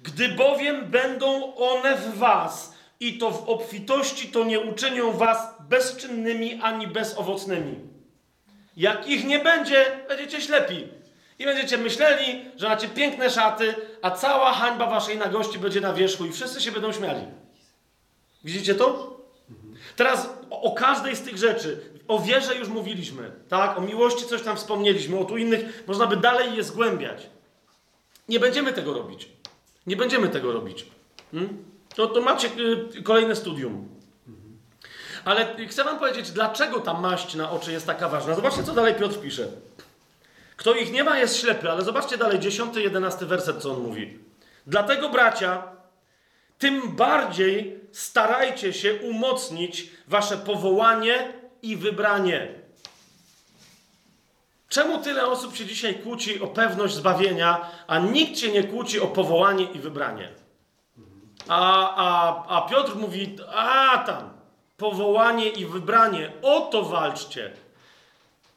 [0.00, 5.38] Gdy bowiem będą one w was i to w obfitości, to nie uczynią was
[5.68, 7.76] bezczynnymi ani bezowocnymi.
[8.76, 10.88] Jak ich nie będzie, będziecie ślepi.
[11.38, 16.26] I będziecie myśleli, że macie piękne szaty, a cała hańba waszej nagości będzie na wierzchu
[16.26, 17.26] i wszyscy się będą śmiali.
[18.44, 19.16] Widzicie to?
[19.96, 23.78] Teraz o, o każdej z tych rzeczy, o wierze już mówiliśmy, tak?
[23.78, 27.26] O miłości coś tam wspomnieliśmy, o tu innych, można by dalej je zgłębiać.
[28.30, 29.28] Nie będziemy tego robić.
[29.86, 30.86] Nie będziemy tego robić.
[31.32, 31.64] Hmm?
[31.94, 32.48] To, to macie
[32.98, 33.88] y, kolejne studium.
[35.24, 38.34] Ale chcę wam powiedzieć, dlaczego ta maść na oczy jest taka ważna.
[38.34, 39.48] Zobaczcie, co dalej Piotr pisze.
[40.56, 44.18] Kto ich nie ma, jest ślepy, ale zobaczcie dalej, 10, 11 werset, co on mówi.
[44.66, 45.62] Dlatego, bracia,
[46.58, 51.32] tym bardziej starajcie się umocnić wasze powołanie
[51.62, 52.59] i wybranie.
[54.70, 59.06] Czemu tyle osób się dzisiaj kłóci o pewność zbawienia, a nikt się nie kłóci o
[59.06, 60.28] powołanie i wybranie?
[61.48, 64.30] A, a, a Piotr mówi, a tam,
[64.76, 67.52] powołanie i wybranie, o to walczcie.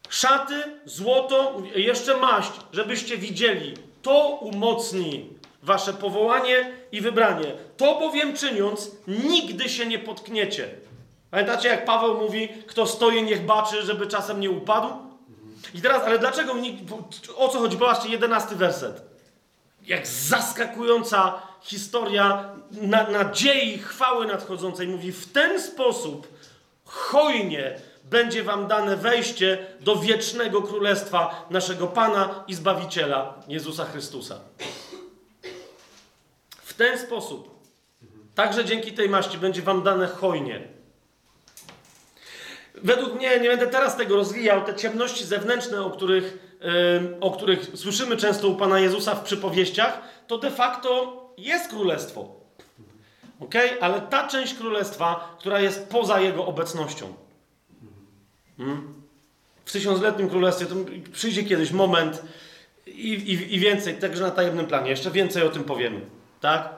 [0.09, 3.73] Szaty, złoto, jeszcze maść, żebyście widzieli.
[4.01, 5.29] To umocni
[5.63, 7.53] wasze powołanie i wybranie.
[7.77, 10.69] To bowiem czyniąc, nigdy się nie potkniecie.
[11.31, 15.12] Pamiętacie, jak Paweł mówi, kto stoi, niech baczy, żeby czasem nie upadł?
[15.73, 16.55] I teraz, ale dlaczego,
[17.35, 17.77] o co chodzi?
[17.77, 19.01] Popatrzcie, jedenasty werset.
[19.85, 24.87] Jak zaskakująca historia na, nadziei, chwały nadchodzącej.
[24.87, 26.27] Mówi, w ten sposób
[26.85, 34.39] hojnie będzie wam dane wejście do wiecznego królestwa naszego Pana i Zbawiciela Jezusa Chrystusa.
[36.63, 37.59] W ten sposób,
[38.35, 40.72] także dzięki tej maści, będzie wam dane hojnie.
[42.83, 46.57] Według mnie, nie będę teraz tego rozwijał, te ciemności zewnętrzne, o których,
[47.21, 52.35] o których słyszymy często u Pana Jezusa w przypowieściach, to de facto jest królestwo.
[53.39, 53.55] Ok?
[53.81, 57.13] Ale ta część królestwa, która jest poza jego obecnością.
[58.57, 58.93] Hmm?
[59.65, 60.75] W tysiącletnim królestwie to
[61.13, 62.23] przyjdzie kiedyś moment
[62.87, 66.01] i, i, i więcej, także na tajemnym planie, jeszcze więcej o tym powiemy.
[66.41, 66.69] Tak?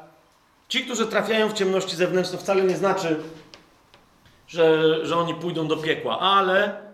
[0.68, 3.20] Ci, którzy trafiają w ciemności zewnętrzne, wcale nie znaczy,
[4.48, 6.86] że, że oni pójdą do piekła, ale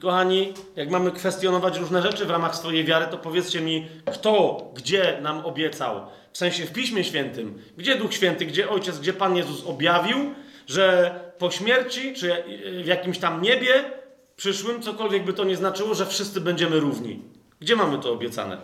[0.00, 5.18] kochani, jak mamy kwestionować różne rzeczy w ramach swojej wiary, to powiedzcie mi, kto, gdzie
[5.22, 6.00] nam obiecał,
[6.32, 10.34] w sensie w Piśmie Świętym, gdzie Duch Święty, gdzie Ojciec, gdzie Pan Jezus objawił,
[10.66, 12.44] że po śmierci, czy
[12.82, 13.84] w jakimś tam niebie
[14.36, 17.22] przyszłym, cokolwiek by to nie znaczyło, że wszyscy będziemy równi.
[17.60, 18.58] Gdzie mamy to obiecane?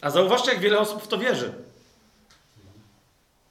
[0.00, 1.52] A zauważcie, jak wiele osób w to wierzy.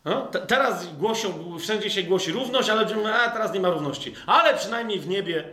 [0.06, 4.14] No, teraz głosią, wszędzie się głosi równość, ale a teraz nie ma równości.
[4.26, 5.44] Ale przynajmniej w niebie.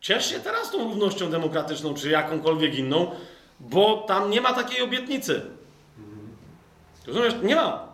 [0.00, 3.10] Ciesz się teraz tą równością demokratyczną, czy jakąkolwiek inną,
[3.60, 5.42] bo tam nie ma takiej obietnicy.
[7.06, 7.34] Rozumiesz?
[7.42, 7.88] Nie ma.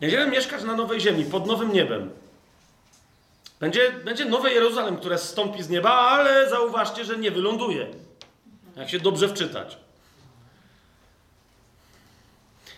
[0.00, 2.10] Będziemy mieszkać na nowej ziemi, pod nowym niebem.
[3.60, 7.86] Będzie, będzie nowe Jeruzalem, które zstąpi z nieba, ale zauważcie, że nie wyląduje.
[8.76, 9.83] Jak się dobrze wczytać.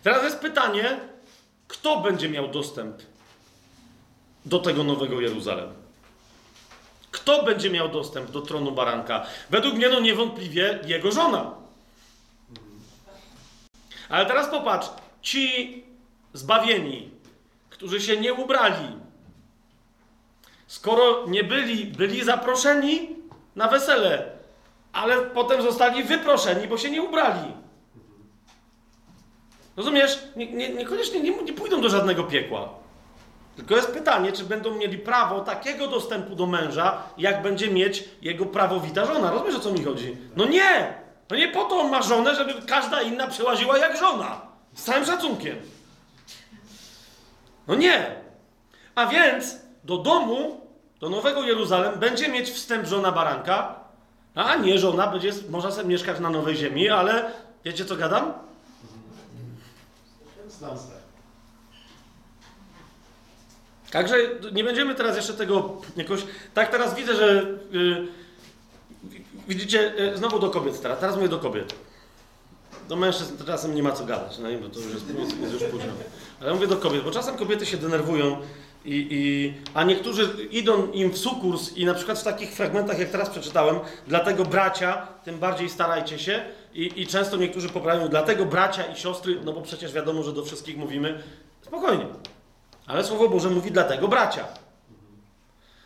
[0.07, 1.01] Teraz jest pytanie,
[1.69, 3.03] kto będzie miał dostęp
[4.45, 5.75] do tego nowego Jeruzalem?
[7.11, 9.27] Kto będzie miał dostęp do tronu baranka?
[9.51, 11.55] Według mnie, no niewątpliwie jego żona.
[14.09, 14.89] Ale teraz popatrz,
[15.23, 15.85] ci
[16.33, 17.11] zbawieni,
[17.71, 18.89] którzy się nie ubrali,
[20.67, 23.09] skoro nie byli, byli zaproszeni
[23.57, 24.33] na wesele,
[24.93, 27.66] ale potem zostali wyproszeni, bo się nie ubrali.
[29.77, 30.19] Rozumiesz?
[30.37, 32.69] Nie, nie, niekoniecznie nie, nie pójdą do żadnego piekła.
[33.57, 38.47] Tylko jest pytanie, czy będą mieli prawo takiego dostępu do męża, jak będzie mieć jego
[38.47, 39.31] prawowita żona.
[39.31, 40.17] Rozumiesz, o co mi chodzi?
[40.37, 40.95] No nie!
[41.31, 44.41] No nie po to on ma żonę, żeby każda inna przełaziła jak żona.
[44.75, 45.57] Z całym szacunkiem.
[47.69, 48.17] No nie!
[48.95, 50.61] A więc do domu,
[51.01, 53.75] do Nowego Jeruzalem będzie mieć wstęp żona baranka,
[54.35, 57.31] a nie żona będzie, można sobie mieszkać na Nowej Ziemi, ale
[57.65, 58.46] wiecie co gadam?
[63.91, 64.17] Także
[64.53, 66.21] nie będziemy teraz jeszcze tego jakoś.
[66.55, 67.47] Tak, teraz widzę, że.
[67.71, 68.09] Yy,
[69.49, 70.99] widzicie, yy, znowu do kobiet teraz.
[70.99, 71.75] Teraz mówię do kobiet.
[72.89, 75.07] Do mężczyzn czasem nie ma co gadać, no, bo to już jest,
[75.41, 75.93] jest już późno.
[76.41, 78.43] Ale mówię do kobiet, bo czasem kobiety się denerwują,
[78.87, 83.09] i, i, a niektórzy idą im w sukurs i na przykład w takich fragmentach, jak
[83.09, 83.77] teraz przeczytałem,
[84.07, 86.45] dlatego bracia, tym bardziej starajcie się
[86.77, 90.45] i, i często niektórzy poprawiają, dlatego bracia i siostry, no bo przecież wiadomo, że do
[90.45, 91.23] wszystkich mówimy,
[91.63, 92.07] spokojnie.
[92.87, 94.45] Ale Słowo Boże mówi dlatego bracia.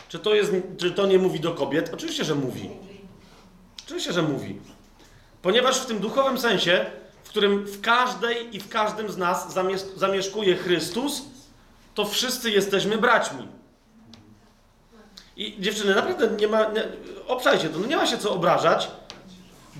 [0.08, 1.90] Czy to, jest, czy to nie mówi do kobiet?
[1.94, 2.70] Oczywiście, że mówi.
[3.84, 4.58] Oczywiście, że mówi.
[5.42, 6.86] Ponieważ w tym duchowym sensie,
[7.24, 11.22] w którym w każdej i w każdym z nas zamiesz- zamieszkuje Chrystus,
[11.94, 13.48] to wszyscy jesteśmy braćmi.
[15.36, 16.64] I dziewczyny, naprawdę nie ma.
[16.64, 16.82] Nie,
[17.26, 18.90] obszajcie to, no nie ma się co obrażać,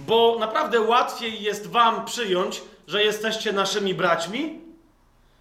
[0.07, 4.61] bo naprawdę łatwiej jest wam przyjąć, że jesteście naszymi braćmi,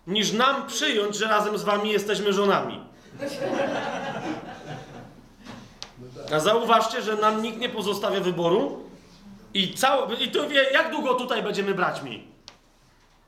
[0.07, 2.79] niż nam przyjąć, że razem z wami jesteśmy żonami.
[6.33, 8.89] A zauważcie, że nam nikt nie pozostawia wyboru
[9.53, 12.27] i całe, i to wie, jak długo tutaj będziemy braćmi.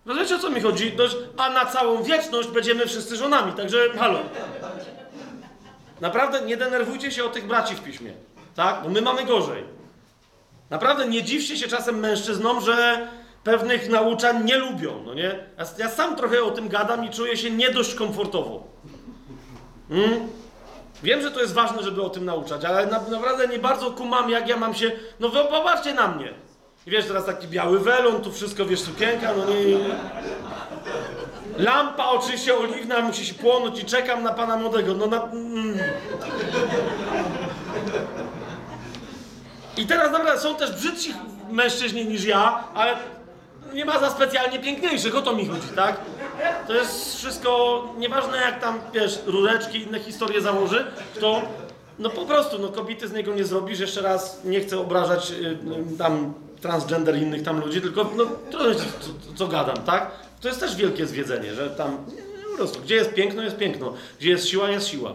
[0.06, 0.92] Rozumiecie o co mi chodzi?
[0.92, 4.20] Dość, a na całą wieczność będziemy wszyscy żonami, także halo.
[6.02, 8.14] Naprawdę nie denerwujcie się o tych braci w piśmie,
[8.56, 8.84] tak?
[8.84, 9.64] Bo my mamy gorzej.
[10.72, 13.08] Naprawdę nie dziwcie się czasem mężczyznom, że
[13.44, 15.46] pewnych nauczań nie lubią, no nie?
[15.58, 18.64] Ja, ja sam trochę o tym gadam i czuję się nie dość komfortowo.
[19.90, 20.28] Mm?
[21.04, 24.30] Wiem, że to jest ważne, żeby o tym nauczać, ale na, naprawdę nie bardzo kumam,
[24.30, 24.92] jak ja mam się...
[25.20, 26.34] No wy popatrzcie na mnie.
[26.88, 29.78] I wiesz, teraz taki biały welon, tu wszystko, wiesz, sukienka, no nie...
[31.58, 34.94] Lampa oczywiście oliwna musi się płonąć i czekam na pana młodego.
[34.94, 35.24] No na...
[35.24, 35.80] Mm.
[39.78, 41.14] I teraz naprawdę są też brzydsi
[41.50, 42.98] mężczyźni niż ja, ale
[43.74, 46.02] nie ma za specjalnie piękniejszych, o to mi chodzi, tak?
[46.68, 50.86] To jest wszystko, nieważne jak tam, wiesz, rureczki, inne historie założy,
[51.20, 51.42] to
[52.00, 55.36] no po prostu, no kobiety z niego nie zrobisz, jeszcze raz nie chcę obrażać y,
[55.94, 60.12] y, tam transgender innych tam ludzi, tylko no trudno, co, co, gadam, tak?
[60.42, 61.98] To jest też wielkie zwiedzenie, że tam
[62.52, 65.14] po prostu, gdzie jest piękno, jest piękno, gdzie jest siła, jest siła.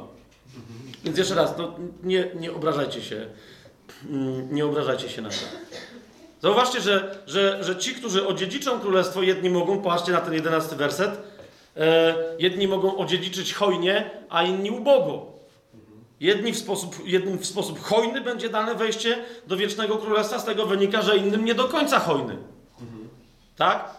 [1.04, 3.26] Więc jeszcze raz, no, nie, nie obrażajcie się,
[4.50, 5.36] nie obrażajcie się na to.
[6.42, 11.10] Zauważcie, że, że, że ci, którzy odziedziczą królestwo, jedni mogą, popatrzcie na ten jedenasty werset,
[11.76, 15.26] e, jedni mogą odziedziczyć hojnie, a inni ubogo.
[16.20, 20.66] Jedni w sposób, jednym w sposób hojny będzie dane wejście do wiecznego królestwa, z tego
[20.66, 22.36] wynika, że innym nie do końca hojny.
[23.56, 23.90] Tak?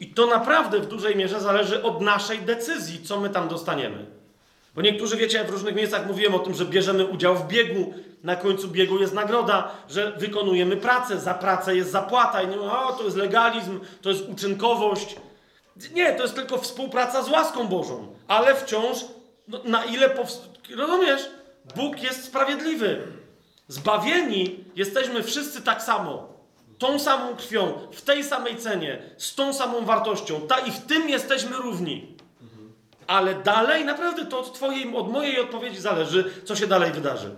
[0.00, 4.19] I to naprawdę w dużej mierze zależy od naszej decyzji, co my tam dostaniemy.
[4.74, 8.36] Bo niektórzy, wiecie, w różnych miejscach mówiłem o tym, że bierzemy udział w biegu, na
[8.36, 12.42] końcu biegu jest nagroda, że wykonujemy pracę, za pracę jest zapłata.
[12.42, 15.16] I nie o, to jest legalizm, to jest uczynkowość.
[15.94, 18.98] Nie, to jest tylko współpraca z łaską Bożą, ale wciąż,
[19.48, 20.14] no, na ile,
[20.76, 21.30] rozumiesz,
[21.76, 23.02] Bóg jest sprawiedliwy.
[23.68, 26.28] Zbawieni jesteśmy wszyscy tak samo,
[26.78, 31.08] tą samą krwią, w tej samej cenie, z tą samą wartością, ta i w tym
[31.08, 32.16] jesteśmy równi.
[33.10, 37.30] Ale dalej, naprawdę to od twojej, od mojej odpowiedzi zależy, co się dalej wydarzy.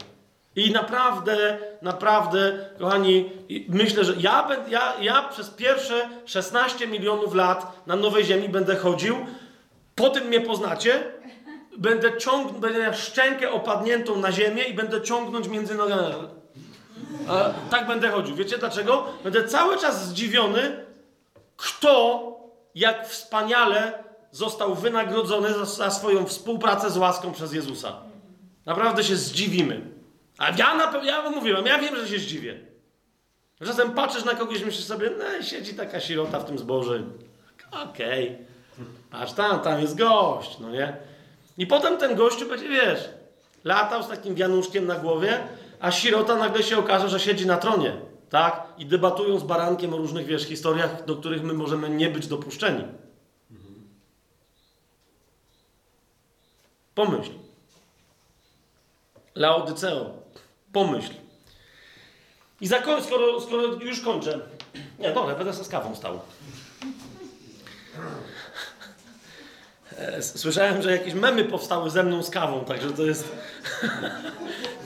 [0.56, 3.30] I naprawdę, naprawdę, kochani,
[3.68, 9.16] myślę, że ja, ja, ja przez pierwsze 16 milionów lat na Nowej Ziemi będę chodził,
[9.94, 11.02] potem mnie poznacie,
[11.78, 16.14] będę ciągnął, będę miał szczękę opadniętą na ziemię i będę ciągnąć między nogami.
[17.70, 18.36] Tak będę chodził.
[18.36, 19.06] Wiecie dlaczego?
[19.24, 20.84] Będę cały czas zdziwiony,
[21.56, 22.22] kto,
[22.74, 27.96] jak wspaniale został wynagrodzony za, za swoją współpracę z łaską przez Jezusa.
[28.66, 29.80] Naprawdę się zdziwimy.
[30.38, 32.60] A ja na ja mówiłem, ja wiem, że się zdziwię.
[33.64, 37.02] Czasem patrzysz na kogoś i myślisz sobie, no siedzi taka sirota w tym zboże.
[37.70, 38.24] Okej.
[38.24, 39.22] Okay.
[39.22, 40.96] Aż tam, tam jest gość, no nie?
[41.58, 43.08] I potem ten gościu będzie, wiesz,
[43.64, 45.38] latał z takim wianuszkiem na głowie,
[45.80, 47.96] a sirota nagle się okaże, że siedzi na tronie,
[48.30, 48.66] tak?
[48.78, 52.84] I debatują z barankiem o różnych, wiesz, historiach, do których my możemy nie być dopuszczeni.
[56.94, 57.30] Pomyśl.
[59.34, 60.10] Laodyceo,
[60.72, 61.12] pomyśl.
[62.60, 64.40] I zakoń, skoro, skoro już kończę.
[64.98, 66.20] Nie, dobra, będę z kawą stał.
[69.98, 73.28] E, Słyszałem, że jakieś memy powstały ze mną z kawą, także to jest.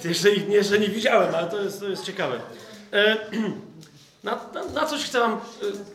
[0.04, 2.40] jeszcze ich jeszcze nie widziałem, ale to jest, to jest ciekawe.
[2.92, 3.16] E,
[4.24, 5.38] na, na, na, coś chcę wam, e,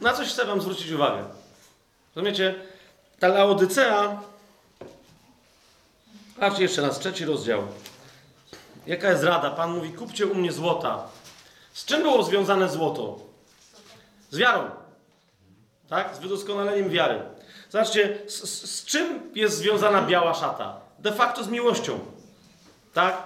[0.03, 1.25] na coś chcę Wam zwrócić uwagę.
[2.15, 2.55] Rozumiecie?
[3.19, 4.21] Ta Laodycea.
[6.41, 7.63] Patrzcie jeszcze raz, trzeci rozdział.
[8.87, 9.51] Jaka jest rada?
[9.51, 11.03] Pan mówi: kupcie u mnie złota.
[11.73, 13.19] Z czym było związane złoto?
[14.29, 14.69] Z wiarą.
[15.89, 16.15] Tak?
[16.15, 17.21] Z wydoskonaleniem wiary.
[17.69, 20.79] Zobaczcie, z, z, z, czym jest związana biała szata?
[20.99, 21.99] De facto z miłością.
[22.93, 23.23] Tak?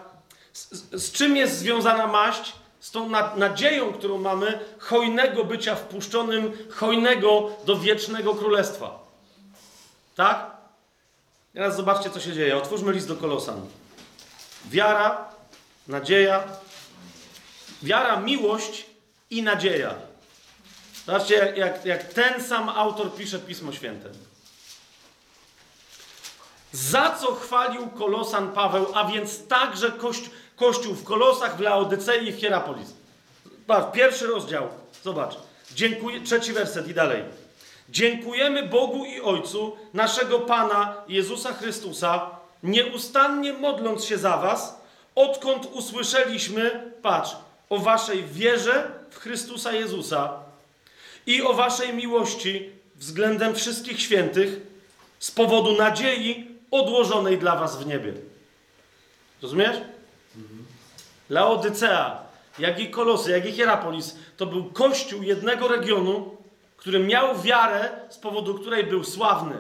[0.54, 2.54] Z, z czym jest związana maść?
[2.80, 9.00] Z tą na, nadzieją, którą mamy, hojnego bycia wpuszczonym, hojnego do wiecznego królestwa.
[10.16, 10.55] Tak?
[11.56, 12.58] Teraz zobaczcie, co się dzieje.
[12.58, 13.62] Otwórzmy list do Kolosan.
[14.66, 15.30] Wiara,
[15.88, 16.44] nadzieja,
[17.84, 18.86] wiara, miłość
[19.30, 19.96] i nadzieja.
[21.06, 24.10] Zobaczcie, jak, jak, ten sam autor pisze Pismo Święte.
[26.72, 29.92] Za co chwalił Kolosan Paweł, a więc także
[30.56, 32.94] kościół, w Kolosach, w Laodycei i w Hierapolis.
[33.94, 34.70] Pierwszy rozdział.
[35.04, 35.36] Zobacz.
[35.76, 37.45] Dziękuję, trzeci werset i dalej.
[37.90, 42.30] Dziękujemy Bogu i Ojcu, naszego Pana Jezusa Chrystusa,
[42.64, 44.82] nieustannie modląc się za Was,
[45.16, 47.36] odkąd usłyszeliśmy, patrz,
[47.70, 50.34] o Waszej wierze w Chrystusa Jezusa
[51.26, 54.62] i o Waszej miłości względem wszystkich świętych
[55.20, 58.14] z powodu nadziei odłożonej dla Was w niebie.
[59.42, 59.78] Rozumiesz?
[61.30, 62.20] Laodycea,
[62.60, 66.38] jak i Kolosy, jak i Hierapolis, to był kościół jednego regionu,
[66.78, 69.56] który miał wiarę, z powodu której był sławny.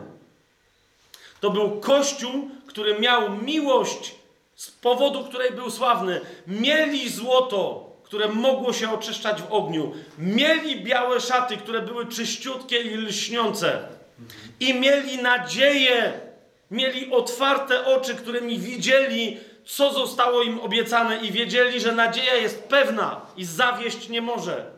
[1.40, 4.16] To był kościół, który miał miłość,
[4.56, 6.22] z powodu której był sławny.
[6.48, 9.94] Mieli złoto, które mogło się oczyszczać w ogniu.
[10.18, 13.88] Mieli białe szaty, które były czyściutkie i lśniące.
[14.60, 16.20] I mieli nadzieję,
[16.72, 23.22] mieli otwarte oczy, którymi widzieli, co zostało im obiecane, i wiedzieli, że nadzieja jest pewna
[23.38, 24.75] i zawieść nie może.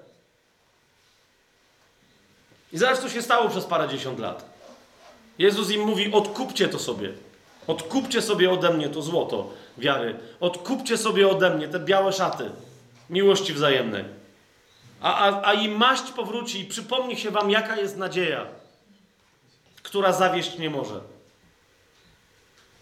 [2.78, 4.45] I zobacz, co się stało przez parędziesiąt lat.
[5.40, 7.14] Jezus im mówi: odkupcie to sobie.
[7.68, 10.16] Odkupcie sobie ode mnie to złoto wiary.
[10.40, 12.52] Odkupcie sobie ode mnie te białe szaty
[13.10, 14.04] miłości wzajemnej.
[15.02, 18.45] A, a, a i maść powróci i przypomni się wam, jaka jest nadzieja,
[19.84, 21.02] która zawieść nie może.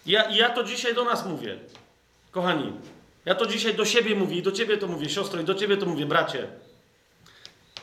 [0.06, 1.58] Ja, ja to dzisiaj do nas mówię.
[2.30, 2.72] Kochani,
[3.24, 5.76] ja to dzisiaj do siebie mówię i do ciebie to mówię, siostro, i do ciebie
[5.76, 6.48] to mówię, bracie.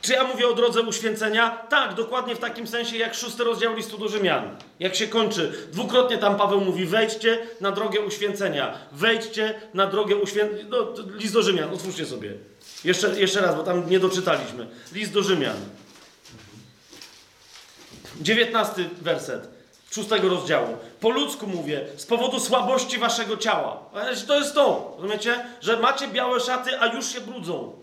[0.03, 1.49] Czy ja mówię o drodze uświęcenia?
[1.49, 4.55] Tak, dokładnie w takim sensie jak szósty rozdział listu do Rzymian.
[4.79, 5.67] Jak się kończy.
[5.71, 8.77] Dwukrotnie tam Paweł mówi, wejdźcie na drogę uświęcenia.
[8.91, 10.63] Wejdźcie na drogę uświęcenia.
[10.69, 12.33] No, list do Rzymian, otwórzcie sobie.
[12.83, 14.67] Jeszcze, jeszcze raz, bo tam nie doczytaliśmy.
[14.93, 15.57] List do Rzymian.
[18.21, 19.49] Dziewiętnasty werset
[19.91, 20.77] szóstego rozdziału.
[20.99, 23.89] Po ludzku mówię, z powodu słabości waszego ciała.
[24.27, 25.45] To jest to, rozumiecie?
[25.61, 27.82] Że macie białe szaty, a już się brudzą.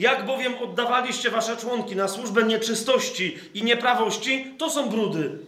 [0.00, 5.38] Jak bowiem oddawaliście wasze członki na służbę nieczystości i nieprawości, to są brudy.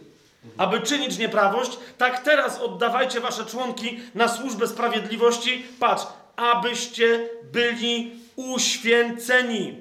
[0.57, 5.65] Aby czynić nieprawość, tak teraz oddawajcie wasze członki na służbę sprawiedliwości.
[5.79, 6.03] Patrz,
[6.35, 9.77] abyście byli uświęceni.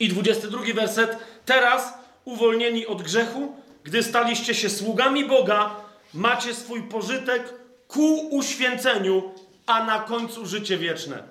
[0.00, 1.16] I 22 werset.
[1.44, 1.94] Teraz
[2.24, 5.76] uwolnieni od grzechu, gdy staliście się sługami Boga,
[6.14, 7.54] macie swój pożytek
[7.88, 9.32] ku uświęceniu
[9.72, 11.22] a na końcu życie wieczne.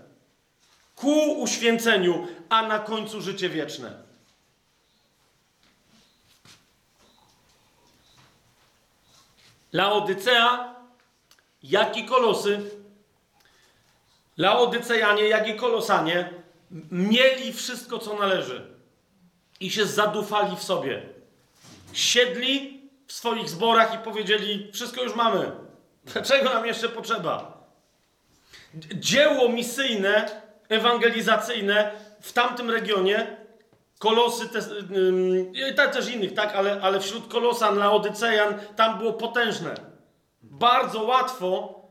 [0.96, 4.04] Ku uświęceniu, a na końcu życie wieczne.
[9.74, 10.76] Laodycea,
[11.64, 12.82] jak i kolosy,
[14.38, 16.30] Laodycejanie, jak i kolosanie,
[16.92, 18.68] mieli wszystko, co należy
[19.60, 21.02] i się zadufali w sobie.
[21.94, 25.52] Siedli w swoich zborach i powiedzieli: Wszystko już mamy.
[26.06, 27.61] Dlaczego nam jeszcze potrzeba?
[28.96, 31.92] Dzieło misyjne, ewangelizacyjne
[32.22, 33.38] w tamtym regionie,
[34.00, 34.60] kolosy, te,
[35.54, 39.76] yy, też innych, tak, ale, ale wśród kolosan, laodycejan, tam było potężne.
[40.42, 41.82] Bardzo łatwo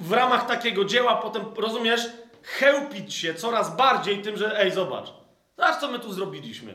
[0.00, 2.00] w ramach takiego dzieła potem, rozumiesz,
[2.42, 5.12] chełpić się coraz bardziej tym, że ej, zobacz,
[5.56, 6.74] zobacz co my tu zrobiliśmy.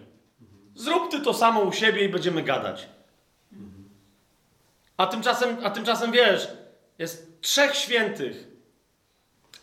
[0.75, 2.89] Zrób ty to samo u siebie i będziemy gadać.
[4.97, 6.47] A tymczasem, a tymczasem wiesz,
[6.99, 8.54] jest trzech świętych,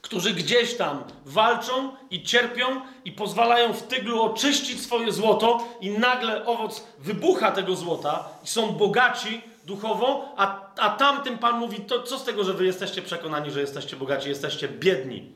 [0.03, 2.67] którzy gdzieś tam walczą i cierpią
[3.05, 8.73] i pozwalają w tyglu oczyścić swoje złoto i nagle owoc wybucha tego złota i są
[8.73, 13.51] bogaci duchowo, a, a tamtym Pan mówi, to co z tego, że wy jesteście przekonani,
[13.51, 15.33] że jesteście bogaci, jesteście biedni.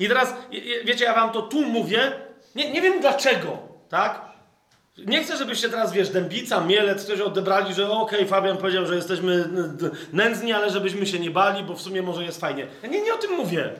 [0.00, 0.34] I teraz,
[0.84, 2.12] wiecie, ja wam to tu mówię,
[2.54, 4.35] nie, nie wiem dlaczego, tak?
[4.98, 8.96] Nie chcę, żebyście teraz, wiesz, Dębica, Mielec, ktoś odebrali, że okej, okay, Fabian powiedział, że
[8.96, 9.48] jesteśmy
[10.12, 12.66] nędzni, ale żebyśmy się nie bali, bo w sumie może jest fajnie.
[12.82, 13.72] Ja nie, nie o tym mówię.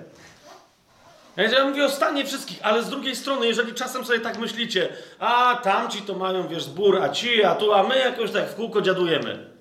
[1.36, 4.88] Ja mówię o stanie wszystkich, ale z drugiej strony, jeżeli czasem sobie tak myślicie,
[5.18, 8.54] a tamci to mają, wiesz, zbór, a ci, a tu, a my jakoś tak w
[8.54, 9.56] kółko dziadujemy.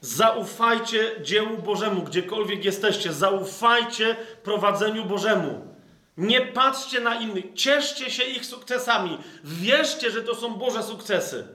[0.00, 3.12] Zaufajcie dziełu Bożemu, gdziekolwiek jesteście.
[3.12, 5.77] Zaufajcie prowadzeniu Bożemu.
[6.18, 9.18] Nie patrzcie na innych, cieszcie się ich sukcesami.
[9.44, 11.48] Wierzcie, że to są Boże sukcesy.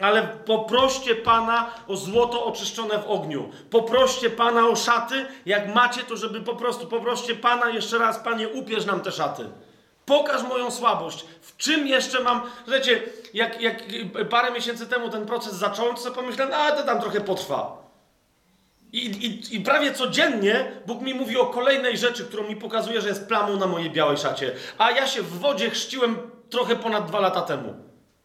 [0.00, 3.50] Ale poproście Pana o złoto oczyszczone w ogniu.
[3.70, 5.26] Poproście Pana o szaty.
[5.46, 9.44] Jak macie, to żeby po prostu poproście Pana jeszcze raz, Panie, upierz nam te szaty.
[10.06, 11.24] Pokaż moją słabość.
[11.40, 12.42] W czym jeszcze mam.
[12.68, 13.02] Wiecie,
[13.34, 13.82] jak, jak
[14.30, 17.87] parę miesięcy temu ten proces zacząłem, to pomyślałem, a to tam trochę potrwa.
[18.92, 23.08] I, i, I, prawie codziennie Bóg mi mówi o kolejnej rzeczy, którą mi pokazuje, że
[23.08, 24.52] jest plamą na mojej białej szacie.
[24.78, 26.16] A ja się w wodzie chrzciłem
[26.50, 27.74] trochę ponad dwa lata temu.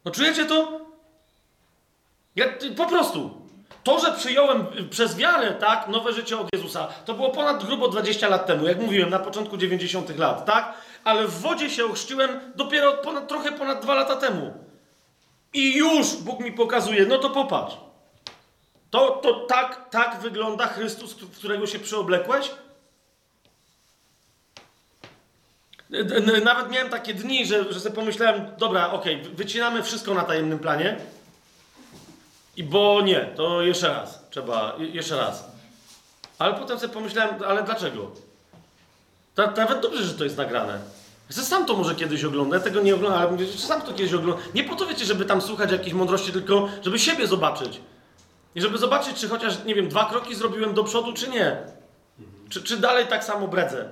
[0.06, 0.80] No czujecie to?
[2.36, 2.46] Ja,
[2.78, 3.44] po prostu.
[3.84, 8.30] To, że przyjąłem przez wiarę, tak, nowe życie od Jezusa, to było ponad grubo 20
[8.30, 10.74] lat temu, jak mówiłem, na początku 90 lat, tak?
[11.04, 14.54] Ale w wodzie się ochrzciłem dopiero ponad, trochę ponad dwa lata temu.
[15.54, 17.78] I już Bóg mi pokazuje, no to popatrz.
[18.94, 22.52] To, to tak, tak wygląda Chrystus, w którego się przyoblekłeś?
[26.44, 30.60] Nawet miałem takie dni, że, że sobie pomyślałem, dobra, okej, okay, wycinamy wszystko na tajemnym
[30.60, 30.98] planie.
[32.58, 35.52] I bo nie, to jeszcze raz, trzeba, jeszcze raz.
[36.40, 38.12] Ale potem sobie pomyślałem, ale dlaczego?
[39.36, 40.80] Ta, nawet dobrze, że to jest nagrane.
[41.38, 44.14] Ja sam to może kiedyś oglądam, ja tego nie oglądam, ale mówię, sam to kiedyś
[44.14, 44.46] oglądam.
[44.54, 47.80] Nie po to wiecie, żeby tam słuchać jakiejś mądrości, tylko żeby siebie zobaczyć.
[48.56, 51.58] I żeby zobaczyć, czy chociaż, nie wiem, dwa kroki zrobiłem do przodu, czy nie.
[52.50, 53.90] Czy, czy dalej tak samo bredzę.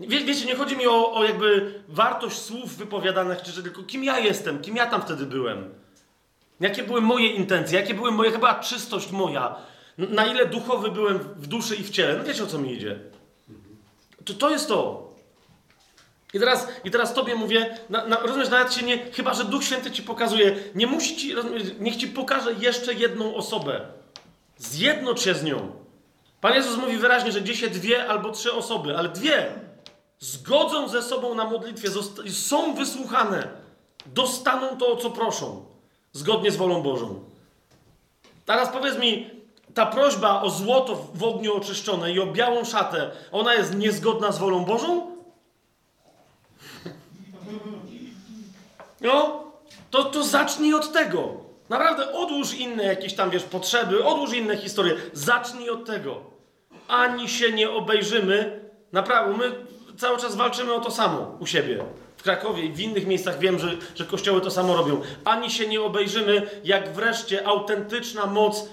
[0.00, 4.18] Wie, wiecie, nie chodzi mi o, o jakby wartość słów wypowiadanych, czy, tylko kim ja
[4.18, 5.74] jestem, kim ja tam wtedy byłem.
[6.60, 9.56] Jakie były moje intencje, jakie były moje, chyba czystość moja.
[9.98, 12.16] Na ile duchowy byłem w duszy i w ciele.
[12.18, 12.98] No wiecie, o co mi idzie.
[14.24, 15.11] To, to jest to.
[16.34, 19.64] I teraz, I teraz tobie mówię, na, na, rozumiesz, nawet się nie, chyba że Duch
[19.64, 21.34] Święty ci pokazuje, nie musi ci,
[21.80, 23.80] niech ci pokaże jeszcze jedną osobę.
[24.58, 25.72] Zjednocz się z nią.
[26.40, 29.46] Pan Jezus mówi wyraźnie, że gdzie się dwie albo trzy osoby, ale dwie
[30.18, 31.88] zgodzą ze sobą na modlitwie,
[32.30, 33.48] są wysłuchane,
[34.06, 35.64] dostaną to, o co proszą,
[36.12, 37.24] zgodnie z wolą Bożą.
[38.46, 39.30] Teraz powiedz mi,
[39.74, 44.38] ta prośba o złoto w ogniu oczyszczone i o białą szatę, ona jest niezgodna z
[44.38, 45.11] wolą Bożą?
[49.02, 49.44] No,
[49.90, 51.28] to, to zacznij od tego.
[51.68, 54.94] Naprawdę odłóż inne jakieś tam, wiesz, potrzeby, odłóż inne historie.
[55.12, 56.20] Zacznij od tego.
[56.88, 58.60] Ani się nie obejrzymy.
[58.92, 59.52] Naprawdę, my
[59.96, 61.84] cały czas walczymy o to samo u siebie.
[62.16, 65.00] W Krakowie i w innych miejscach wiem, że, że kościoły to samo robią.
[65.24, 68.68] Ani się nie obejrzymy, jak wreszcie autentyczna moc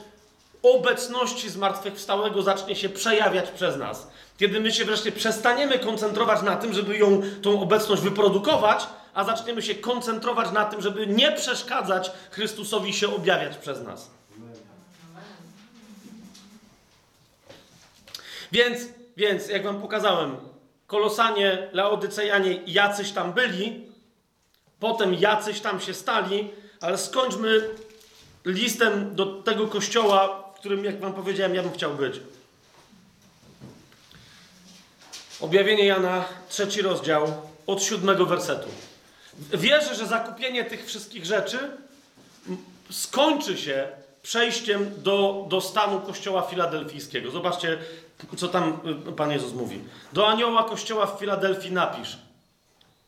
[0.63, 4.07] obecności zmartwychwstałego zacznie się przejawiać przez nas.
[4.37, 8.87] Kiedy my się wreszcie przestaniemy koncentrować na tym, żeby ją, tą obecność wyprodukować,
[9.19, 14.09] a zaczniemy się koncentrować na tym, żeby nie przeszkadzać Chrystusowi się objawiać przez nas.
[18.51, 18.81] Więc,
[19.17, 20.37] więc jak wam pokazałem,
[20.87, 23.87] Kolosanie, Laodycejanie jacyś tam byli,
[24.79, 26.51] potem jacyś tam się stali,
[26.81, 27.69] ale skończmy
[28.45, 32.19] listem do tego kościoła, w którym, jak wam powiedziałem, ja bym chciał być.
[35.39, 37.33] Objawienie Jana, trzeci rozdział,
[37.67, 38.69] od siódmego wersetu.
[39.53, 41.59] Wierzę, że zakupienie tych wszystkich rzeczy
[42.89, 43.87] skończy się
[44.21, 47.31] przejściem do, do stanu kościoła filadelfijskiego.
[47.31, 47.77] Zobaczcie,
[48.37, 48.79] co tam
[49.09, 49.79] y, Pan Jezus mówi.
[50.13, 52.17] Do anioła kościoła w Filadelfii napisz.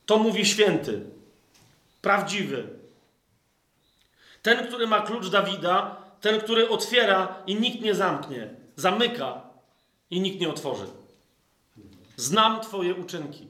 [0.05, 1.01] To mówi święty,
[2.01, 2.67] prawdziwy.
[4.41, 9.41] Ten, który ma klucz Dawida, ten, który otwiera i nikt nie zamknie, zamyka
[10.09, 10.85] i nikt nie otworzy.
[12.17, 13.47] Znam Twoje uczynki.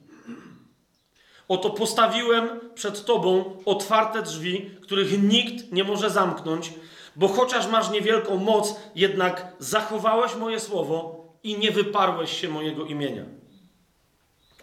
[1.51, 6.73] Oto postawiłem przed Tobą otwarte drzwi, których nikt nie może zamknąć,
[7.15, 13.23] bo chociaż masz niewielką moc, jednak zachowałeś moje słowo i nie wyparłeś się mojego imienia.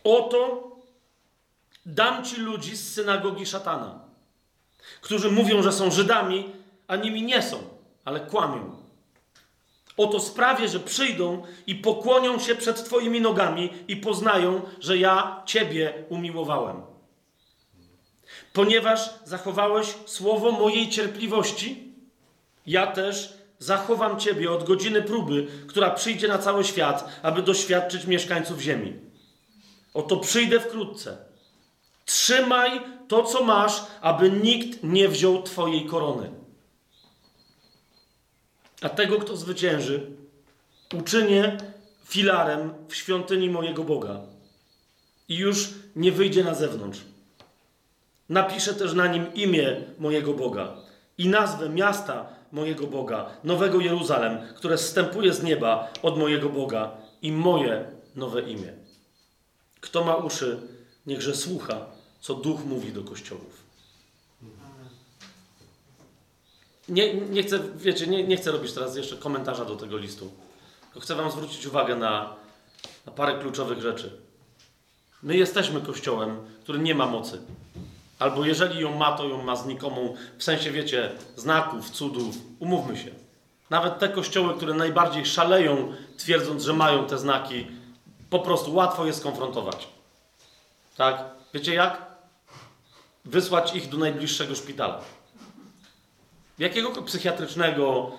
[0.05, 0.70] Oto
[1.86, 4.01] dam ci ludzi z synagogi szatana,
[5.01, 6.52] którzy mówią, że są Żydami,
[6.86, 7.59] a nimi nie są,
[8.05, 8.77] ale kłamią.
[9.99, 16.05] Oto sprawię, że przyjdą i pokłonią się przed Twoimi nogami i poznają, że ja Ciebie
[16.09, 16.83] umiłowałem.
[18.53, 21.93] Ponieważ zachowałeś słowo mojej cierpliwości,
[22.66, 28.61] ja też zachowam Ciebie od godziny próby, która przyjdzie na cały świat, aby doświadczyć mieszkańców
[28.61, 28.93] ziemi.
[29.95, 31.19] Oto przyjdę wkrótce.
[32.05, 36.31] Trzymaj to, co masz, aby nikt nie wziął Twojej korony.
[38.80, 40.06] A tego, kto zwycięży,
[40.94, 41.56] uczynię
[42.05, 44.20] filarem w świątyni mojego Boga.
[45.28, 47.00] I już nie wyjdzie na zewnątrz.
[48.28, 50.76] Napiszę też na nim imię mojego Boga
[51.18, 56.90] i nazwę miasta mojego Boga, Nowego Jeruzalem, które zstępuje z nieba od mojego Boga
[57.22, 57.84] i moje
[58.16, 58.72] nowe imię.
[59.80, 60.60] Kto ma uszy,
[61.06, 61.86] niechże słucha,
[62.20, 63.68] co Duch mówi do kościołów.
[66.89, 70.31] Nie, nie chcę, wiecie, nie, nie chcę robić teraz jeszcze komentarza do tego listu.
[70.81, 72.36] Tylko chcę wam zwrócić uwagę na,
[73.06, 74.20] na parę kluczowych rzeczy.
[75.23, 77.40] My jesteśmy kościołem, który nie ma mocy.
[78.19, 82.36] Albo jeżeli ją ma, to ją ma znikomą, w sensie, wiecie, znaków, cudów.
[82.59, 83.10] Umówmy się.
[83.70, 87.66] Nawet te kościoły, które najbardziej szaleją, twierdząc, że mają te znaki,
[88.31, 89.89] po prostu łatwo je skonfrontować.
[90.97, 91.24] Tak?
[91.55, 92.06] Wiecie jak?
[93.24, 95.01] Wysłać ich do najbliższego szpitala.
[96.59, 98.10] Jakiego psychiatrycznego,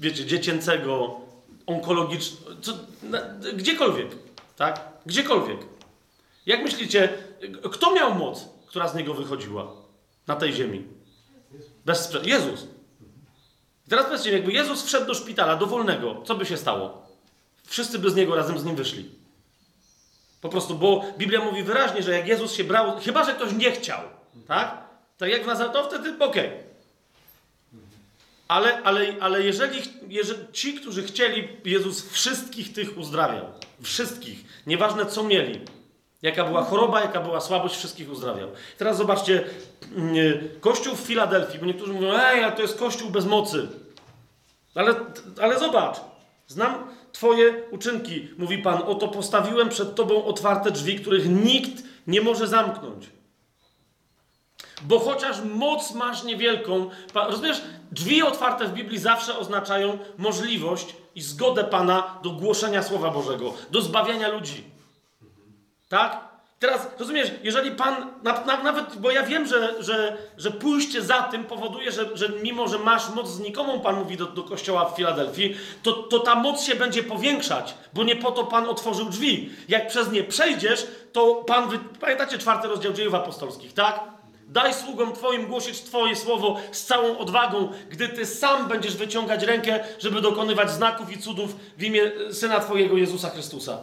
[0.00, 1.20] wiecie, dziecięcego,
[1.66, 2.50] onkologicznego,
[3.54, 4.08] gdziekolwiek,
[4.56, 4.80] tak?
[5.06, 5.58] Gdziekolwiek.
[6.46, 7.08] Jak myślicie,
[7.72, 9.72] kto miał moc, która z niego wychodziła
[10.26, 10.86] na tej ziemi?
[11.84, 12.66] Bez Jezus.
[13.86, 17.06] I teraz powiedzcie, jakby Jezus wszedł do szpitala dowolnego, co by się stało?
[17.64, 19.10] Wszyscy by z niego razem z nim wyszli.
[20.40, 23.72] Po prostu, bo Biblia mówi wyraźnie, że jak Jezus się brał, chyba że ktoś nie
[23.72, 24.00] chciał,
[24.46, 24.86] tak?
[25.18, 26.46] Tak jak w to wtedy okej.
[26.46, 26.65] Okay.
[28.48, 33.44] Ale, ale, ale jeżeli, jeżeli ci, którzy chcieli, Jezus wszystkich tych uzdrawiał.
[33.82, 34.44] Wszystkich.
[34.66, 35.60] Nieważne co mieli.
[36.22, 38.48] Jaka była choroba, jaka była słabość, wszystkich uzdrawiał.
[38.78, 39.44] Teraz zobaczcie,
[39.96, 40.14] mm,
[40.60, 43.68] kościół w Filadelfii, bo niektórzy mówią, ej, ale to jest kościół bez mocy.
[44.74, 44.94] Ale,
[45.40, 45.96] ale zobacz,
[46.46, 46.74] znam
[47.12, 53.06] Twoje uczynki, mówi Pan, oto postawiłem przed Tobą otwarte drzwi, których nikt nie może zamknąć.
[54.82, 57.62] Bo chociaż moc masz niewielką, rozumiesz,
[57.92, 63.80] drzwi otwarte w Biblii zawsze oznaczają możliwość i zgodę Pana do głoszenia Słowa Bożego, do
[63.80, 64.64] zbawiania ludzi.
[65.88, 66.26] Tak?
[66.58, 71.22] Teraz rozumiesz, jeżeli Pan, na, na, nawet, bo ja wiem, że, że, że pójście za
[71.22, 74.96] tym powoduje, że, że mimo, że masz moc znikomą, Pan mówi do, do kościoła w
[74.96, 79.50] Filadelfii, to, to ta moc się będzie powiększać, bo nie po to Pan otworzył drzwi.
[79.68, 81.78] Jak przez nie przejdziesz, to Pan, wy...
[82.00, 84.15] pamiętacie czwarty rozdział dziejów apostolskich, tak?
[84.46, 89.84] Daj sługom Twoim głosić Twoje słowo z całą odwagą, gdy Ty sam będziesz wyciągać rękę,
[89.98, 93.78] żeby dokonywać znaków i cudów w imię Syna Twojego Jezusa Chrystusa.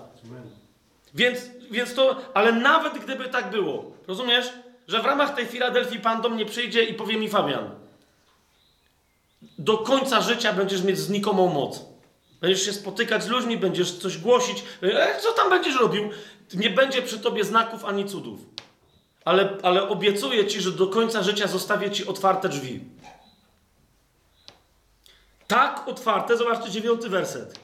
[1.13, 1.39] Więc,
[1.71, 4.49] więc to, ale nawet gdyby tak było, rozumiesz,
[4.87, 7.69] że w ramach tej Filadelfii Pan do mnie przyjdzie i powie mi Fabian,
[9.57, 11.81] do końca życia będziesz mieć znikomą moc.
[12.41, 14.63] Będziesz się spotykać z ludźmi, będziesz coś głosić.
[14.81, 16.09] E, co tam będziesz robił?
[16.53, 18.39] Nie będzie przy tobie znaków ani cudów.
[19.25, 22.79] Ale, ale obiecuję ci, że do końca życia zostawię ci otwarte drzwi.
[25.47, 27.63] Tak otwarte, zobaczcie dziewiąty werset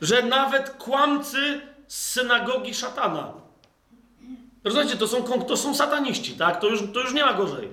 [0.00, 3.32] że nawet kłamcy z synagogi szatana.
[4.64, 6.60] Rozumiecie, to są, to są sataniści, tak?
[6.60, 7.68] To już, to już nie ma gorzej.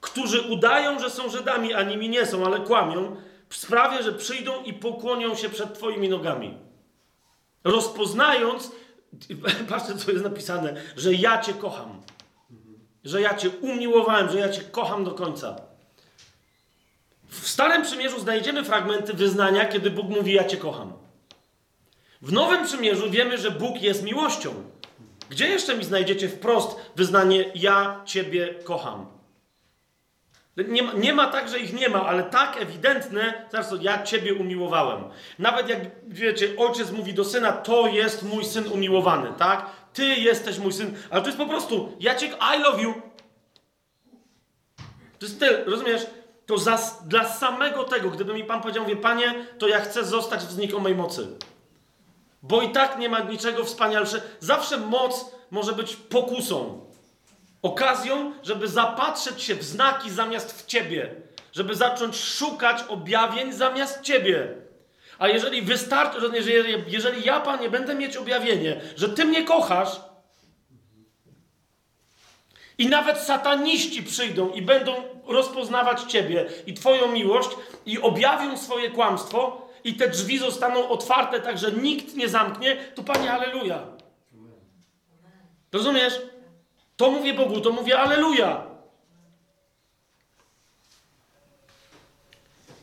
[0.00, 3.16] Którzy udają, że są Żydami, a nimi nie są, ale kłamią,
[3.50, 6.58] sprawię, że przyjdą i pokłonią się przed Twoimi nogami.
[7.64, 8.72] Rozpoznając,
[9.68, 12.02] patrzcie, co jest napisane, że ja Cię kocham.
[13.04, 15.56] Że ja Cię umiłowałem, że ja Cię kocham do końca.
[17.28, 20.92] W Starym Przymierzu znajdziemy fragmenty wyznania, kiedy Bóg mówi: Ja Cię kocham.
[22.22, 24.54] W Nowym Przymierzu wiemy, że Bóg jest miłością.
[25.30, 29.06] Gdzie jeszcze mi znajdziecie wprost wyznanie ja Ciebie kocham?
[30.56, 34.02] Nie ma, nie ma tak, że ich nie ma, ale tak ewidentne, zaraz to, ja
[34.02, 35.04] Ciebie umiłowałem.
[35.38, 39.66] Nawet jak, wiecie, ojciec mówi do syna, to jest mój syn umiłowany, tak?
[39.92, 42.94] Ty jesteś mój syn, ale to jest po prostu, ja Cię, I love you.
[45.18, 46.06] To jest tyle, rozumiesz?
[46.46, 50.40] To za, dla samego tego, gdyby mi Pan powiedział, mówię, Panie, to ja chcę zostać
[50.40, 51.28] w znikomej mocy.
[52.42, 54.22] Bo i tak nie ma niczego wspanialszego.
[54.40, 56.86] Zawsze moc może być pokusą,
[57.62, 61.14] okazją, żeby zapatrzeć się w znaki zamiast w ciebie,
[61.52, 64.48] żeby zacząć szukać objawień zamiast ciebie.
[65.18, 70.00] A jeżeli wystarczy, że jeżeli, jeżeli ja, Panie, będę mieć objawienie, że Ty mnie kochasz,
[72.78, 74.94] i nawet sataniści przyjdą i będą
[75.26, 77.50] rozpoznawać Ciebie i Twoją miłość
[77.86, 83.02] i objawią swoje kłamstwo, i te drzwi zostaną otwarte tak, że nikt nie zamknie, to
[83.02, 83.86] Panie, aleluja.
[85.72, 86.20] Rozumiesz?
[87.02, 88.66] To mówię Bogu, to mówię aleluja.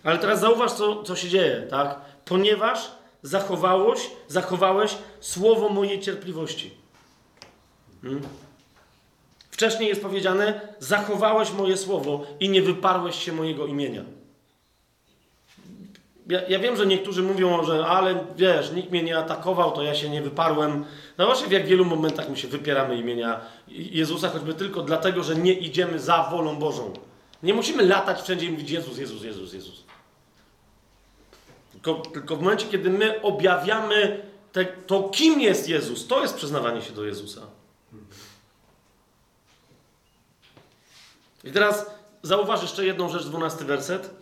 [0.04, 2.02] Ale teraz zauważ, co, co się dzieje, tak?
[2.26, 2.92] Ponieważ
[3.24, 6.74] zachowałeś, zachowałeś słowo mojej cierpliwości.
[8.02, 8.22] Hmm?
[9.52, 14.04] Wcześniej jest powiedziane, zachowałeś moje słowo i nie wyparłeś się mojego imienia
[16.30, 19.96] ja, ja, wiem, że niektórzy mówią, że ale wiesz, nikt mnie nie atakował, to ja
[19.96, 20.86] się nie wyparłem.
[21.18, 25.36] No właśnie w jak wielu momentach my się wypieramy imienia Jezusa, choćby tylko dlatego, że
[25.36, 26.94] nie idziemy za wolą Bożą.
[27.44, 29.84] Nie musimy latać wszędzie i mówić Jezus, Jezus, Jezus, Jezus.
[31.72, 36.82] Tylko, tylko w momencie, kiedy my objawiamy te, to, kim jest Jezus, to jest przyznawanie
[36.82, 37.42] się do Jezusa.
[41.44, 41.86] I teraz
[42.24, 44.19] zauważ jeszcze jedną rzecz, dwunasty werset.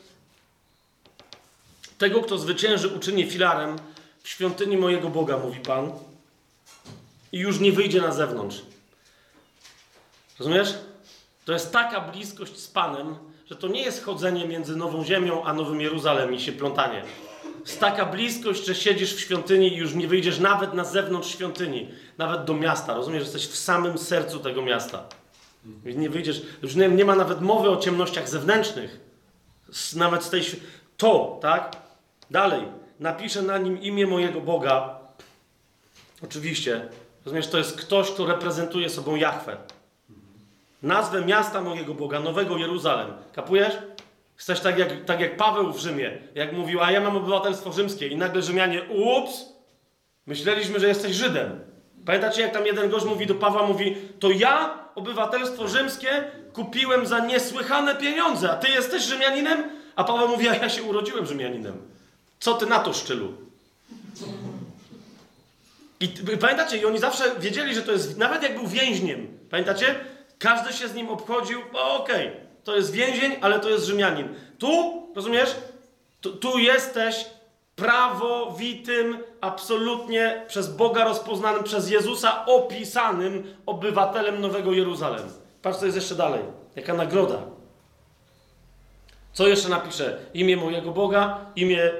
[1.98, 3.76] Tego, kto zwycięży, uczyni filarem
[4.24, 5.92] w świątyni mojego Boga, mówi Pan,
[7.32, 8.62] i już nie wyjdzie na zewnątrz.
[10.40, 10.74] Rozumiesz?
[11.46, 13.16] To jest taka bliskość z Panem,
[13.50, 17.04] że to nie jest chodzenie między Nową Ziemią a Nowym Jeruzalem i się plątanie.
[17.62, 21.90] Jest taka bliskość, że siedzisz w świątyni i już nie wyjdziesz nawet na zewnątrz świątyni,
[22.18, 22.94] nawet do miasta.
[22.94, 23.24] Rozumiesz?
[23.24, 25.04] Jesteś w samym sercu tego miasta.
[25.86, 29.00] Nie wyjdziesz, już nie, nie ma nawet mowy o ciemnościach zewnętrznych.
[29.96, 30.42] nawet z tej...
[30.98, 31.87] To, tak?
[32.32, 32.62] Dalej.
[33.00, 35.00] Napiszę na nim imię mojego Boga.
[36.24, 36.90] Oczywiście.
[37.26, 39.58] Rozumiesz, to jest ktoś, kto reprezentuje sobą Jahwe.
[40.84, 43.14] Nazwę miasta mojego Boga, Nowego Jeruzalem.
[43.34, 43.78] Kapujesz?
[44.36, 48.08] Jesteś tak jak, tak jak Paweł w Rzymie, jak mówił, a ja mam obywatelstwo rzymskie
[48.08, 49.46] i nagle Rzymianie, ups,
[50.26, 51.60] myśleliśmy, że jesteś Żydem.
[52.06, 56.24] Pamiętacie, jak tam jeden gość mówi do Pawła, mówi, to ja obywatelstwo rzymskie
[56.54, 59.70] kupiłem za niesłychane pieniądze, a ty jesteś Rzymianinem?
[59.96, 61.78] A Paweł mówi, a ja się urodziłem Rzymianinem.
[62.40, 63.34] Co ty na to, szczylu?
[66.00, 66.08] I
[66.42, 69.96] pamiętacie, i oni zawsze wiedzieli, że to jest, nawet jak był więźniem, pamiętacie?
[70.40, 72.32] Każdy się z nim obchodził, okej,
[72.64, 74.28] to jest więzień, ale to jest Rzymianin.
[74.60, 75.56] Tu, rozumiesz?
[76.22, 77.26] Tu, tu jesteś
[77.76, 85.30] prawowitym, absolutnie przez Boga rozpoznanym, przez Jezusa opisanym obywatelem Nowego Jeruzalem.
[85.62, 86.42] Patrz, co jest jeszcze dalej.
[86.76, 87.42] Jaka nagroda.
[89.34, 90.20] Co jeszcze napiszę?
[90.34, 91.92] Imię mojego Boga, imię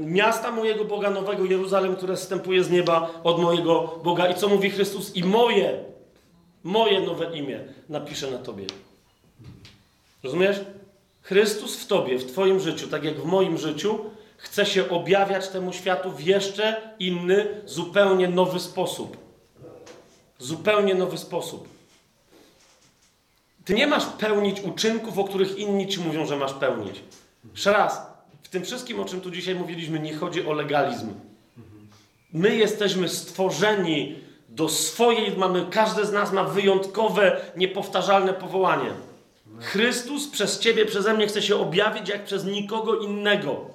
[0.00, 4.28] miasta mojego Boga, Nowego Jeruzalem, które zstępuje z nieba od mojego Boga.
[4.28, 5.16] I co mówi Chrystus?
[5.16, 5.84] I moje,
[6.62, 8.66] moje nowe imię napiszę na tobie.
[10.22, 10.60] Rozumiesz?
[11.22, 13.98] Chrystus w tobie, w twoim życiu, tak jak w moim życiu,
[14.36, 19.16] chce się objawiać temu światu w jeszcze inny, zupełnie nowy sposób.
[20.38, 21.68] Zupełnie nowy sposób.
[23.64, 27.02] Ty nie masz pełnić uczynków, o których inni ci mówią, że masz pełnić.
[27.52, 28.09] Jeszcze raz,
[28.42, 31.14] w tym wszystkim, o czym tu dzisiaj mówiliśmy, nie chodzi o legalizm.
[32.32, 34.16] My jesteśmy stworzeni
[34.48, 38.90] do swojej, mamy, każdy z nas ma wyjątkowe, niepowtarzalne powołanie.
[39.60, 43.70] Chrystus przez ciebie, przeze mnie chce się objawić jak przez nikogo innego.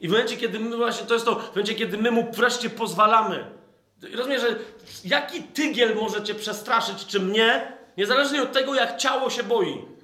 [0.00, 2.70] I w momencie, kiedy my właśnie, to jest to, w momencie, kiedy my mu wreszcie
[2.70, 3.44] pozwalamy.
[4.14, 4.56] Rozumiesz, że
[5.04, 9.95] jaki tygiel może cię przestraszyć, czy mnie, niezależnie od tego, jak ciało się boi.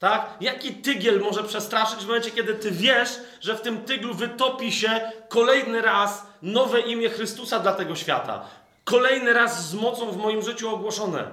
[0.00, 0.36] Tak?
[0.40, 3.08] Jaki tygiel może przestraszyć w momencie, kiedy ty wiesz,
[3.40, 8.44] że w tym tyglu wytopi się kolejny raz nowe imię Chrystusa dla tego świata.
[8.84, 11.30] Kolejny raz z mocą w moim życiu ogłoszone.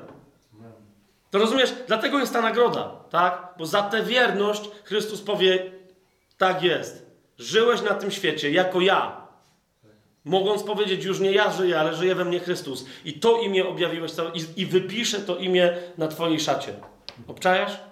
[1.32, 1.74] To rozumiesz?
[1.88, 3.54] Dlatego jest ta nagroda, tak?
[3.58, 5.72] Bo za tę wierność Chrystus powie:
[6.38, 7.06] Tak jest.
[7.38, 9.28] Żyłeś na tym świecie jako ja.
[10.26, 12.86] Mogąc powiedzieć, już nie ja żyję, ale żyje we mnie Chrystus.
[13.06, 16.74] I to imię objawiłeś i, i wypiszę to imię na Twojej szacie.
[17.28, 17.87] Obczajasz?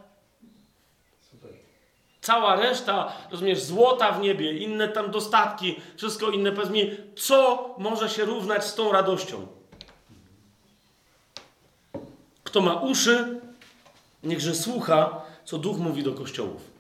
[2.26, 8.10] Cała reszta, rozumiesz, złota w niebie, inne tam dostatki, wszystko inne, powiedz mi, co może
[8.10, 9.47] się równać z tą radością?
[12.43, 13.41] Kto ma uszy,
[14.23, 16.74] niechże słucha, co Duch mówi do kościołów.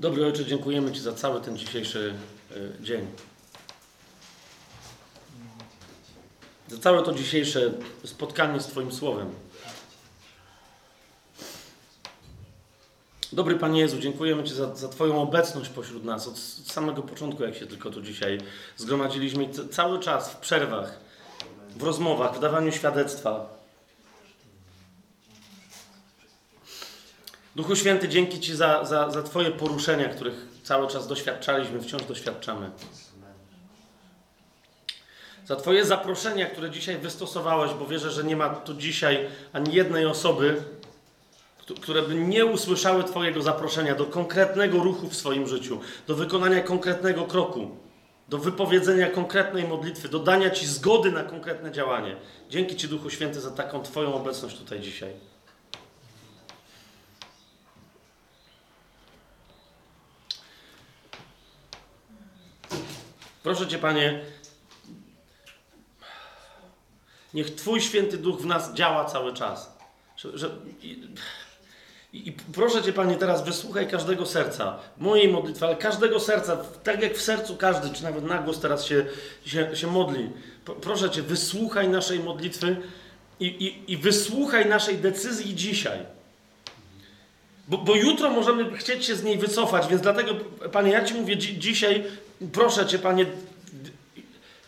[0.00, 2.14] Dobry Ojcze, dziękujemy Ci za cały ten dzisiejszy
[2.56, 3.06] y, dzień.
[6.68, 7.72] Za całe to dzisiejsze
[8.04, 9.30] spotkanie z Twoim Słowem.
[13.32, 16.38] Dobry Panie Jezu, dziękujemy Ci za, za Twoją obecność pośród nas od
[16.72, 18.40] samego początku, jak się tylko tu dzisiaj
[18.76, 19.48] zgromadziliśmy.
[19.70, 21.00] Cały czas w przerwach,
[21.76, 23.57] w rozmowach, w dawaniu świadectwa.
[27.58, 32.70] Duchu Święty, dzięki Ci za, za, za Twoje poruszenia, których cały czas doświadczaliśmy, wciąż doświadczamy.
[35.46, 40.06] Za Twoje zaproszenia, które dzisiaj wystosowałeś, bo wierzę, że nie ma tu dzisiaj ani jednej
[40.06, 40.62] osoby,
[41.58, 46.60] któ- które by nie usłyszały Twojego zaproszenia do konkretnego ruchu w swoim życiu, do wykonania
[46.60, 47.70] konkretnego kroku,
[48.28, 52.16] do wypowiedzenia konkretnej modlitwy, do dania Ci zgody na konkretne działanie.
[52.50, 55.27] Dzięki Ci, Duchu Święty, za taką Twoją obecność tutaj dzisiaj.
[63.42, 64.20] Proszę Cię, Panie,
[67.34, 69.78] niech Twój święty duch w nas działa cały czas.
[70.16, 70.50] Że, że,
[70.82, 71.08] i,
[72.12, 77.14] i, proszę Cię, Panie, teraz wysłuchaj każdego serca, mojej modlitwy, ale każdego serca, tak jak
[77.14, 79.06] w sercu każdy, czy nawet na głos teraz się,
[79.46, 80.30] się, się modli.
[80.80, 82.76] Proszę Cię, wysłuchaj naszej modlitwy
[83.40, 86.17] i, i, i wysłuchaj naszej decyzji dzisiaj.
[87.68, 90.34] Bo, bo jutro możemy chcieć się z niej wycofać, więc dlatego,
[90.72, 92.04] Panie, ja Ci mówię dzi- dzisiaj,
[92.52, 93.26] proszę Cię, Panie,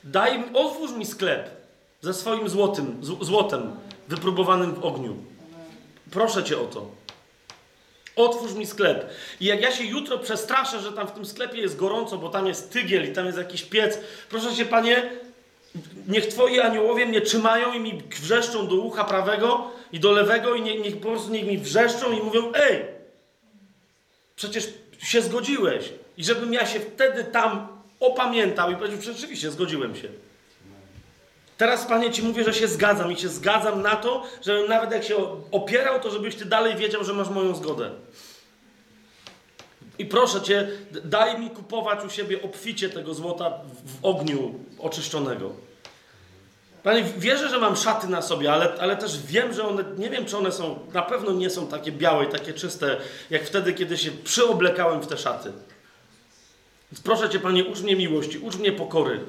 [0.05, 1.51] daj, otwórz mi sklep
[2.01, 3.71] ze swoim złotym, złotem
[4.09, 5.17] wypróbowanym w ogniu.
[6.11, 6.91] Proszę Cię o to.
[8.17, 9.11] Otwórz mi sklep.
[9.41, 12.47] I jak ja się jutro przestraszę, że tam w tym sklepie jest gorąco, bo tam
[12.47, 13.99] jest tygiel i tam jest jakiś piec,
[14.29, 15.11] proszę Cię, Panie,
[16.09, 20.63] Niech Twoi aniołowie mnie trzymają i mi wrzeszczą do ucha prawego i do lewego i
[20.63, 22.85] niech, niech po prostu niech mi wrzeszczą i mówią, ej,
[24.37, 24.69] przecież
[24.99, 25.93] się zgodziłeś.
[26.17, 27.69] I żebym ja się wtedy tam
[28.01, 30.09] opamiętał i powiedział, rzeczywiście zgodziłem się.
[31.57, 35.05] Teraz, Panie, Ci mówię, że się zgadzam i się zgadzam na to, żebym nawet jak
[35.05, 35.17] się
[35.51, 37.91] opierał, to żebyś Ty dalej wiedział, że masz moją zgodę.
[40.01, 40.69] I proszę Cię,
[41.05, 45.51] daj mi kupować u siebie obficie tego złota w- w ogniu oczyszczonego.
[46.83, 50.25] Panie, wierzę, że mam szaty na sobie, ale, ale też wiem, że one, nie wiem,
[50.27, 52.97] czy one są, na pewno nie są takie białe i takie czyste,
[53.31, 55.53] jak wtedy, kiedy się przyoblekałem w te szaty.
[56.93, 59.21] Więc proszę Cię, Panie, ucz mnie miłości, ucz mnie pokory.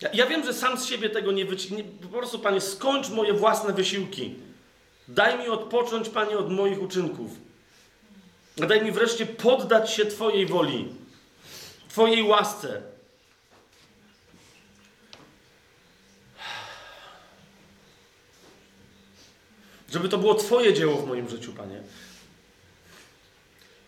[0.00, 1.84] Ja, ja wiem, że sam z siebie tego nie wyciągnę.
[2.02, 4.34] Po prostu, Panie, skończ moje własne wysiłki.
[5.08, 7.30] Daj mi odpocząć, Panie, od moich uczynków.
[8.66, 10.94] Daj mi wreszcie poddać się Twojej woli,
[11.88, 12.82] Twojej łasce.
[19.90, 21.82] Żeby to było Twoje dzieło w moim życiu, Panie.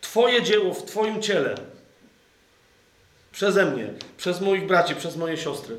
[0.00, 1.54] Twoje dzieło w Twoim ciele.
[3.32, 5.78] Przeze mnie, przez moich braci, przez moje siostry.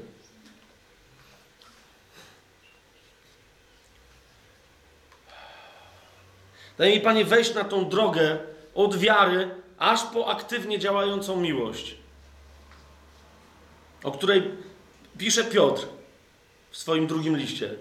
[6.78, 11.96] Daj mi, Panie, wejść na tą drogę od wiary aż po aktywnie działającą miłość,
[14.04, 14.44] o której
[15.18, 15.88] pisze Piotr
[16.72, 17.76] w swoim drugim liście.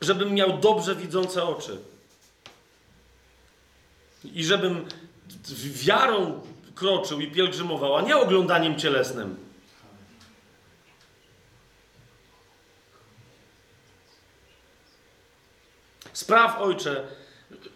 [0.00, 1.78] Żebym miał dobrze widzące oczy.
[4.24, 4.88] I żebym
[5.72, 6.40] wiarą
[6.74, 9.48] kroczył i pielgrzymował, a nie oglądaniem cielesnym.
[16.12, 17.08] Spraw, Ojcze,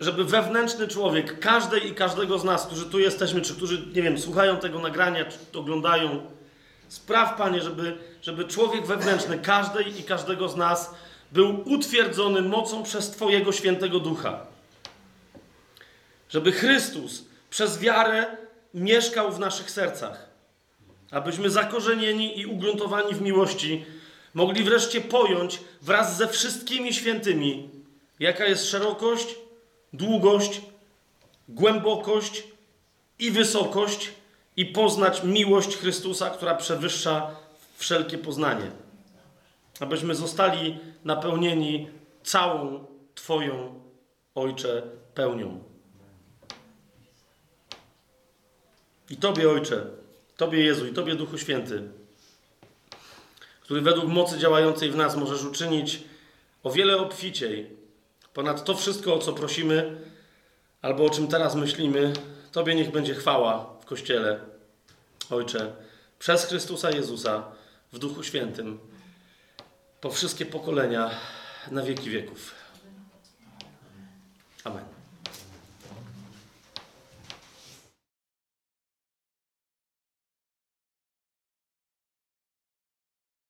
[0.00, 4.18] żeby wewnętrzny człowiek, każdej i każdego z nas, którzy tu jesteśmy, czy którzy, nie wiem,
[4.18, 6.26] słuchają tego nagrania, czy oglądają,
[6.88, 10.94] spraw, Panie, żeby, żeby człowiek wewnętrzny, każdej i każdego z nas
[11.32, 14.46] był utwierdzony mocą przez Twojego świętego ducha.
[16.28, 18.26] Żeby Chrystus przez wiarę
[18.74, 20.28] mieszkał w naszych sercach.
[21.10, 23.84] Abyśmy zakorzenieni i ugruntowani w miłości
[24.34, 27.70] mogli wreszcie pojąć wraz ze wszystkimi świętymi,
[28.20, 29.34] jaka jest szerokość,
[29.92, 30.60] długość,
[31.48, 32.44] głębokość
[33.18, 34.10] i wysokość
[34.56, 37.36] i poznać miłość Chrystusa, która przewyższa
[37.76, 38.70] wszelkie poznanie.
[39.80, 41.88] Abyśmy zostali napełnieni
[42.22, 43.80] całą Twoją,
[44.34, 44.82] Ojcze,
[45.14, 45.62] pełnią.
[49.10, 49.86] I Tobie, Ojcze,
[50.36, 51.82] Tobie, Jezu, i Tobie, Duchu Święty,
[53.60, 56.02] który według mocy działającej w nas możesz uczynić
[56.62, 57.81] o wiele obficiej
[58.34, 59.96] ponad to wszystko, o co prosimy,
[60.82, 62.12] albo o czym teraz myślimy,
[62.52, 64.40] Tobie niech będzie chwała w Kościele,
[65.30, 65.72] Ojcze,
[66.18, 67.44] przez Chrystusa Jezusa,
[67.92, 68.78] w Duchu Świętym,
[70.00, 71.10] po wszystkie pokolenia,
[71.70, 72.54] na wieki wieków.
[74.64, 74.91] Amen.